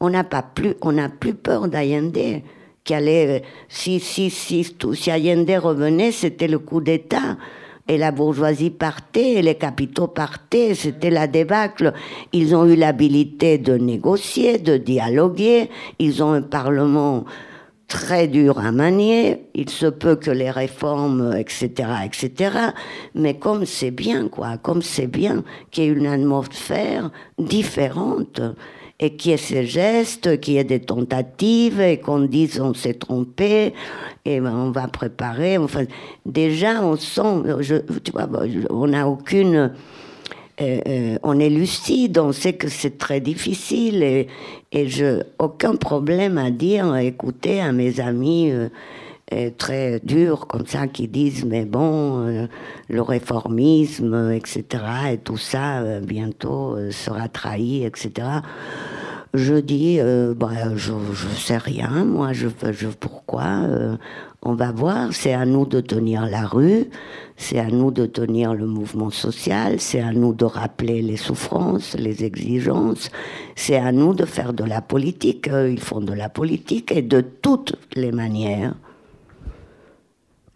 On 0.00 0.08
n'a 0.08 0.24
pas 0.24 0.42
plus, 0.42 0.74
on 0.80 0.92
n'a 0.92 1.10
plus 1.10 1.34
peur 1.34 1.68
d'Allende 1.68 2.42
allait, 2.94 3.42
si, 3.68 4.00
si, 4.00 4.30
si, 4.30 4.64
si 4.94 5.10
Allende 5.10 5.50
revenait, 5.50 6.12
c'était 6.12 6.48
le 6.48 6.58
coup 6.58 6.80
d'État. 6.80 7.36
Et 7.90 7.98
la 7.98 8.12
bourgeoisie 8.12 8.70
partait, 8.70 9.32
et 9.32 9.42
les 9.42 9.56
capitaux 9.56 10.06
partaient, 10.06 10.76
c'était 10.76 11.10
la 11.10 11.26
débâcle. 11.26 11.92
Ils 12.32 12.54
ont 12.54 12.64
eu 12.64 12.76
l'habilité 12.76 13.58
de 13.58 13.76
négocier, 13.76 14.58
de 14.58 14.76
dialoguer, 14.76 15.68
ils 15.98 16.22
ont 16.22 16.30
un 16.30 16.42
parlement 16.42 17.24
très 17.88 18.28
dur 18.28 18.60
à 18.60 18.70
manier, 18.70 19.46
il 19.54 19.68
se 19.68 19.86
peut 19.86 20.14
que 20.14 20.30
les 20.30 20.52
réformes, 20.52 21.34
etc., 21.36 21.90
etc., 22.04 22.58
mais 23.16 23.34
comme 23.34 23.66
c'est 23.66 23.90
bien, 23.90 24.28
quoi, 24.28 24.56
comme 24.56 24.82
c'est 24.82 25.08
bien 25.08 25.42
qu'il 25.72 25.84
y 25.84 25.86
ait 25.88 25.90
une 25.90 26.06
atmosphère 26.06 27.10
différente 27.40 28.40
et 29.00 29.16
qu'il 29.16 29.30
y 29.30 29.34
ait 29.34 29.38
ces 29.38 29.64
gestes, 29.64 30.38
qu'il 30.40 30.54
y 30.54 30.58
ait 30.58 30.64
des 30.64 30.80
tentatives 30.80 31.80
et 31.80 31.98
qu'on 31.98 32.20
dise 32.20 32.60
on 32.60 32.74
s'est 32.74 32.94
trompé 32.94 33.72
et 34.26 34.40
ben, 34.40 34.54
on 34.54 34.70
va 34.70 34.86
préparer. 34.88 35.56
Enfin, 35.56 35.84
déjà, 36.26 36.82
on 36.82 36.96
sent, 36.96 37.42
tu 38.04 38.12
vois, 38.12 38.28
on 38.68 38.86
n'a 38.86 39.08
aucune. 39.08 39.72
Euh, 40.60 40.80
euh, 40.86 41.18
on 41.22 41.40
est 41.40 41.48
lucide, 41.48 42.18
on 42.18 42.32
sait 42.32 42.52
que 42.52 42.68
c'est 42.68 42.98
très 42.98 43.20
difficile 43.20 44.02
et, 44.02 44.26
et 44.72 44.88
je 44.88 45.22
aucun 45.38 45.74
problème 45.76 46.36
à 46.36 46.50
dire, 46.50 46.94
écouter 46.96 47.62
à 47.62 47.72
mes 47.72 47.98
amis. 47.98 48.50
Euh, 48.50 48.68
très 49.56 50.00
durs 50.00 50.46
comme 50.46 50.66
ça 50.66 50.86
qui 50.86 51.08
disent 51.08 51.44
mais 51.44 51.64
bon 51.64 52.48
le 52.88 53.02
réformisme 53.02 54.32
etc 54.32 54.82
et 55.12 55.18
tout 55.18 55.36
ça 55.36 56.00
bientôt 56.00 56.76
sera 56.90 57.28
trahi 57.28 57.84
etc 57.84 58.40
je 59.32 59.54
dis, 59.54 59.98
euh, 60.00 60.34
bah, 60.34 60.74
je 60.74 60.92
ne 60.92 61.34
sais 61.36 61.56
rien, 61.56 62.04
moi, 62.04 62.32
je, 62.32 62.48
je 62.72 62.88
pourquoi 62.88 63.62
euh, 63.62 63.96
On 64.42 64.54
va 64.54 64.72
voir, 64.72 65.12
c'est 65.12 65.34
à 65.34 65.46
nous 65.46 65.66
de 65.66 65.80
tenir 65.80 66.26
la 66.26 66.46
rue, 66.46 66.86
c'est 67.36 67.60
à 67.60 67.68
nous 67.68 67.92
de 67.92 68.06
tenir 68.06 68.54
le 68.54 68.66
mouvement 68.66 69.10
social, 69.10 69.78
c'est 69.78 70.00
à 70.00 70.12
nous 70.12 70.32
de 70.32 70.44
rappeler 70.44 71.00
les 71.00 71.16
souffrances, 71.16 71.94
les 71.96 72.24
exigences, 72.24 73.10
c'est 73.54 73.76
à 73.76 73.92
nous 73.92 74.14
de 74.14 74.24
faire 74.24 74.52
de 74.52 74.64
la 74.64 74.80
politique. 74.80 75.48
ils 75.48 75.80
font 75.80 76.00
de 76.00 76.12
la 76.12 76.28
politique 76.28 76.90
et 76.90 77.02
de 77.02 77.20
toutes 77.20 77.76
les 77.94 78.10
manières. 78.10 78.74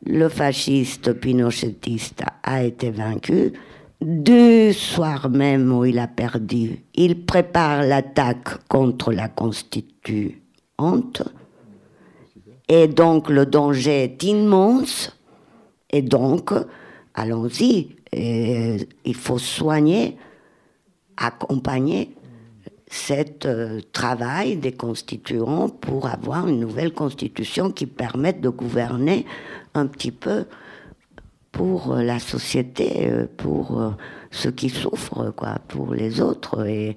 Le 0.07 0.29
fasciste 0.29 1.13
pinochetiste 1.15 2.23
a 2.43 2.63
été 2.63 2.91
vaincu, 2.91 3.53
du 4.01 4.73
soir 4.75 5.31
même 5.31 5.73
où 5.73 5.87
il 5.87 5.99
a 5.99 6.09
perdu, 6.09 6.85
il 6.95 7.25
prépare 7.25 7.83
l'attaque 7.83 8.67
contre 8.69 9.13
la 9.13 9.29
constituante. 9.29 11.23
Et 12.69 12.87
donc 12.89 13.31
le 13.31 13.47
danger 13.47 14.05
est 14.05 14.23
immense. 14.25 15.17
Et 15.91 16.03
donc, 16.03 16.53
allons-y, 17.15 17.97
il 18.13 19.15
faut 19.15 19.39
soigner, 19.39 20.19
accompagner 21.17 22.15
ce 22.91 23.25
euh, 23.47 23.81
travail 23.93 24.57
des 24.57 24.73
constituants 24.73 25.69
pour 25.69 26.07
avoir 26.07 26.47
une 26.47 26.61
nouvelle 26.61 26.93
constitution 26.93 27.71
qui 27.71 27.87
permette 27.87 28.41
de 28.41 28.49
gouverner 28.49 29.27
un 29.75 29.87
petit 29.87 30.13
peu 30.13 30.47
pour 31.55 31.93
euh, 31.93 32.03
la 32.03 32.19
société, 32.19 33.09
euh, 33.09 33.27
pour 33.37 33.81
euh, 33.81 33.91
ceux 34.31 34.51
qui 34.51 34.69
souffrent, 34.69 35.31
quoi, 35.31 35.59
pour 35.69 35.95
les 35.95 36.21
autres, 36.21 36.67
et, 36.67 36.97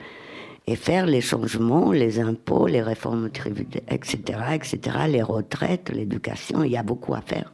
et 0.65 0.75
faire 0.75 1.05
les 1.05 1.21
changements, 1.21 1.91
les 1.91 2.19
impôts, 2.19 2.67
les 2.67 2.81
réformes 2.81 3.29
tributaires, 3.29 3.83
etc., 3.89 4.17
etc., 4.53 4.97
les 5.07 5.21
retraites, 5.21 5.89
l'éducation, 5.89 6.63
il 6.63 6.71
y 6.71 6.77
a 6.77 6.83
beaucoup 6.83 7.13
à 7.13 7.21
faire. 7.21 7.53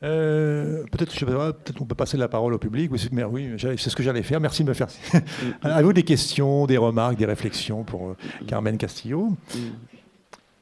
peut-être, 0.00 1.14
peut-être 1.18 1.80
on 1.80 1.86
peut 1.86 1.94
passer 1.94 2.18
la 2.18 2.28
parole 2.28 2.52
au 2.52 2.58
public. 2.58 2.90
Oui, 2.92 3.00
c'est 3.58 3.88
ce 3.88 3.96
que 3.96 4.02
j'allais 4.02 4.22
faire. 4.22 4.38
Merci 4.38 4.62
de 4.62 4.68
me 4.68 4.74
faire. 4.74 4.88
à 5.62 5.80
vous 5.80 5.94
des 5.94 6.02
questions, 6.02 6.66
des 6.66 6.76
remarques, 6.76 7.16
des 7.16 7.24
réflexions 7.24 7.84
pour 7.84 8.14
Carmen 8.46 8.76
Castillo. 8.76 9.34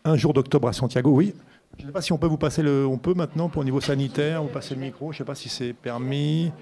Mm. 0.04 0.08
Un 0.10 0.16
jour 0.16 0.32
d'octobre 0.32 0.68
à 0.68 0.72
Santiago, 0.72 1.10
oui. 1.10 1.34
Je 1.78 1.82
ne 1.84 1.86
sais 1.88 1.92
pas 1.92 2.02
si 2.02 2.12
on 2.12 2.18
peut 2.18 2.26
vous 2.26 2.36
passer 2.36 2.62
le. 2.62 2.86
On 2.86 2.98
peut 2.98 3.14
maintenant, 3.14 3.48
pour 3.48 3.62
au 3.62 3.64
niveau 3.64 3.80
sanitaire, 3.80 4.42
vous 4.42 4.48
passer 4.48 4.74
le 4.74 4.80
micro. 4.80 5.10
Je 5.10 5.16
ne 5.16 5.18
sais 5.18 5.24
pas 5.24 5.34
si 5.34 5.48
c'est 5.48 5.72
permis. 5.72 6.52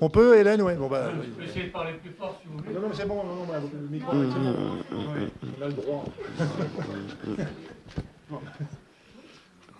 On 0.00 0.08
peut, 0.08 0.38
Hélène 0.38 0.62
Oui. 0.62 0.74
Bon, 0.74 0.88
bah, 0.88 1.10
je 1.22 1.28
peux 1.30 1.42
essayer 1.44 1.66
de 1.66 1.70
parler 1.70 1.94
plus 1.94 2.12
fort 2.12 2.38
si 2.40 2.48
vous 2.48 2.58
voulez. 2.58 2.74
Non, 2.74 2.82
non, 2.82 2.88
c'est 2.94 3.06
bon. 3.06 3.16
Non, 3.16 3.34
non, 3.34 3.46
bah, 3.48 3.60
le 3.60 3.88
micro, 3.88 4.12
c'est 4.12 4.38
bon. 4.38 4.54
On 5.58 5.62
a 5.62 5.66
le 5.66 5.72
droit. 5.72 6.04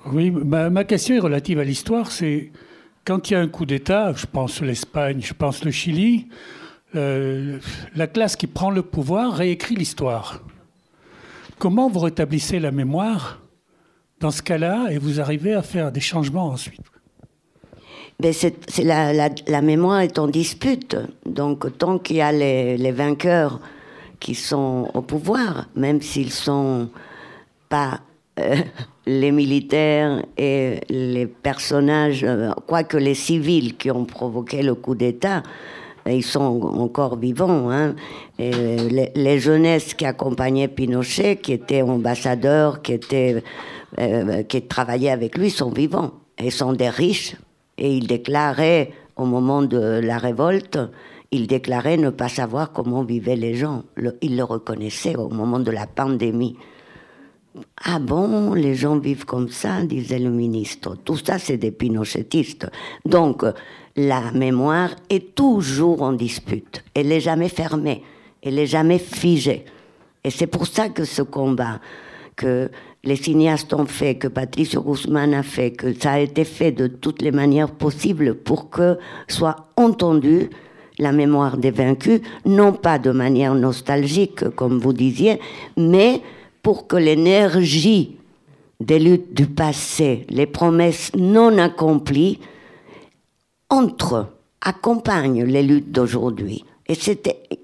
oui, 0.06 0.30
ma 0.30 0.84
question 0.84 1.14
est 1.14 1.20
relative 1.20 1.60
à 1.60 1.64
l'histoire. 1.64 2.10
C'est 2.10 2.50
quand 3.04 3.30
il 3.30 3.34
y 3.34 3.36
a 3.36 3.40
un 3.40 3.48
coup 3.48 3.66
d'État, 3.66 4.12
je 4.14 4.26
pense 4.26 4.60
l'Espagne, 4.60 5.20
je 5.22 5.34
pense 5.34 5.64
le 5.64 5.70
Chili, 5.70 6.26
la 6.94 8.06
classe 8.12 8.34
qui 8.34 8.48
prend 8.48 8.70
le 8.70 8.82
pouvoir 8.82 9.34
réécrit 9.34 9.76
l'histoire. 9.76 10.42
Comment 11.60 11.90
vous 11.90 12.00
rétablissez 12.00 12.58
la 12.58 12.70
mémoire 12.70 13.38
dans 14.18 14.30
ce 14.30 14.40
cas-là 14.40 14.86
et 14.90 14.96
vous 14.96 15.20
arrivez 15.20 15.52
à 15.52 15.60
faire 15.60 15.92
des 15.92 16.00
changements 16.00 16.46
ensuite 16.46 16.80
ben 18.18 18.32
c'est, 18.32 18.54
la, 18.82 19.60
mémoire 19.62 20.00
est 20.00 20.18
en 20.18 20.26
dispute. 20.26 20.96
Donc 21.26 21.76
tant 21.76 21.98
qu'il 21.98 22.16
y 22.16 22.20
a 22.22 22.32
les, 22.32 22.92
vainqueurs 22.92 23.60
qui 24.20 24.34
sont 24.34 24.90
au 24.94 25.02
pouvoir, 25.02 25.68
même 25.74 26.00
s'ils 26.00 26.32
sont 26.32 26.88
pas 27.68 28.00
euh, 28.38 28.56
les 29.06 29.30
militaires 29.30 30.22
et 30.38 30.80
les 30.88 31.26
personnages, 31.26 32.24
euh, 32.24 32.52
quoique 32.66 32.96
les 32.96 33.14
civils 33.14 33.76
qui 33.76 33.90
ont 33.90 34.06
provoqué 34.06 34.62
le 34.62 34.74
coup 34.74 34.94
d'État, 34.94 35.42
ils 36.06 36.24
sont 36.24 36.60
encore 36.62 37.16
vivants. 37.16 37.70
Hein. 37.70 37.94
les, 38.38 39.38
jeunesses 39.38 39.94
qui 39.94 40.04
accompagnaient 40.04 40.68
Pinochet, 40.68 41.36
qui 41.36 41.52
étaient 41.52 41.82
ambassadeurs, 41.82 42.82
qui, 42.82 42.92
étaient, 42.94 43.42
euh, 43.98 44.42
qui 44.44 44.62
travaillaient 44.62 45.10
avec 45.10 45.36
lui, 45.36 45.50
sont 45.50 45.70
vivants. 45.70 46.12
Et 46.38 46.50
sont 46.50 46.72
des 46.72 46.88
riches. 46.88 47.36
Et 47.76 47.94
ils 47.96 48.06
déclaraient, 48.06 48.92
au 49.16 49.26
moment 49.26 49.62
de 49.62 50.00
la 50.02 50.18
révolte, 50.18 50.78
ils 51.30 51.46
déclaraient 51.46 51.96
ne 51.96 52.10
pas 52.10 52.28
savoir 52.28 52.72
comment 52.72 53.04
vivaient 53.04 53.36
les 53.36 53.54
gens. 53.54 53.84
ils 54.22 54.36
le 54.36 54.44
reconnaissaient 54.44 55.16
au 55.16 55.28
moment 55.28 55.60
de 55.60 55.70
la 55.70 55.86
pandémie. 55.86 56.56
Ah 57.84 57.98
bon, 57.98 58.54
les 58.54 58.74
gens 58.74 58.98
vivent 58.98 59.24
comme 59.24 59.48
ça, 59.48 59.82
disait 59.82 60.18
le 60.18 60.30
ministre. 60.30 60.96
Tout 61.04 61.16
ça, 61.16 61.38
c'est 61.38 61.56
des 61.56 61.72
pinochetistes. 61.72 62.68
Donc, 63.04 63.44
la 63.96 64.30
mémoire 64.32 64.90
est 65.08 65.34
toujours 65.34 66.02
en 66.02 66.12
dispute. 66.12 66.84
Elle 66.94 67.08
n'est 67.08 67.20
jamais 67.20 67.48
fermée. 67.48 68.02
Elle 68.42 68.54
n'est 68.54 68.66
jamais 68.66 68.98
figée. 68.98 69.64
Et 70.22 70.30
c'est 70.30 70.46
pour 70.46 70.66
ça 70.66 70.90
que 70.90 71.04
ce 71.04 71.22
combat, 71.22 71.80
que 72.36 72.70
les 73.02 73.16
cinéastes 73.16 73.72
ont 73.74 73.86
fait, 73.86 74.16
que 74.16 74.28
Patricio 74.28 74.82
Guzman 74.82 75.34
a 75.34 75.42
fait, 75.42 75.72
que 75.72 75.92
ça 75.94 76.12
a 76.12 76.18
été 76.20 76.44
fait 76.44 76.72
de 76.72 76.86
toutes 76.86 77.22
les 77.22 77.32
manières 77.32 77.70
possibles 77.70 78.34
pour 78.34 78.70
que 78.70 78.98
soit 79.28 79.70
entendue 79.76 80.50
la 80.98 81.12
mémoire 81.12 81.56
des 81.56 81.70
vaincus, 81.70 82.20
non 82.44 82.72
pas 82.72 82.98
de 82.98 83.10
manière 83.10 83.54
nostalgique, 83.54 84.48
comme 84.50 84.78
vous 84.78 84.92
disiez, 84.92 85.40
mais 85.76 86.20
pour 86.62 86.86
que 86.86 86.96
l'énergie 86.96 88.16
des 88.80 88.98
luttes 88.98 89.34
du 89.34 89.46
passé, 89.46 90.26
les 90.28 90.46
promesses 90.46 91.12
non 91.14 91.58
accomplies, 91.58 92.40
entre, 93.68 94.28
accompagnent 94.60 95.44
les 95.44 95.62
luttes 95.62 95.92
d'aujourd'hui. 95.92 96.64
Et, 96.86 96.96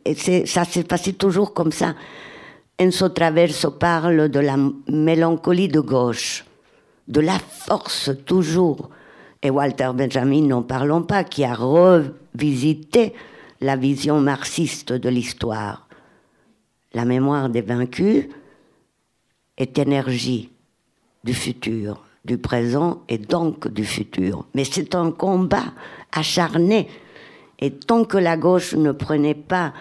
et 0.05 0.47
ça 0.47 0.65
s'est 0.65 0.85
passé 0.85 1.15
toujours 1.15 1.53
comme 1.53 1.73
ça. 1.73 1.95
Enzo 2.79 3.09
Traverso 3.09 3.71
parle 3.73 4.29
de 4.29 4.39
la 4.39 4.57
mélancolie 4.89 5.69
de 5.69 5.81
gauche, 5.81 6.45
de 7.09 7.21
la 7.21 7.39
force 7.39 8.11
toujours. 8.27 8.91
Et 9.43 9.51
Walter 9.51 9.91
Benjamin, 9.95 10.43
n'en 10.43 10.63
parlons 10.63 11.03
pas, 11.03 11.25
qui 11.25 11.45
a 11.45 11.55
revisité 11.55 13.15
la 13.61 13.77
vision 13.77 14.21
marxiste 14.21 14.93
de 14.93 15.09
l'histoire. 15.09 15.89
La 16.93 17.05
mémoire 17.05 17.49
des 17.49 17.63
vaincus, 17.63 18.27
est 19.59 19.79
énergie 19.79 20.51
du 21.25 21.35
futur, 21.35 22.05
du 22.25 22.39
présent 22.39 23.03
et 23.09 23.19
donc 23.19 23.69
du 23.69 23.85
futur. 23.85 24.47
Mais 24.55 24.65
c'est 24.65 24.95
un 24.95 25.11
combat 25.11 25.73
acharné. 26.13 26.89
Et 27.59 27.71
tant 27.71 28.05
que 28.05 28.19
la 28.19 28.37
gauche 28.37 28.75
ne 28.75 28.93
prenait 28.93 29.35
pas, 29.35 29.73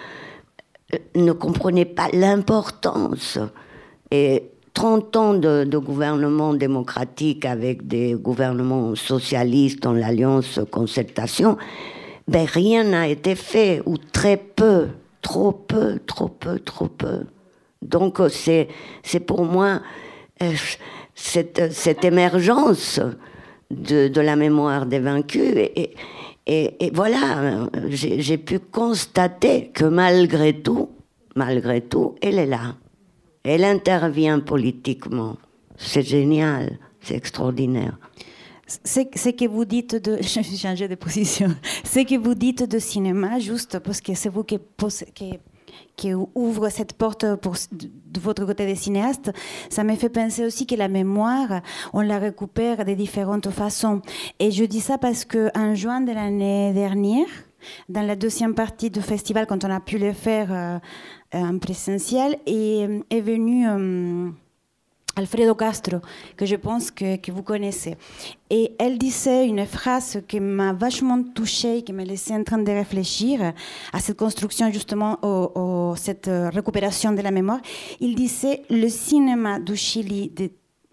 euh, 0.94 0.98
ne 1.16 1.32
comprenait 1.32 1.86
pas 1.86 2.08
l'importance 2.14 3.38
et 4.12 4.44
30 4.74 5.16
ans 5.16 5.34
de, 5.34 5.64
de, 5.64 5.78
gouvernement 5.78 6.54
démocratique 6.54 7.46
avec 7.46 7.88
des 7.88 8.14
gouvernements 8.14 8.94
socialistes 8.96 9.82
dans 9.84 9.94
l'alliance 9.94 10.60
concertation, 10.70 11.58
ben 12.28 12.46
rien 12.46 12.84
n'a 12.84 13.08
été 13.08 13.36
fait, 13.36 13.82
ou 13.86 13.98
très 13.98 14.36
peu, 14.36 14.88
trop 15.22 15.52
peu, 15.52 16.00
trop 16.06 16.28
peu, 16.28 16.60
trop 16.60 16.88
peu. 16.88 17.22
Donc 17.86 18.20
c'est, 18.30 18.68
c'est 19.04 19.20
pour 19.20 19.46
moi 19.46 19.82
euh, 20.42 20.54
cette, 21.14 21.72
cette, 21.72 22.04
émergence 22.04 23.00
de, 23.72 24.08
de, 24.08 24.22
la 24.22 24.36
mémoire 24.36 24.86
des 24.86 25.00
vaincus. 25.00 25.54
Et, 25.56 25.96
et, 26.48 26.92
voilà, 26.94 27.68
j'ai, 27.90 28.22
j'ai 28.22 28.38
pu 28.38 28.60
constater 28.60 29.70
que 29.74 29.86
malgré 29.86 30.62
tout, 30.62 30.90
malgré 31.36 31.82
tout, 31.82 32.16
elle 32.22 32.40
est 32.40 32.46
là. 32.46 32.76
Elle 33.44 33.64
intervient 33.64 34.40
politiquement. 34.40 35.38
C'est 35.78 36.04
génial, 36.04 36.80
c'est 37.02 37.16
extraordinaire. 37.16 37.98
C'est 38.68 39.16
ce 39.16 39.30
que 39.30 39.48
vous 39.48 39.66
dites 39.66 39.96
de. 39.96 40.16
De 40.88 40.96
position. 40.96 41.56
Ce 41.84 42.00
que 42.00 42.18
vous 42.18 42.34
dites 42.34 42.64
de 42.64 42.80
cinéma, 42.80 43.40
juste 43.40 43.80
parce 43.80 44.02
que 44.02 44.16
c'est 44.16 44.30
vous 44.30 44.44
qui, 44.44 44.60
qui 45.14 45.40
qui 45.96 46.14
ouvre 46.14 46.70
cette 46.70 46.94
porte 46.94 47.26
de 47.26 48.20
votre 48.20 48.46
côté 48.46 48.66
des 48.66 48.76
cinéastes, 48.76 49.32
ça 49.70 49.84
me 49.84 49.96
fait 49.96 50.10
penser 50.10 50.46
aussi 50.46 50.66
que 50.66 50.76
la 50.76 50.88
mémoire, 50.88 51.62
on 51.94 52.02
la 52.02 52.20
récupère 52.20 52.86
de 52.86 52.94
différentes 52.94 53.50
façons. 53.50 54.02
Et 54.40 54.52
je 54.52 54.66
dis 54.66 54.82
ça 54.82 54.98
parce 54.98 55.26
qu'en 55.26 55.76
juin 55.76 56.02
de 56.02 56.12
l'année 56.12 56.74
dernière, 56.74 57.28
dans 57.90 58.06
la 58.06 58.16
deuxième 58.16 58.54
partie 58.54 58.90
du 58.90 59.02
festival, 59.02 59.48
quand 59.48 59.64
on 59.64 59.72
a 59.72 59.80
pu 59.80 59.98
le 59.98 60.14
faire 60.14 60.48
euh, 60.52 60.78
en 61.34 61.58
présentiel, 61.58 62.38
est, 62.46 62.88
est 63.10 63.22
venu... 63.22 63.68
Euh, 63.68 64.30
Alfredo 65.16 65.56
Castro, 65.56 66.00
que 66.36 66.46
je 66.46 66.56
pense 66.56 66.92
que, 66.92 67.32
vous 67.32 67.44
connaissez. 67.44 67.96
Et 68.50 68.74
elle 68.78 68.98
disait 68.98 69.48
une 69.48 69.66
phrase 69.66 70.22
qui 70.28 70.42
m'a 70.42 70.74
vachement 70.74 71.24
touchée, 71.24 71.84
qui 71.84 71.94
m'a 71.94 72.04
laissé 72.04 72.34
en 72.34 72.44
train 72.44 72.58
de 72.58 72.72
réfléchir 72.72 73.54
à 73.94 74.00
cette 74.00 74.18
construction, 74.18 74.70
justement, 74.72 75.18
au, 75.24 75.96
cette 75.96 76.30
récupération 76.30 77.14
de 77.14 77.22
la 77.22 77.32
mémoire. 77.32 77.60
Il 78.02 78.16
disait 78.16 78.64
Le 78.70 78.90
cinéma 78.90 79.60
du 79.60 79.78
Chili, 79.78 80.34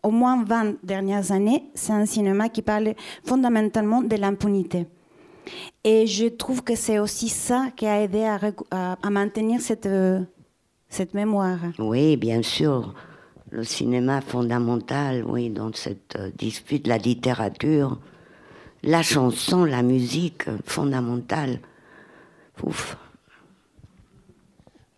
au 0.05 0.11
moins 0.11 0.45
20 0.45 0.85
dernières 0.85 1.33
années, 1.33 1.65
c'est 1.75 1.93
un 1.93 2.07
cinéma 2.07 2.49
qui 2.49 2.63
parle 2.63 2.95
fondamentalement 3.25 4.03
de 4.03 4.17
l'impunité. 4.17 4.87
Et 5.83 6.07
je 6.07 6.29
trouve 6.29 6.63
que 6.63 6.77
c'est 6.77 7.01
aussi 7.01 7.29
ça 7.29 7.71
qui 7.75 7.87
a 7.87 8.01
aidé 8.01 8.23
à, 8.23 8.39
à, 9.03 9.11
maintenir 9.11 9.61
cette, 9.61 9.89
cette 10.89 11.13
mémoire. 11.13 11.59
Oui, 11.81 12.17
bien 12.17 12.43
sûr 12.43 12.95
le 13.53 13.65
cinéma 13.65 14.23
fondamental, 14.23 15.25
oui, 15.27 15.51
dans 15.51 15.73
cette 15.75 16.17
euh, 16.17 16.31
dispute, 16.37 16.87
la 16.87 16.97
littérature, 16.97 17.99
la 18.83 19.03
chanson, 19.03 19.65
la 19.65 19.83
musique 19.83 20.45
fondamentale. 20.65 21.61
Ouf. 22.63 22.97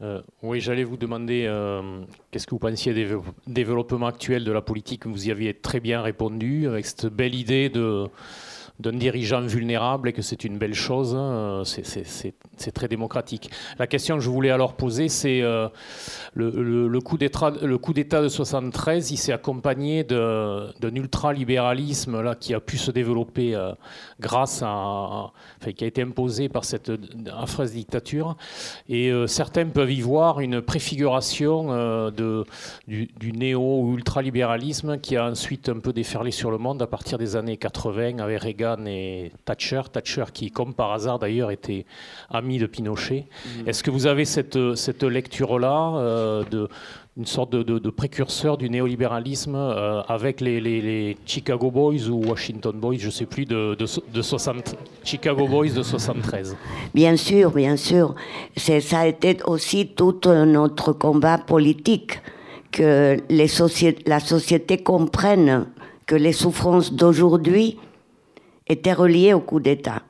Euh, 0.03 0.23
oui, 0.43 0.61
j'allais 0.61 0.85
vous 0.85 0.97
demander 0.97 1.47
euh, 1.47 2.03
qu'est-ce 2.31 2.47
que 2.47 2.53
vous 2.53 2.59
pensiez 2.61 2.95
des 2.95 3.09
développements 3.47 4.07
actuels 4.07 4.45
de 4.45 4.53
la 4.53 4.61
politique? 4.61 5.07
Vous 5.07 5.29
y 5.29 5.31
aviez 5.33 5.55
très 5.55 5.81
bien 5.81 6.01
répondu 6.01 6.69
avec 6.69 6.87
cette 6.87 7.07
belle 7.07 7.35
idée 7.35 7.69
de 7.69 8.07
d'un 8.81 8.93
dirigeant 8.93 9.43
vulnérable 9.43 10.09
et 10.09 10.13
que 10.13 10.23
c'est 10.23 10.43
une 10.45 10.59
belle 10.59 10.75
chose. 10.75 11.15
Hein, 11.15 11.63
c'est 11.65 12.73
très 12.73 12.89
démocratique. 12.89 13.51
La 13.79 13.87
question 13.87 14.17
que 14.17 14.21
je 14.21 14.29
voulais 14.29 14.51
alors 14.51 14.75
poser, 14.75 15.09
c'est 15.09 15.43
euh, 15.43 15.69
le, 16.35 16.89
le, 16.89 17.01
coup 17.01 17.17
d'État 17.17 18.23
de 18.23 18.29
73, 18.29 19.13
il 19.13 19.17
s'est 19.17 19.33
accompagné 19.33 20.03
d'un 20.03 20.95
ultralibéralisme 20.95 22.21
là, 22.21 22.35
qui 22.35 22.53
a 22.53 22.61
pu 22.61 22.77
se 22.77 22.91
développer 22.91 23.55
euh, 23.55 23.73
grâce 24.19 24.63
à, 24.65 25.31
qui 25.77 25.85
a 25.85 25.87
été 25.87 26.03
imposé 26.03 26.49
par 26.49 26.65
cette 26.65 26.91
affreuse 27.33 27.73
dictature. 27.73 28.37
Et 28.89 29.11
euh, 29.11 29.29
certains 29.29 29.67
peuvent 29.67 29.93
y 29.93 30.01
voir 30.01 30.41
une 30.41 30.61
préfiguration 30.61 31.69
de, 32.11 32.45
du, 32.89 33.09
du 33.19 33.33
néo-ultralibéralisme 33.33 34.99
qui 34.99 35.17
a 35.17 35.27
ensuite 35.27 35.69
un 35.69 35.79
peu 35.79 35.93
déferlé 35.93 36.33
sur 36.33 36.51
le 36.51 36.59
monde 36.59 36.83
à 36.83 36.89
partir 36.89 37.19
des 37.19 37.37
années 37.37 37.57
80 37.57 38.19
avec 38.19 38.43
Reagan 38.43 38.64
et 38.87 39.33
Thatcher. 39.45 39.83
Thatcher 39.93 40.25
qui, 40.33 40.51
comme 40.51 40.75
par 40.75 40.93
hasard 40.93 41.19
d'ailleurs, 41.19 41.51
était 41.51 41.87
ami 42.31 42.59
de 42.59 42.67
Pinochet. 42.67 43.27
Mm. 43.27 43.69
Est-ce 43.69 43.83
que 43.83 43.91
vous 43.91 44.07
avez 44.07 44.25
cette, 44.25 44.75
cette 44.75 45.03
lecture-là 45.03 45.97
euh, 45.97 46.45
de 46.51 46.69
une 47.17 47.27
sorte 47.27 47.51
de, 47.51 47.91
précurseur 47.91 48.57
du 48.57 48.69
néolibéralisme 48.69 49.55
euh, 49.55 50.03
avec 50.09 50.41
les, 50.41 50.61
les, 50.61 51.17
Chicago 51.25 51.71
Boys 51.71 52.09
ou 52.09 52.25
Washington 52.27 52.73
Boys, 52.73 52.97
je 52.99 53.07
ne 53.07 53.11
sais 53.13 53.27
plus, 53.27 53.45
de, 53.45 53.77
de, 53.77 54.23
60, 54.23 54.75
Chicago 55.05 55.47
Boys 55.47 55.71
de 55.71 55.83
73. 55.83 56.57
Bien 56.93 57.17
sûr, 57.17 57.53
bien 57.53 57.77
sûr. 57.77 58.17
Ça 58.57 58.99
a 58.99 59.07
été 59.07 59.37
aussi 59.45 59.87
tout 59.87 60.21
notre 60.25 60.93
combat 60.93 61.39
politique, 61.39 62.21
que 62.73 63.17
les 63.29 63.47
la 64.07 64.19
société 64.19 64.79
comprenne 64.79 65.67
que 66.07 66.17
les 66.17 66.33
souffrances 66.33 66.93
d'aujourd'hui 66.93 67.79
était 68.67 68.93
relié 68.93 69.35
au 69.35 69.41
coup 69.41 69.61
d'État. 69.61 70.03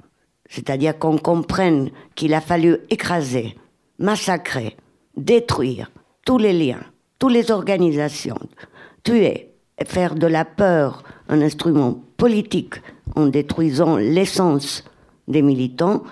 C'est-à-dire 0.48 0.98
qu'on 0.98 1.18
comprenne 1.18 1.90
qu'il 2.14 2.34
a 2.34 2.40
fallu 2.40 2.78
écraser, 2.90 3.57
massacrer, 3.98 4.76
détruire 5.16 5.90
tous 6.24 6.38
les 6.38 6.52
liens, 6.52 6.82
toutes 7.18 7.32
les 7.32 7.50
organisations, 7.50 8.38
tuer 9.02 9.50
et 9.78 9.84
faire 9.84 10.14
de 10.14 10.26
la 10.26 10.44
peur 10.44 11.02
un 11.28 11.40
instrument 11.40 12.02
politique 12.16 12.74
en 13.16 13.26
détruisant 13.26 13.96
l'essence 13.96 14.84
des 15.28 15.42
militants 15.42 16.02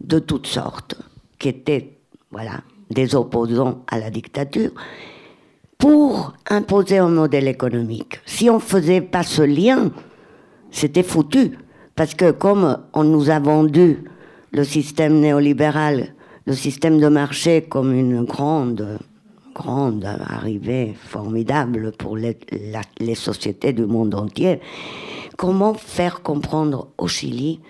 de 0.00 0.18
toutes 0.18 0.46
sortes, 0.46 0.96
qui 1.38 1.48
étaient 1.48 1.98
voilà, 2.30 2.60
des 2.90 3.14
opposants 3.14 3.82
à 3.88 3.98
la 3.98 4.10
dictature, 4.10 4.72
pour 5.78 6.34
imposer 6.48 6.98
un 6.98 7.08
modèle 7.08 7.48
économique. 7.48 8.20
Si 8.24 8.48
on 8.50 8.56
ne 8.56 8.60
faisait 8.60 9.00
pas 9.00 9.22
ce 9.22 9.42
lien, 9.42 9.90
c'était 10.70 11.02
foutu. 11.02 11.56
Parce 11.96 12.14
que 12.14 12.30
comme 12.30 12.78
on 12.92 13.04
nous 13.04 13.30
a 13.30 13.38
vendu 13.38 14.04
le 14.52 14.64
système 14.64 15.18
néolibéral, 15.18 16.14
le 16.44 16.52
système 16.52 17.00
de 17.00 17.08
marché 17.08 17.62
comme 17.62 17.94
une 17.94 18.22
grande, 18.22 18.98
grande 19.54 20.04
arrivée 20.04 20.94
formidable 20.94 21.92
pour 21.92 22.18
les, 22.18 22.36
sociétés 23.14 23.72
du 23.72 23.86
monde 23.86 24.14
entier, 24.14 24.60
comment 25.38 25.72
faire 25.72 26.22
comprendre 26.22 26.88
au 26.98 27.08
Chili 27.08 27.60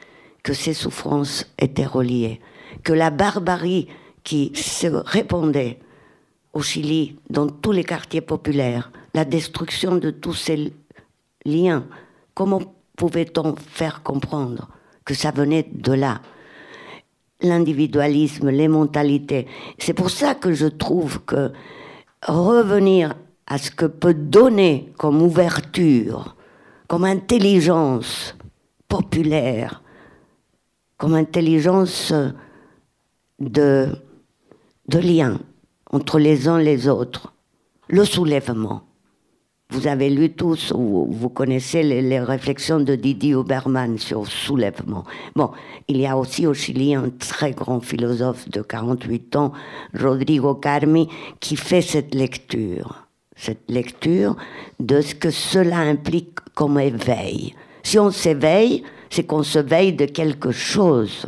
que 0.42 0.52
ces 0.52 0.74
souffrances 0.74 1.46
étaient 1.60 1.86
reliées, 1.86 2.40
que 2.82 2.92
la 2.92 3.10
barbarie 3.10 3.86
qui 4.24 4.50
se 4.56 4.88
répandait 4.88 5.78
au 6.52 6.62
Chili, 6.62 7.16
dans 7.30 7.46
tous 7.46 7.70
les 7.70 7.84
quartiers 7.84 8.22
populaires, 8.22 8.90
la 9.14 9.24
destruction 9.24 9.96
de 9.96 10.10
tous 10.10 10.34
ces 10.34 10.72
liens, 11.44 11.86
comment 12.34 12.75
pouvait-on 12.96 13.54
faire 13.56 14.02
comprendre 14.02 14.68
que 15.04 15.14
ça 15.14 15.30
venait 15.30 15.68
de 15.72 15.92
là? 15.92 16.20
L'individualisme, 17.42 18.48
les 18.48 18.68
mentalités. 18.68 19.46
C'est 19.78 19.92
pour 19.92 20.10
ça 20.10 20.34
que 20.34 20.52
je 20.52 20.66
trouve 20.66 21.20
que 21.24 21.52
revenir 22.26 23.14
à 23.46 23.58
ce 23.58 23.70
que 23.70 23.86
peut 23.86 24.14
donner 24.14 24.92
comme 24.96 25.22
ouverture, 25.22 26.34
comme 26.88 27.04
intelligence 27.04 28.34
populaire, 28.88 29.82
comme 30.96 31.14
intelligence 31.14 32.12
de, 33.38 33.88
de 34.88 34.98
lien 34.98 35.38
entre 35.90 36.18
les 36.18 36.48
uns 36.48 36.58
et 36.58 36.64
les 36.64 36.88
autres. 36.88 37.34
Le 37.88 38.04
soulèvement. 38.04 38.85
Vous 39.70 39.88
avez 39.88 40.10
lu 40.10 40.30
tous, 40.30 40.72
ou 40.72 41.08
vous 41.10 41.28
connaissez 41.28 41.82
les, 41.82 42.20
réflexions 42.20 42.78
de 42.78 42.94
Didier 42.94 43.34
Obermann 43.34 43.98
sur 43.98 44.20
le 44.20 44.26
soulèvement. 44.26 45.02
Bon, 45.34 45.50
il 45.88 45.96
y 45.96 46.06
a 46.06 46.16
aussi 46.16 46.46
au 46.46 46.54
Chili 46.54 46.94
un 46.94 47.10
très 47.10 47.50
grand 47.50 47.80
philosophe 47.80 48.48
de 48.48 48.62
48 48.62 49.34
ans, 49.34 49.52
Rodrigo 49.98 50.54
Carmi, 50.54 51.08
qui 51.40 51.56
fait 51.56 51.82
cette 51.82 52.14
lecture. 52.14 53.08
Cette 53.34 53.68
lecture 53.68 54.36
de 54.78 55.00
ce 55.00 55.16
que 55.16 55.30
cela 55.30 55.78
implique 55.78 56.38
comme 56.54 56.78
éveil. 56.78 57.54
Si 57.82 57.98
on 57.98 58.12
s'éveille, 58.12 58.84
c'est 59.10 59.24
qu'on 59.24 59.42
se 59.42 59.58
veille 59.58 59.92
de 59.92 60.06
quelque 60.06 60.52
chose. 60.52 61.26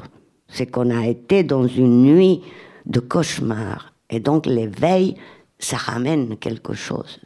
C'est 0.48 0.70
qu'on 0.70 0.96
a 0.96 1.06
été 1.06 1.42
dans 1.42 1.66
une 1.66 2.04
nuit 2.04 2.42
de 2.86 3.00
cauchemar. 3.00 3.92
Et 4.10 4.20
donc 4.20 4.46
l'éveil, 4.46 5.16
ça 5.58 5.76
ramène 5.76 6.36
quelque 6.36 6.72
chose 6.72 7.18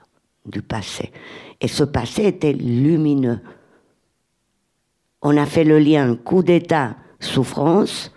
du 0.47 0.63
passé. 0.63 1.11
Et 1.61 1.69
ce 1.69 1.85
passé 1.85 2.25
était 2.25 2.53
lumineux. 2.53 3.41
On 5.23 5.37
a 5.37 5.47
fait 5.47 5.65
le 5.65 5.79
lien 5.79 6.17
coup 6.17 6.43
d'État, 6.43 6.97
souffrance, 7.21 8.13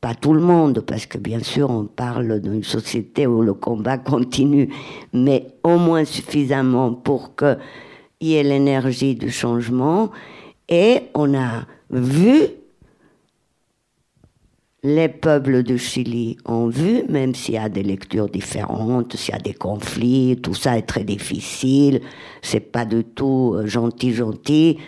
pas 0.00 0.14
tout 0.14 0.32
le 0.32 0.40
monde, 0.40 0.80
parce 0.80 1.06
que 1.06 1.18
bien 1.18 1.40
sûr 1.40 1.68
on 1.70 1.86
parle 1.86 2.40
d'une 2.40 2.62
société 2.62 3.26
où 3.26 3.42
le 3.42 3.54
combat 3.54 3.98
continue, 3.98 4.72
mais 5.12 5.48
au 5.64 5.78
moins 5.78 6.04
suffisamment 6.04 6.94
pour 6.94 7.34
qu'il 7.34 7.58
y 8.20 8.34
ait 8.34 8.44
l'énergie 8.44 9.16
du 9.16 9.30
changement. 9.30 10.12
Et 10.68 11.02
on 11.14 11.34
a 11.34 11.66
vu 11.90 12.50
les 14.86 15.08
peuples 15.08 15.64
du 15.64 15.78
Chili 15.78 16.36
ont 16.44 16.68
vu, 16.68 17.02
même 17.08 17.34
s'il 17.34 17.54
y 17.54 17.58
a 17.58 17.68
des 17.68 17.82
lectures 17.82 18.28
différentes, 18.28 19.16
s'il 19.16 19.34
y 19.34 19.36
a 19.36 19.40
des 19.40 19.52
conflits, 19.52 20.38
tout 20.40 20.54
ça 20.54 20.78
est 20.78 20.82
très 20.82 21.02
difficile, 21.02 22.02
c'est 22.40 22.60
pas 22.60 22.84
du 22.84 23.02
tout 23.02 23.56
euh, 23.56 23.66
gentil, 23.66 24.14
gentil. 24.14 24.78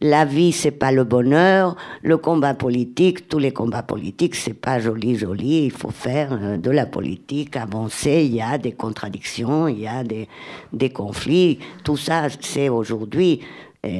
La 0.00 0.24
vie, 0.24 0.52
c'est 0.52 0.70
pas 0.70 0.92
le 0.92 1.02
bonheur. 1.02 1.74
Le 2.02 2.18
combat 2.18 2.54
politique, 2.54 3.28
tous 3.28 3.40
les 3.40 3.50
combats 3.50 3.82
politiques, 3.82 4.36
c'est 4.36 4.54
pas 4.54 4.78
joli, 4.78 5.16
joli. 5.16 5.64
Il 5.64 5.72
faut 5.72 5.90
faire 5.90 6.38
euh, 6.40 6.56
de 6.56 6.70
la 6.70 6.86
politique, 6.86 7.56
avancer. 7.56 8.22
Il 8.26 8.36
y 8.36 8.40
a 8.40 8.58
des 8.58 8.70
contradictions, 8.70 9.66
il 9.66 9.80
y 9.80 9.88
a 9.88 10.04
des, 10.04 10.28
des 10.72 10.90
conflits. 10.90 11.58
Tout 11.82 11.96
ça, 11.96 12.28
c'est 12.40 12.68
aujourd'hui 12.68 13.40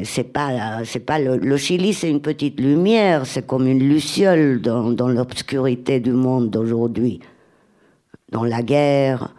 c'est 0.05 0.33
pas, 0.33 0.85
c'est 0.85 1.01
pas 1.01 1.19
le, 1.19 1.57
Chili, 1.57 1.95
c'est 1.95 2.11
une 2.11 2.21
petite 2.21 2.59
lumière, 2.61 3.27
c'est 3.27 3.47
comme 3.47 3.67
une 3.67 3.89
luciole 3.89 4.61
dans, 4.61 4.91
dans 4.91 5.09
l'obscurité 5.09 6.01
du 6.01 6.13
monde 6.13 6.51
d'aujourd'hui. 6.51 7.21
Dans 8.31 8.45
la 8.45 8.63
guerre, 8.63 9.33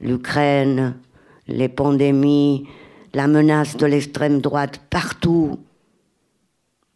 l'Ukraine, 0.00 0.94
les 1.48 1.68
pandémies, 1.68 2.66
la 3.12 3.26
menace 3.26 3.76
de 3.76 3.86
l'extrême 3.86 4.40
droite 4.40 4.80
partout. 4.88 5.58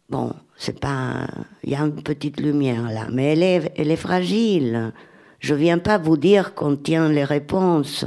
Bon, 0.09 0.31
c'est 0.55 0.79
pas, 0.79 1.27
il 1.63 1.71
y 1.71 1.75
a 1.75 1.81
une 1.81 2.01
petite 2.01 2.39
lumière 2.39 2.89
là, 2.89 3.07
mais 3.11 3.33
elle 3.33 3.43
est, 3.43 3.71
elle 3.75 3.91
est 3.91 3.97
fragile. 3.97 4.93
Je 5.39 5.53
viens 5.53 5.77
pas 5.77 5.97
vous 5.97 6.17
dire 6.17 6.53
qu'on 6.55 6.75
tient 6.75 7.09
les 7.09 7.23
réponses. 7.23 8.05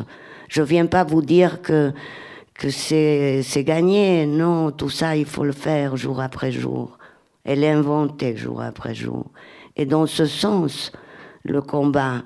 Je 0.49 0.63
viens 0.63 0.87
pas 0.87 1.05
vous 1.05 1.23
dire 1.23 1.61
que 1.61 1.93
que 2.59 2.71
c'est 2.71 3.65
gagné. 3.65 4.27
Non, 4.27 4.73
tout 4.73 4.91
ça, 4.91 5.17
il 5.17 5.25
faut 5.25 5.45
le 5.45 5.53
faire 5.53 5.97
jour 5.97 6.21
après 6.21 6.53
jour. 6.53 6.99
Elle 7.45 7.65
est 7.65 7.71
inventée 7.71 8.37
jour 8.37 8.61
après 8.61 8.95
jour. 8.95 9.31
Et 9.77 9.87
dans 9.87 10.07
ce 10.07 10.27
sens, 10.27 10.93
le 11.45 11.63
combat 11.63 12.25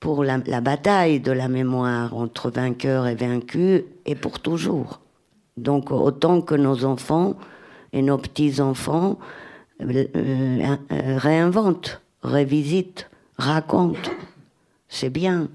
pour 0.00 0.24
la, 0.24 0.38
bataille 0.38 1.20
de 1.20 1.32
la 1.32 1.48
mémoire 1.48 2.16
entre 2.16 2.50
vainqueurs 2.50 3.06
et 3.06 3.14
vaincus 3.14 3.82
est 4.06 4.14
pour 4.14 4.40
toujours. 4.40 5.00
Donc 5.56 5.90
autant 5.90 6.40
que 6.40 6.54
nos 6.54 6.84
enfants 6.84 7.34
et 7.92 8.00
nos 8.00 8.18
petits-enfants 8.18 9.18
euh, 9.82 10.06
euh, 10.16 10.76
réinventent, 11.18 12.00
révisitent, 12.22 13.10
racontent. 13.36 14.10
C'est 14.88 15.10
bien. 15.10 15.48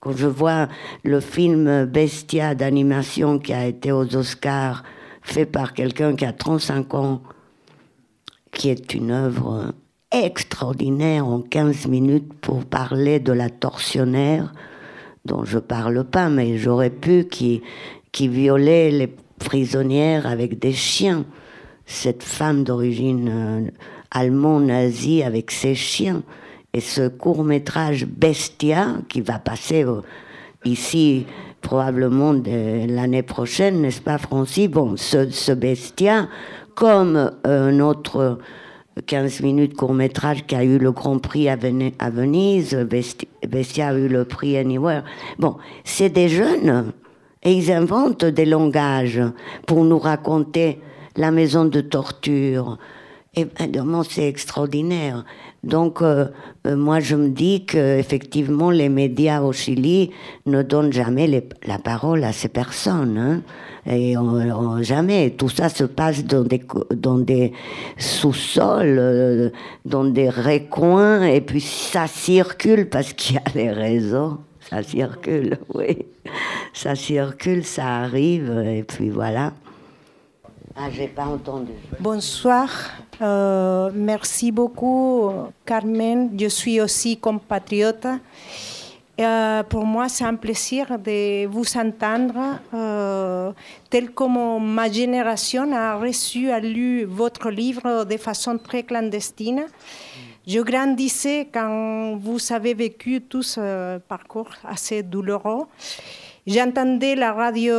Quand 0.00 0.16
je 0.16 0.26
vois 0.26 0.68
le 1.02 1.20
film 1.20 1.86
Bestia 1.86 2.54
d'animation 2.54 3.38
qui 3.38 3.52
a 3.52 3.66
été 3.66 3.92
aux 3.92 4.16
Oscars, 4.16 4.84
fait 5.22 5.46
par 5.46 5.74
quelqu'un 5.74 6.14
qui 6.14 6.24
a 6.24 6.32
35 6.32 6.94
ans, 6.94 7.22
qui 8.52 8.68
est 8.68 8.94
une 8.94 9.10
œuvre 9.10 9.72
extraordinaire 10.12 11.26
en 11.26 11.40
15 11.40 11.86
minutes 11.88 12.32
pour 12.40 12.64
parler 12.64 13.18
de 13.18 13.32
la 13.32 13.50
tortionnaire, 13.50 14.52
dont 15.24 15.44
je 15.44 15.58
parle 15.58 16.04
pas, 16.04 16.28
mais 16.28 16.56
j'aurais 16.56 16.90
pu, 16.90 17.24
qui, 17.24 17.62
qui 18.12 18.28
violait 18.28 18.90
les 18.90 19.14
prisonnières 19.38 20.26
avec 20.26 20.58
des 20.58 20.72
chiens. 20.72 21.24
Cette 21.84 22.22
femme 22.22 22.64
d'origine 22.64 23.28
euh, 23.28 23.70
allemande 24.10 24.66
nazie 24.66 25.22
avec 25.22 25.50
ses 25.50 25.74
chiens. 25.74 26.22
Et 26.76 26.80
ce 26.80 27.08
court 27.08 27.42
métrage 27.42 28.04
Bestia, 28.04 28.98
qui 29.08 29.22
va 29.22 29.38
passer 29.38 29.86
ici 30.66 31.24
probablement 31.62 32.34
l'année 32.34 33.22
prochaine, 33.22 33.80
n'est-ce 33.80 34.02
pas 34.02 34.18
Francis? 34.18 34.68
Bon, 34.68 34.94
ce, 34.98 35.52
Bestia, 35.54 36.28
comme 36.74 37.32
un 37.44 37.80
autre 37.80 38.40
15 39.06 39.40
minutes 39.40 39.74
court 39.74 39.94
métrage 39.94 40.44
qui 40.44 40.54
a 40.54 40.64
eu 40.64 40.76
le 40.76 40.92
Grand 40.92 41.18
Prix 41.18 41.48
à, 41.48 41.56
Venise, 41.56 42.86
Bestia, 43.48 43.88
a 43.88 43.94
eu 43.94 44.08
le 44.08 44.26
prix 44.26 44.58
Anywhere. 44.58 45.02
Bon, 45.38 45.56
c'est 45.82 46.10
des 46.10 46.28
jeunes 46.28 46.92
et 47.42 47.54
ils 47.54 47.72
inventent 47.72 48.26
des 48.26 48.44
langages 48.44 49.22
pour 49.66 49.82
nous 49.82 49.98
raconter 49.98 50.78
la 51.16 51.30
maison 51.30 51.64
de 51.64 51.80
torture. 51.80 52.76
Et 53.34 53.44
vraiment, 53.44 54.02
c'est 54.02 54.28
extraordinaire. 54.28 55.24
Donc, 55.66 56.00
euh, 56.00 56.26
euh, 56.66 56.76
moi, 56.76 57.00
je 57.00 57.16
me 57.16 57.28
dis 57.28 57.66
qu'effectivement, 57.66 58.70
les 58.70 58.88
médias 58.88 59.42
au 59.42 59.52
Chili 59.52 60.10
ne 60.46 60.62
donnent 60.62 60.92
jamais 60.92 61.44
la 61.66 61.78
parole 61.78 62.22
à 62.22 62.32
ces 62.32 62.48
personnes. 62.48 63.18
Hein. 63.18 63.42
et 63.84 64.16
on, 64.16 64.80
jamais. 64.82 65.30
Tout 65.30 65.48
ça 65.48 65.68
se 65.68 65.82
passe 65.82 66.24
dans 66.24 66.44
des, 66.44 66.62
dans 66.94 67.18
des 67.18 67.52
sous-sols, 67.98 68.96
euh, 68.98 69.50
dans 69.84 70.04
des 70.04 70.30
recoins, 70.30 71.24
et 71.24 71.40
puis 71.40 71.60
ça 71.60 72.06
circule 72.06 72.88
parce 72.88 73.12
qu'il 73.12 73.34
y 73.34 73.38
a 73.38 73.42
les 73.56 73.72
réseaux. 73.72 74.38
Ça 74.70 74.84
circule, 74.84 75.58
oui. 75.74 75.98
Ça 76.72 76.94
circule, 76.94 77.64
ça 77.64 77.86
arrive, 77.86 78.50
et 78.64 78.84
puis 78.84 79.10
voilà. 79.10 79.52
Ah, 80.78 80.90
j'ai 80.90 81.08
pas 81.08 81.24
entendu. 81.24 81.72
Bonsoir. 81.98 82.68
Euh, 83.22 83.90
merci 83.94 84.52
beaucoup, 84.52 85.30
Carmen. 85.64 86.38
Je 86.38 86.48
suis 86.48 86.82
aussi 86.82 87.16
compatriote. 87.16 88.06
Euh, 89.18 89.62
pour 89.62 89.86
moi, 89.86 90.10
c'est 90.10 90.24
un 90.24 90.34
plaisir 90.34 90.98
de 90.98 91.46
vous 91.46 91.64
entendre, 91.78 92.58
euh, 92.74 93.52
tel 93.88 94.10
comme 94.10 94.74
ma 94.74 94.92
génération 94.92 95.72
a 95.72 95.96
reçu, 95.96 96.50
a 96.50 96.60
lu 96.60 97.04
votre 97.04 97.48
livre 97.48 98.04
de 98.04 98.18
façon 98.18 98.58
très 98.58 98.82
clandestine. 98.82 99.64
Je 100.46 100.60
grandissais 100.60 101.48
quand 101.50 102.18
vous 102.20 102.38
avez 102.52 102.74
vécu 102.74 103.22
tout 103.22 103.42
ce 103.42 103.96
parcours 104.00 104.50
assez 104.62 105.02
douloureux. 105.02 105.64
J'entendais 106.46 107.14
la 107.14 107.32
radio 107.32 107.74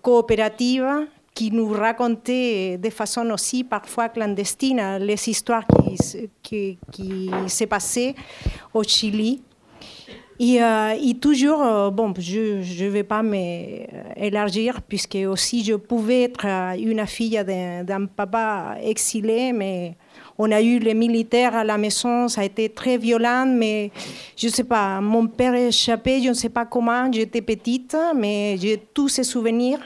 coopérative 0.00 1.06
qui 1.40 1.50
nous 1.50 1.70
racontait 1.70 2.76
de 2.76 2.90
façon 2.90 3.30
aussi 3.30 3.64
parfois 3.64 4.10
clandestine 4.10 4.98
les 5.00 5.26
histoires 5.26 5.64
qui, 5.66 6.28
qui, 6.42 6.78
qui 6.92 7.30
s'est 7.46 7.66
passées 7.66 8.14
au 8.74 8.82
Chili. 8.82 9.40
Et, 10.38 10.62
euh, 10.62 10.94
toujours, 11.18 11.62
euh, 11.62 11.90
bon, 11.90 12.12
je 12.18 12.84
ne 12.84 12.90
vais 12.90 13.04
pas 13.04 13.22
m'élargir 13.22 14.82
puisque 14.82 15.16
aussi 15.26 15.64
je 15.64 15.76
pouvais 15.76 16.24
être 16.24 16.44
une 16.78 17.06
fille 17.06 17.42
d'un 17.86 18.04
papa 18.04 18.76
exilé, 18.82 19.54
mais 19.54 19.96
on 20.36 20.52
a 20.52 20.60
eu 20.60 20.78
les 20.78 20.92
militaires 20.92 21.56
à 21.56 21.64
la 21.64 21.78
maison, 21.78 22.28
ça 22.28 22.42
a 22.42 22.44
été 22.44 22.68
très 22.68 22.98
violent, 22.98 23.46
mais 23.46 23.90
je 24.36 24.48
ne 24.48 24.52
sais 24.52 24.64
pas, 24.64 25.00
mon 25.00 25.26
père 25.26 25.54
échappé, 25.54 26.22
je 26.22 26.28
ne 26.28 26.34
sais 26.34 26.50
pas 26.50 26.66
comment, 26.66 27.10
j'étais 27.10 27.40
petite, 27.40 27.96
mais 28.14 28.58
j'ai 28.60 28.76
tous 28.92 29.08
ces 29.08 29.24
souvenirs. 29.24 29.80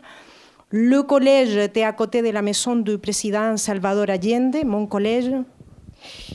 Le 0.71 1.03
collège 1.03 1.57
était 1.57 1.85
à 1.85 1.93
côté 1.93 2.23
de 2.23 2.31
la 2.31 2.43
maison 2.43 2.77
du 2.77 2.99
président 2.99 3.57
Salvador 3.57 4.07
Allende, 4.09 4.65
mon 4.65 4.87
collège. 4.87 5.31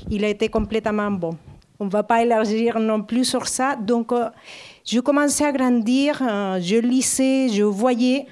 Il 0.10 0.24
a 0.24 0.30
été 0.30 0.50
complètement 0.50 1.12
bon. 1.12 1.36
On 1.80 1.86
ne 1.86 1.90
va 1.90 2.04
pas 2.04 2.22
élargir 2.22 2.80
non 2.80 3.02
plus 3.04 3.26
sur 3.26 3.48
ça. 3.48 3.76
Donc, 3.76 4.12
euh, 4.12 4.30
je 4.86 5.00
commençais 5.00 5.46
à 5.46 5.52
grandir, 5.52 6.22
euh, 6.22 6.60
je 6.62 6.76
lisais, 6.76 7.48
je 7.50 7.64
voyais 7.64 8.28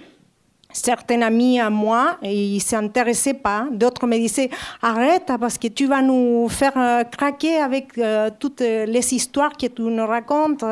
certains 0.72 1.22
amis 1.22 1.60
à 1.60 1.70
moi 1.70 2.18
et 2.22 2.34
ils 2.34 2.56
ne 2.56 2.60
s'intéressaient 2.60 3.34
pas. 3.34 3.68
D'autres 3.72 4.06
me 4.06 4.18
disaient 4.18 4.50
arrête 4.82 5.32
parce 5.39 5.58
que 5.58 5.70
tu 5.70 5.88
vas 5.88 6.02
nous 6.02 6.48
faire 6.50 6.78
euh, 6.78 7.04
craquer 7.06 7.58
avec 7.58 8.00
toutes 8.39 8.60
les 8.60 9.14
histoires 9.14 9.56
que 9.56 9.68
tu 9.68 9.82
nous 9.82 10.06
racontes. 10.06 10.66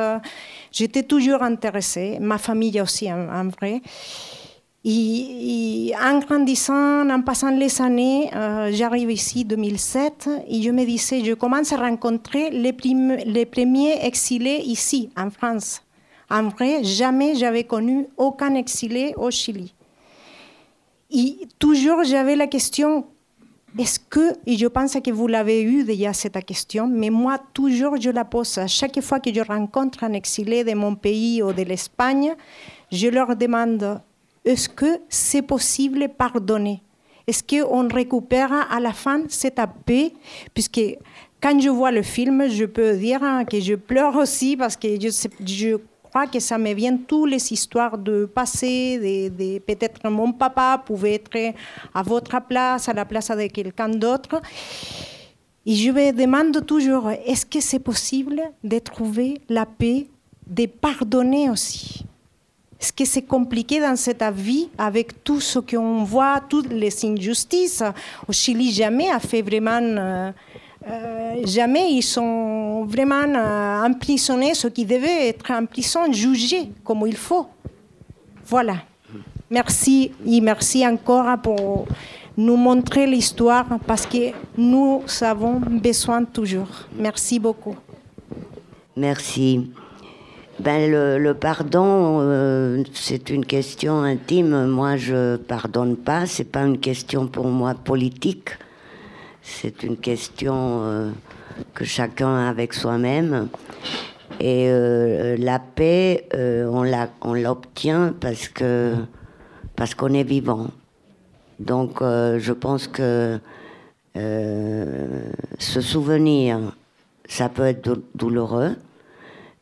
J'étais 0.71 1.03
toujours 1.03 1.41
intéressée, 1.43 2.17
ma 2.19 2.37
famille 2.37 2.79
aussi 2.81 3.11
en 3.11 3.47
vrai. 3.47 3.81
Et, 4.87 5.93
en 5.99 6.19
grandissant, 6.19 7.09
en 7.09 7.21
passant 7.23 7.49
les 7.49 7.81
années, 7.81 8.29
euh, 8.35 8.69
j'arrive 8.71 9.09
ici 9.09 9.43
2007 9.43 10.29
et 10.47 10.61
je 10.61 10.69
me 10.69 10.85
disais, 10.85 11.25
je 11.25 11.33
commence 11.33 11.73
à 11.73 11.77
rencontrer 11.77 12.51
les, 12.51 12.71
premiers 13.45 14.05
exilés 14.05 14.61
ici, 14.63 15.09
en 15.17 15.31
France. 15.31 15.81
En 16.29 16.49
vrai, 16.49 16.83
jamais 16.83 17.33
j'avais 17.33 17.63
connu 17.63 18.05
aucun 18.15 18.53
exilé 18.53 19.15
au 19.17 19.31
Chili. 19.31 19.73
Et 21.09 21.47
toujours 21.57 22.03
j'avais 22.03 22.35
la 22.35 22.45
question, 22.45 23.07
est-ce 23.79 23.99
que, 23.99 24.33
et 24.45 24.55
je 24.55 24.67
pense 24.67 24.97
que 25.03 25.11
vous 25.11 25.27
l'avez 25.27 25.63
eu 25.63 25.83
déjà 25.83 26.13
cette 26.13 26.45
question, 26.45 26.87
mais 26.87 27.09
moi 27.09 27.39
toujours 27.53 27.99
je 27.99 28.11
la 28.11 28.25
pose 28.25 28.59
à 28.59 28.67
chaque 28.67 29.01
fois 29.01 29.19
que 29.19 29.33
je 29.33 29.41
rencontre 29.41 30.03
un 30.03 30.13
exilé 30.13 30.63
de 30.63 30.75
mon 30.75 30.93
pays 30.95 31.41
ou 31.41 31.53
de 31.53 31.63
l'Espagne, 31.63 32.35
je 32.91 33.07
leur 33.07 33.35
demande 33.35 33.99
est-ce 34.45 34.69
que 34.69 35.01
c'est 35.09 35.41
possible 35.41 36.07
pardonner. 36.09 36.81
Est-ce 37.27 37.43
qu'on 37.43 37.87
récupère 37.87 38.51
à 38.71 38.79
la 38.79 38.93
fin 38.93 39.23
cette 39.27 39.59
paix 39.85 40.13
Puisque 40.53 40.81
quand 41.41 41.59
je 41.59 41.69
vois 41.69 41.91
le 41.91 42.03
film, 42.03 42.47
je 42.49 42.65
peux 42.65 42.95
dire 42.95 43.21
que 43.49 43.59
je 43.59 43.73
pleure 43.75 44.15
aussi 44.15 44.55
parce 44.55 44.77
que 44.77 44.87
je, 45.01 45.09
je 45.45 45.77
crois 46.03 46.27
que 46.27 46.39
ça 46.39 46.57
me 46.59 46.71
vient 46.73 46.95
toutes 46.97 47.31
les 47.31 47.51
histoires 47.51 47.97
de 47.97 48.25
passé, 48.25 49.29
de, 49.29 49.59
peut-être 49.59 50.07
mon 50.09 50.31
papa 50.31 50.81
pouvait 50.85 51.15
être 51.15 51.55
à 51.93 52.03
votre 52.03 52.39
place, 52.47 52.87
à 52.87 52.93
la 52.93 53.05
place 53.05 53.29
de 53.29 53.47
quelqu'un 53.47 53.89
d'autre. 53.89 54.39
Et 55.65 55.73
je 55.73 55.89
me 55.89 56.11
demande 56.11 56.63
toujours, 56.65 57.09
est-ce 57.09 57.45
que 57.45 57.59
c'est 57.59 57.79
possible 57.79 58.39
de 58.63 58.77
trouver 58.77 59.41
la 59.49 59.65
paix, 59.65 60.05
de 60.45 60.67
pardonner 60.67 61.49
aussi? 61.49 62.05
Est-ce 62.79 62.91
que 62.91 63.05
c'est 63.05 63.21
compliqué 63.23 63.79
dans 63.79 63.95
cette 63.95 64.23
vie 64.33 64.69
avec 64.77 65.23
tout 65.23 65.39
ce 65.39 65.59
qu'on 65.59 66.03
voit, 66.03 66.41
toutes 66.47 66.71
les 66.71 66.93
injustices? 67.05 67.83
Au 68.27 68.31
Chili, 68.31 68.71
jamais. 68.71 69.09
Euh, 69.11 70.31
euh, 70.87 71.35
jamais 71.45 71.93
ils 71.93 72.03
sont 72.03 72.85
vraiment 72.85 73.23
euh, 73.35 73.85
emprisonnés, 73.85 74.53
ceux 74.53 74.69
qui 74.69 74.85
devaient 74.85 75.29
être 75.29 75.49
en 75.51 75.65
prison, 75.65 76.11
jugés 76.11 76.69
comme 76.83 77.05
il 77.07 77.17
faut. 77.17 77.47
Voilà. 78.45 78.75
Merci 79.49 80.11
et 80.25 80.41
merci 80.41 80.85
encore 80.85 81.37
pour 81.41 81.87
nous 82.37 82.57
montrer 82.57 83.07
l'histoire 83.07 83.65
parce 83.87 84.05
que 84.05 84.31
nous 84.57 85.01
avons 85.21 85.59
besoin 85.59 86.23
toujours. 86.23 86.69
Merci 86.97 87.39
beaucoup. 87.39 87.75
Merci. 88.95 89.71
Ben 90.59 90.89
le, 90.89 91.33
pardon, 91.33 92.19
euh, 92.21 92.81
c'est 92.93 93.29
une 93.29 93.45
question 93.45 94.03
intime. 94.03 94.67
Moi, 94.67 94.95
je 94.95 95.35
pardonne 95.35 95.97
pas. 95.97 96.25
C'est 96.25 96.45
pas 96.45 96.61
une 96.61 96.79
question 96.79 97.27
pour 97.27 97.47
moi 97.47 97.73
politique. 97.73 98.51
C'est 99.41 99.83
une 99.83 99.97
question 99.97 100.81
euh, 100.83 101.11
que 101.73 101.83
chacun 101.83 102.37
a 102.37 102.49
avec 102.49 102.73
soi-même. 102.73 103.49
Et 104.39 104.69
euh, 104.69 105.35
la 105.37 105.59
paix, 105.59 106.29
on 106.33 106.89
on 107.21 107.33
l'obtient 107.33 108.13
parce 108.17 108.47
que 108.47 108.93
parce 109.75 109.93
qu'on 109.93 110.13
est 110.13 110.23
vivant. 110.23 110.67
Donc, 111.59 112.01
je 112.01 112.53
pense 112.53 112.87
que 112.87 113.39
ce 114.15 115.81
souvenir, 115.81 116.59
ça 117.27 117.49
peut 117.49 117.65
être 117.65 117.99
douloureux 118.15 118.75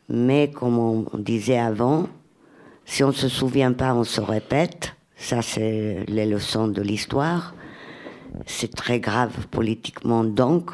mais 0.09 0.51
comme 0.51 0.79
on 0.79 1.05
disait 1.17 1.59
avant, 1.59 2.07
si 2.85 3.03
on 3.03 3.07
ne 3.07 3.13
se 3.13 3.29
souvient 3.29 3.73
pas, 3.73 3.93
on 3.93 4.03
se 4.03 4.21
répète. 4.21 4.95
Ça, 5.15 5.41
c'est 5.41 6.05
les 6.07 6.25
leçons 6.25 6.67
de 6.67 6.81
l'histoire. 6.81 7.55
C'est 8.45 8.73
très 8.73 8.99
grave 8.99 9.47
politiquement 9.47 10.23
donc. 10.23 10.71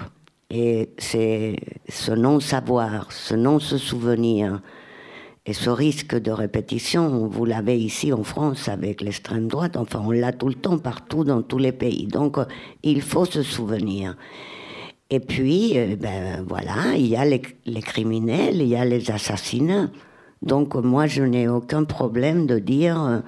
Et 0.50 0.90
c'est 0.98 1.58
ce 1.88 2.12
non-savoir, 2.12 3.12
ce 3.12 3.36
non-se 3.36 3.78
souvenir 3.78 4.62
et 5.46 5.54
ce 5.54 5.70
risque 5.70 6.16
de 6.16 6.32
répétition, 6.32 7.28
vous 7.28 7.46
l'avez 7.46 7.78
ici 7.78 8.14
en 8.14 8.24
France 8.24 8.68
avec 8.68 9.02
l'extrême 9.02 9.48
droite, 9.48 9.78
enfin 9.78 10.02
on 10.06 10.12
l'a 10.12 10.32
tout 10.32 10.48
le 10.48 10.54
temps 10.54 10.78
partout 10.78 11.24
dans 11.24 11.42
tous 11.42 11.58
les 11.58 11.72
pays. 11.72 12.06
Donc 12.06 12.38
il 12.84 13.02
faut 13.02 13.26
se 13.26 13.42
souvenir. 13.42 14.16
Et 15.12 15.20
puis, 15.20 15.74
euh, 15.76 15.96
ben 15.96 16.46
voilà, 16.48 16.96
il 16.96 17.08
y 17.08 17.16
a 17.16 17.26
les, 17.26 17.42
criminels, 17.82 18.62
il 18.62 18.68
y 18.68 18.76
a 18.76 18.86
les 18.86 19.10
assassinats. 19.10 19.90
Donc 20.44 20.76
moi, 20.76 21.08
je 21.08 21.24
n'ai 21.24 21.48
aucun 21.48 21.84
problème 21.84 22.46
de 22.46 22.60
dire 22.60 23.02
euh, 23.04 23.20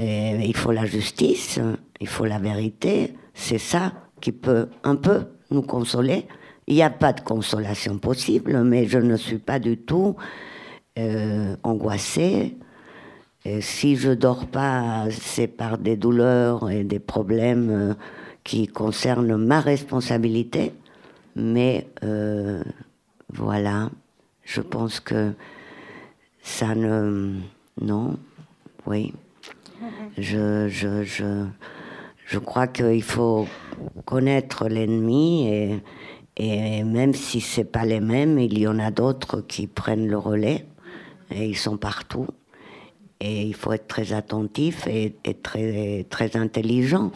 euh, 0.00 0.40
il 0.44 0.56
faut 0.56 0.72
la 0.72 0.84
justice, 0.84 1.60
il 2.00 2.08
faut 2.08 2.24
la 2.24 2.38
vérité. 2.38 3.14
C'est 3.34 3.58
ça 3.58 3.92
qui 4.20 4.32
peut 4.32 4.68
un 4.82 4.96
peu 4.96 5.20
nous 5.50 5.62
consoler. 5.62 6.26
Il 6.66 6.74
n'y 6.74 6.82
a 6.82 6.90
pas 6.90 7.12
de 7.12 7.20
consolation 7.20 7.98
possible, 7.98 8.62
mais 8.64 8.86
je 8.86 8.98
ne 8.98 9.16
suis 9.16 9.38
pas 9.38 9.58
du 9.58 9.78
tout 9.78 10.16
angoissée. 11.64 12.56
Et 13.44 13.60
si 13.60 13.96
je 13.96 14.10
dors 14.10 14.46
pas, 14.46 15.06
c'est 15.10 15.48
par 15.48 15.78
des 15.78 15.96
douleurs 15.96 16.70
et 16.70 16.84
des 16.84 17.00
problèmes 17.00 17.96
qui 18.44 18.68
concernent 18.68 19.36
ma 19.36 19.60
responsabilité. 19.60 20.72
Mais 21.34 21.88
euh, 22.02 22.62
voilà, 23.32 23.90
je 24.44 24.60
pense 24.60 25.00
que 25.00 25.32
ça 26.42 26.74
ne... 26.74 27.34
Non, 27.80 28.18
oui. 28.86 29.14
Je, 30.18 30.68
je, 30.68 31.02
je, 31.02 31.46
je 32.26 32.38
crois 32.38 32.66
qu'il 32.66 33.02
faut 33.02 33.48
connaître 34.04 34.68
l'ennemi 34.68 35.80
et, 36.36 36.84
même 36.84 37.14
si 37.14 37.40
c'est 37.40 37.64
pas 37.64 37.84
les 37.84 38.00
mêmes, 38.00 38.38
il 38.38 38.58
y 38.58 38.66
en 38.66 38.78
a 38.78 38.90
d'autres 38.90 39.40
qui 39.40 39.66
prennent 39.66 40.08
le 40.08 40.18
relais 40.18 40.66
et 41.30 41.46
ils 41.46 41.56
sont 41.56 41.76
partout. 41.76 42.26
Et 43.20 43.42
il 43.42 43.54
faut 43.54 43.72
être 43.72 43.86
très 43.86 44.12
attentif 44.12 44.86
et, 44.86 45.14
et 45.24 45.34
très, 45.34 46.04
très 46.10 46.36
intelligent. 46.36 47.12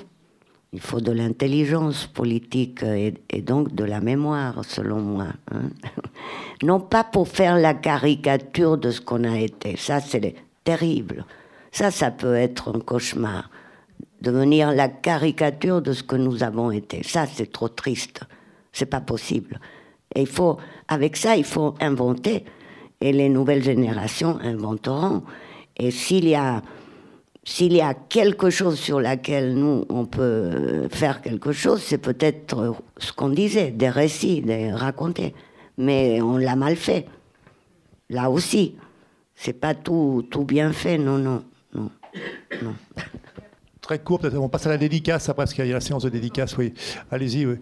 Il 0.77 0.83
faut 0.83 1.01
de 1.01 1.11
l'intelligence 1.11 2.07
politique 2.07 2.83
et, 2.83 3.41
donc 3.41 3.75
de 3.75 3.83
la 3.83 4.03
mémoire, 4.03 4.63
selon 4.63 5.01
moi. 5.01 5.29
Hein. 5.51 5.71
non 6.63 6.81
pas 6.81 7.03
pour 7.03 7.29
faire 7.29 7.57
la 7.57 7.73
caricature 7.73 8.77
de 8.77 8.91
ce 8.91 9.01
qu'on 9.01 9.25
a 9.25 9.39
été. 9.39 9.79
Ça, 9.79 10.01
c'est 10.01 10.35
terrible. 10.65 11.25
Ça, 11.73 11.91
ça 11.91 12.11
peut 12.11 12.35
être 12.35 12.77
un 12.77 12.81
cauchemar. 12.81 13.49
devenir 14.21 14.71
la 14.71 14.91
caricature 14.91 15.81
de 15.81 15.95
ce 15.95 16.03
que 16.03 16.17
nous 16.17 16.43
avons 16.43 16.71
été. 16.71 17.03
Ça, 17.03 17.25
c'est 17.25 17.51
trop 17.51 17.71
triste. 17.71 18.21
C'est 18.71 18.85
pas 18.85 19.01
possible. 19.01 19.59
Et 20.15 20.21
il 20.21 20.27
faut, 20.27 20.59
avec 20.89 21.17
ça, 21.17 21.37
il 21.37 21.45
faut 21.45 21.75
inventer. 21.81 22.45
Et 23.01 23.15
les 23.15 23.31
nouvelles 23.31 23.65
générations 23.65 24.39
inventeront. 24.43 25.23
Et 25.79 25.91
s'il 25.91 26.29
y 26.29 26.35
a, 26.35 26.61
s'il 27.47 27.75
y 27.75 27.81
a 27.81 27.95
quelque 27.95 28.51
chose 28.51 28.77
sur 28.77 29.01
laquelle 29.01 29.55
nous, 29.55 29.85
on 29.89 30.05
peut 30.05 30.89
faire 30.91 31.23
quelque 31.23 31.53
chose, 31.53 31.81
c'est 31.81 31.97
peut-être 31.97 32.75
ce 32.99 33.13
qu'on 33.13 33.29
disait, 33.29 33.71
des 33.71 33.89
récits, 33.89 34.43
des 34.43 34.73
raconter. 34.73 35.33
Mais 35.79 36.21
on 36.21 36.39
l'a 36.39 36.57
mal 36.57 36.75
fait. 36.75 37.07
Là 38.11 38.31
aussi. 38.31 38.75
C'est 39.37 39.53
pas 39.53 39.75
tout, 39.75 40.27
tout 40.29 40.45
bien 40.45 40.73
fait, 40.73 40.99
non, 40.99 41.19
non, 41.19 41.45
non. 41.73 41.91
non. 42.63 42.75
Très 43.81 44.01
court, 44.01 44.21
on 44.35 44.49
passe 44.49 44.67
à 44.67 44.71
la 44.71 44.79
dédicace 44.79 45.29
après, 45.29 45.45
parce 45.45 45.55
qu'il 45.55 45.67
y 45.67 45.71
a 45.71 45.75
la 45.75 45.81
séance 45.81 46.03
de 46.03 46.09
dédicace, 46.09 46.57
oui. 46.57 46.75
Allez-y, 47.13 47.47
oui. 47.47 47.57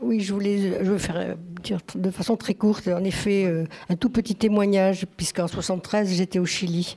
Oui, 0.00 0.20
je 0.20 0.32
voulais 0.34 0.82
je 0.82 0.90
veux 0.90 0.98
faire 0.98 1.16
euh, 1.16 1.34
dire 1.62 1.78
de 1.94 2.10
façon 2.10 2.36
très 2.36 2.54
courte, 2.54 2.88
en 2.88 3.04
effet, 3.04 3.44
euh, 3.44 3.64
un 3.88 3.94
tout 3.94 4.10
petit 4.10 4.34
témoignage, 4.34 5.06
puisqu'en 5.16 5.46
73, 5.46 6.12
j'étais 6.12 6.40
au 6.40 6.46
Chili. 6.46 6.96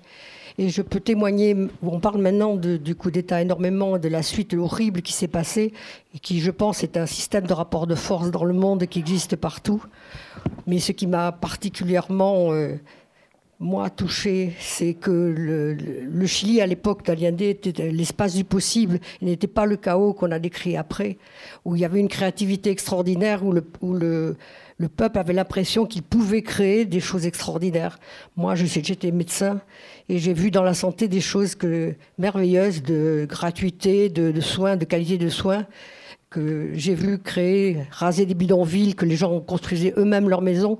Et 0.59 0.69
je 0.69 0.81
peux 0.81 0.99
témoigner, 0.99 1.55
on 1.83 1.99
parle 1.99 2.19
maintenant 2.19 2.55
du 2.55 2.95
coup 2.95 3.11
d'État 3.11 3.41
énormément, 3.41 3.99
de 3.99 4.07
la 4.07 4.23
suite 4.23 4.55
horrible 4.55 5.03
qui 5.03 5.13
s'est 5.13 5.27
passée, 5.27 5.71
et 6.15 6.19
qui, 6.19 6.39
je 6.39 6.49
pense, 6.49 6.83
est 6.83 6.97
un 6.97 7.05
système 7.05 7.45
de 7.45 7.53
rapport 7.53 7.85
de 7.85 7.93
force 7.93 8.31
dans 8.31 8.43
le 8.43 8.53
monde 8.53 8.87
qui 8.87 8.97
existe 8.97 9.35
partout. 9.35 9.83
Mais 10.65 10.79
ce 10.79 10.93
qui 10.93 11.05
m'a 11.05 11.31
particulièrement 11.31 12.51
euh, 12.53 12.75
moi 13.59 13.89
touché, 13.89 14.53
c'est 14.59 14.93
que 14.93 15.11
le, 15.11 16.25
Chili, 16.25 16.61
à 16.61 16.67
l'époque 16.67 17.05
d'Allende, 17.05 17.41
était 17.41 17.91
l'espace 17.91 18.35
du 18.35 18.43
possible. 18.43 18.99
Il 19.21 19.27
n'était 19.27 19.47
pas 19.47 19.65
le 19.65 19.77
chaos 19.77 20.13
qu'on 20.13 20.31
a 20.31 20.39
décrit 20.39 20.77
après, 20.77 21.17
où 21.65 21.75
il 21.75 21.81
y 21.81 21.85
avait 21.85 21.99
une 21.99 22.07
créativité 22.07 22.69
extraordinaire, 22.69 23.43
où 23.43 23.51
le, 23.51 23.63
où 23.81 23.93
le, 23.93 24.37
le 24.77 24.89
peuple 24.89 25.17
avait 25.17 25.33
l'impression 25.33 25.85
qu'il 25.87 26.03
pouvait 26.03 26.43
créer 26.43 26.85
des 26.85 26.99
choses 26.99 27.25
extraordinaires. 27.25 27.99
Moi, 28.35 28.53
je 28.53 28.65
sais, 28.65 28.81
j'étais 28.83 29.11
médecin 29.11 29.59
et 30.09 30.19
j'ai 30.19 30.33
vu 30.33 30.51
dans 30.51 30.63
la 30.63 30.73
santé 30.73 31.07
des 31.07 31.19
choses 31.19 31.57
merveilleuses 32.17 32.81
de 32.81 33.25
gratuité, 33.29 34.09
de, 34.09 34.39
soins, 34.41 34.77
de 34.77 34.85
qualité 34.85 35.17
de 35.17 35.29
soins 35.29 35.65
que 36.29 36.71
j'ai 36.73 36.93
vu 36.93 37.19
créer, 37.19 37.77
raser 37.91 38.25
des 38.25 38.33
bidonvilles, 38.33 38.95
que 38.95 39.05
les 39.05 39.15
gens 39.15 39.39
construisaient 39.39 39.93
eux-mêmes 39.97 40.29
leurs 40.29 40.41
maisons. 40.41 40.77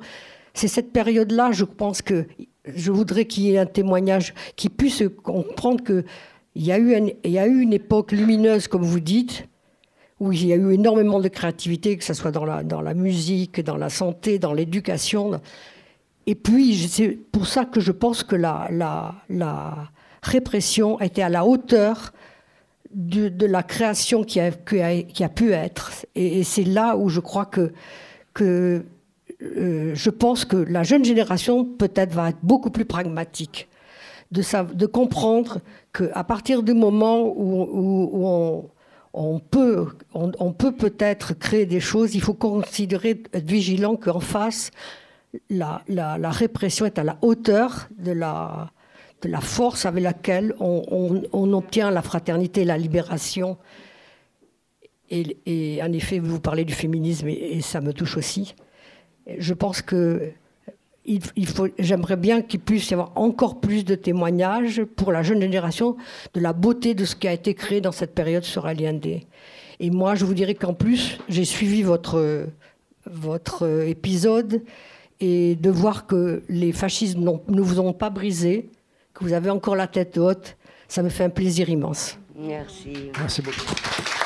C'est 0.54 0.68
cette 0.68 0.92
période-là, 0.92 1.52
je 1.52 1.64
pense 1.64 2.02
que 2.02 2.26
je 2.66 2.92
voudrais 2.92 3.26
qu'il 3.26 3.44
y 3.44 3.54
ait 3.54 3.58
un 3.58 3.66
témoignage 3.66 4.34
qui 4.56 4.70
puisse 4.70 5.04
comprendre 5.24 5.84
qu'il 5.84 6.04
y, 6.56 6.72
a 6.72 6.78
eu 6.78 7.62
une 7.62 7.74
époque 7.74 8.12
lumineuse, 8.12 8.68
comme 8.68 8.84
vous 8.84 9.00
dites, 9.00 9.48
où 10.20 10.32
il 10.32 10.48
y 10.48 10.54
a 10.54 10.56
eu 10.56 10.74
énormément 10.74 11.20
de 11.20 11.28
créativité, 11.28 11.98
que 11.98 12.04
ce 12.04 12.14
soit 12.14 12.32
dans 12.32 12.46
la 12.46 12.94
musique, 12.94 13.62
dans 13.62 13.78
la 13.78 13.90
santé, 13.90 14.40
dans 14.40 14.54
l'éducation. 14.54 15.40
Et 16.28 16.36
puis, 16.36 16.76
c'est 16.90 17.18
pour 17.32 17.48
ça 17.48 17.64
que 17.64 17.80
je 17.80 17.94
pense 17.94 18.22
que 18.22 18.36
la, 18.36 18.68
la, 18.70 19.16
la 19.30 19.90
répression 20.22 21.00
était 21.00 21.22
à 21.22 21.30
la 21.30 21.46
hauteur 21.46 22.12
de, 22.94 23.30
de 23.30 23.46
la 23.46 23.64
création 23.64 24.26
qui 24.26 24.42
a, 24.42 24.52
qui 24.52 25.24
a, 25.24 25.30
pu 25.30 25.54
être. 25.54 26.06
Et, 26.16 26.44
c'est 26.44 26.66
là 26.66 26.98
où 26.98 27.08
je 27.08 27.22
crois 27.22 27.46
que, 27.46 27.72
que 28.34 28.84
euh, 29.42 29.92
je 29.94 30.10
pense 30.10 30.44
que 30.44 30.58
la 30.58 30.84
jeune 30.84 31.06
génération 31.06 31.64
peut-être 31.64 32.14
va 32.14 32.30
être 32.30 32.40
beaucoup 32.44 32.72
plus 32.72 32.86
pragmatique, 32.86 33.70
de, 34.32 34.44
de 34.74 34.86
comprendre 34.86 35.60
qu'à 35.94 36.26
partir 36.26 36.62
du 36.62 36.74
moment 36.74 37.22
où, 37.26 38.70
on, 39.14 39.40
peut, 39.40 39.88
on, 40.14 40.52
peut 40.52 40.74
peut-être 40.74 41.34
créer 41.34 41.66
des 41.66 41.80
choses, 41.80 42.16
il 42.16 42.22
faut 42.22 42.34
considérer, 42.34 43.24
être 43.34 43.48
vigilant 43.48 43.96
qu'en 43.96 44.20
face, 44.20 44.72
la, 45.50 46.32
répression 46.32 46.86
est 46.86 47.00
à 47.00 47.04
la 47.04 47.18
hauteur 47.22 47.88
de 47.98 48.12
la, 48.12 48.72
force 49.42 49.86
avec 49.86 50.04
laquelle 50.04 50.56
on, 50.60 51.54
obtient 51.54 51.92
la 51.92 52.02
fraternité 52.02 52.66
la 52.66 52.78
libération. 52.78 53.58
Et, 55.10 55.80
en 55.82 55.92
effet, 55.94 56.20
vous 56.20 56.40
parlez 56.40 56.66
du 56.66 56.74
féminisme 56.74 57.28
et 57.30 57.62
ça 57.62 57.82
me 57.82 57.94
touche 57.94 58.18
aussi 58.18 58.56
je 59.38 59.54
pense 59.54 59.82
que 59.82 60.32
j'aimerais 61.80 62.18
bien 62.18 62.42
qu'il 62.42 62.60
puisse 62.60 62.90
y 62.90 62.94
avoir 62.94 63.12
encore 63.16 63.60
plus 63.60 63.86
de 63.86 63.96
témoignages 63.96 64.84
pour 64.84 65.12
la 65.12 65.24
jeune 65.24 65.42
génération 65.42 65.96
de 66.34 66.42
la 66.42 66.54
beauté 66.54 66.94
de 66.94 67.06
ce 67.06 67.16
qui 67.16 67.28
a 67.28 67.34
été 67.34 67.54
créé 67.54 67.82
dans 67.82 67.94
cette 67.94 68.14
période 68.14 68.44
sur 68.44 68.66
Allende. 68.66 69.22
Et 69.80 69.90
moi, 69.90 70.16
je 70.16 70.26
vous 70.26 70.34
dirais 70.34 70.56
qu'en 70.56 70.74
plus, 70.74 71.18
j'ai 71.30 71.46
suivi 71.46 71.84
votre, 71.84 72.48
votre 73.06 73.84
épisode 73.88 74.64
et 75.20 75.56
de 75.56 75.70
voir 75.70 76.06
que 76.06 76.44
les 76.50 76.72
fascistes 76.72 77.18
ne 77.18 77.62
vous 77.62 77.80
ont 77.80 77.94
pas 77.94 78.10
brisé, 78.10 78.70
que 79.14 79.24
vous 79.24 79.34
avez 79.34 79.50
encore 79.50 79.76
la 79.76 79.88
tête 79.88 80.18
haute, 80.18 80.58
ça 80.88 81.02
me 81.04 81.10
fait 81.10 81.24
un 81.24 81.30
plaisir 81.30 81.70
immense. 81.70 82.18
Merci. 82.36 83.12
Merci 83.18 83.42
beaucoup. 83.42 84.17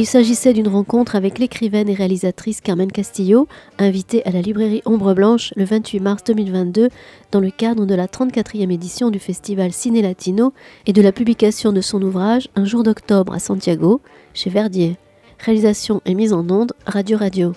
Il 0.00 0.06
s'agissait 0.06 0.54
d'une 0.54 0.66
rencontre 0.66 1.14
avec 1.14 1.38
l'écrivaine 1.38 1.90
et 1.90 1.94
réalisatrice 1.94 2.62
Carmen 2.62 2.90
Castillo, 2.90 3.48
invitée 3.78 4.24
à 4.24 4.30
la 4.30 4.40
librairie 4.40 4.80
Ombre 4.86 5.12
Blanche 5.12 5.52
le 5.56 5.64
28 5.64 6.00
mars 6.00 6.24
2022 6.24 6.88
dans 7.32 7.40
le 7.40 7.50
cadre 7.50 7.84
de 7.84 7.94
la 7.94 8.06
34e 8.06 8.72
édition 8.72 9.10
du 9.10 9.18
festival 9.18 9.74
Ciné 9.74 10.00
Latino 10.00 10.54
et 10.86 10.94
de 10.94 11.02
la 11.02 11.12
publication 11.12 11.74
de 11.74 11.82
son 11.82 12.00
ouvrage 12.00 12.48
Un 12.56 12.64
jour 12.64 12.82
d'octobre 12.82 13.34
à 13.34 13.40
Santiago, 13.40 14.00
chez 14.32 14.48
Verdier. 14.48 14.96
Réalisation 15.38 16.00
et 16.06 16.14
mise 16.14 16.32
en 16.32 16.48
onde 16.48 16.72
Radio 16.86 17.18
Radio. 17.18 17.52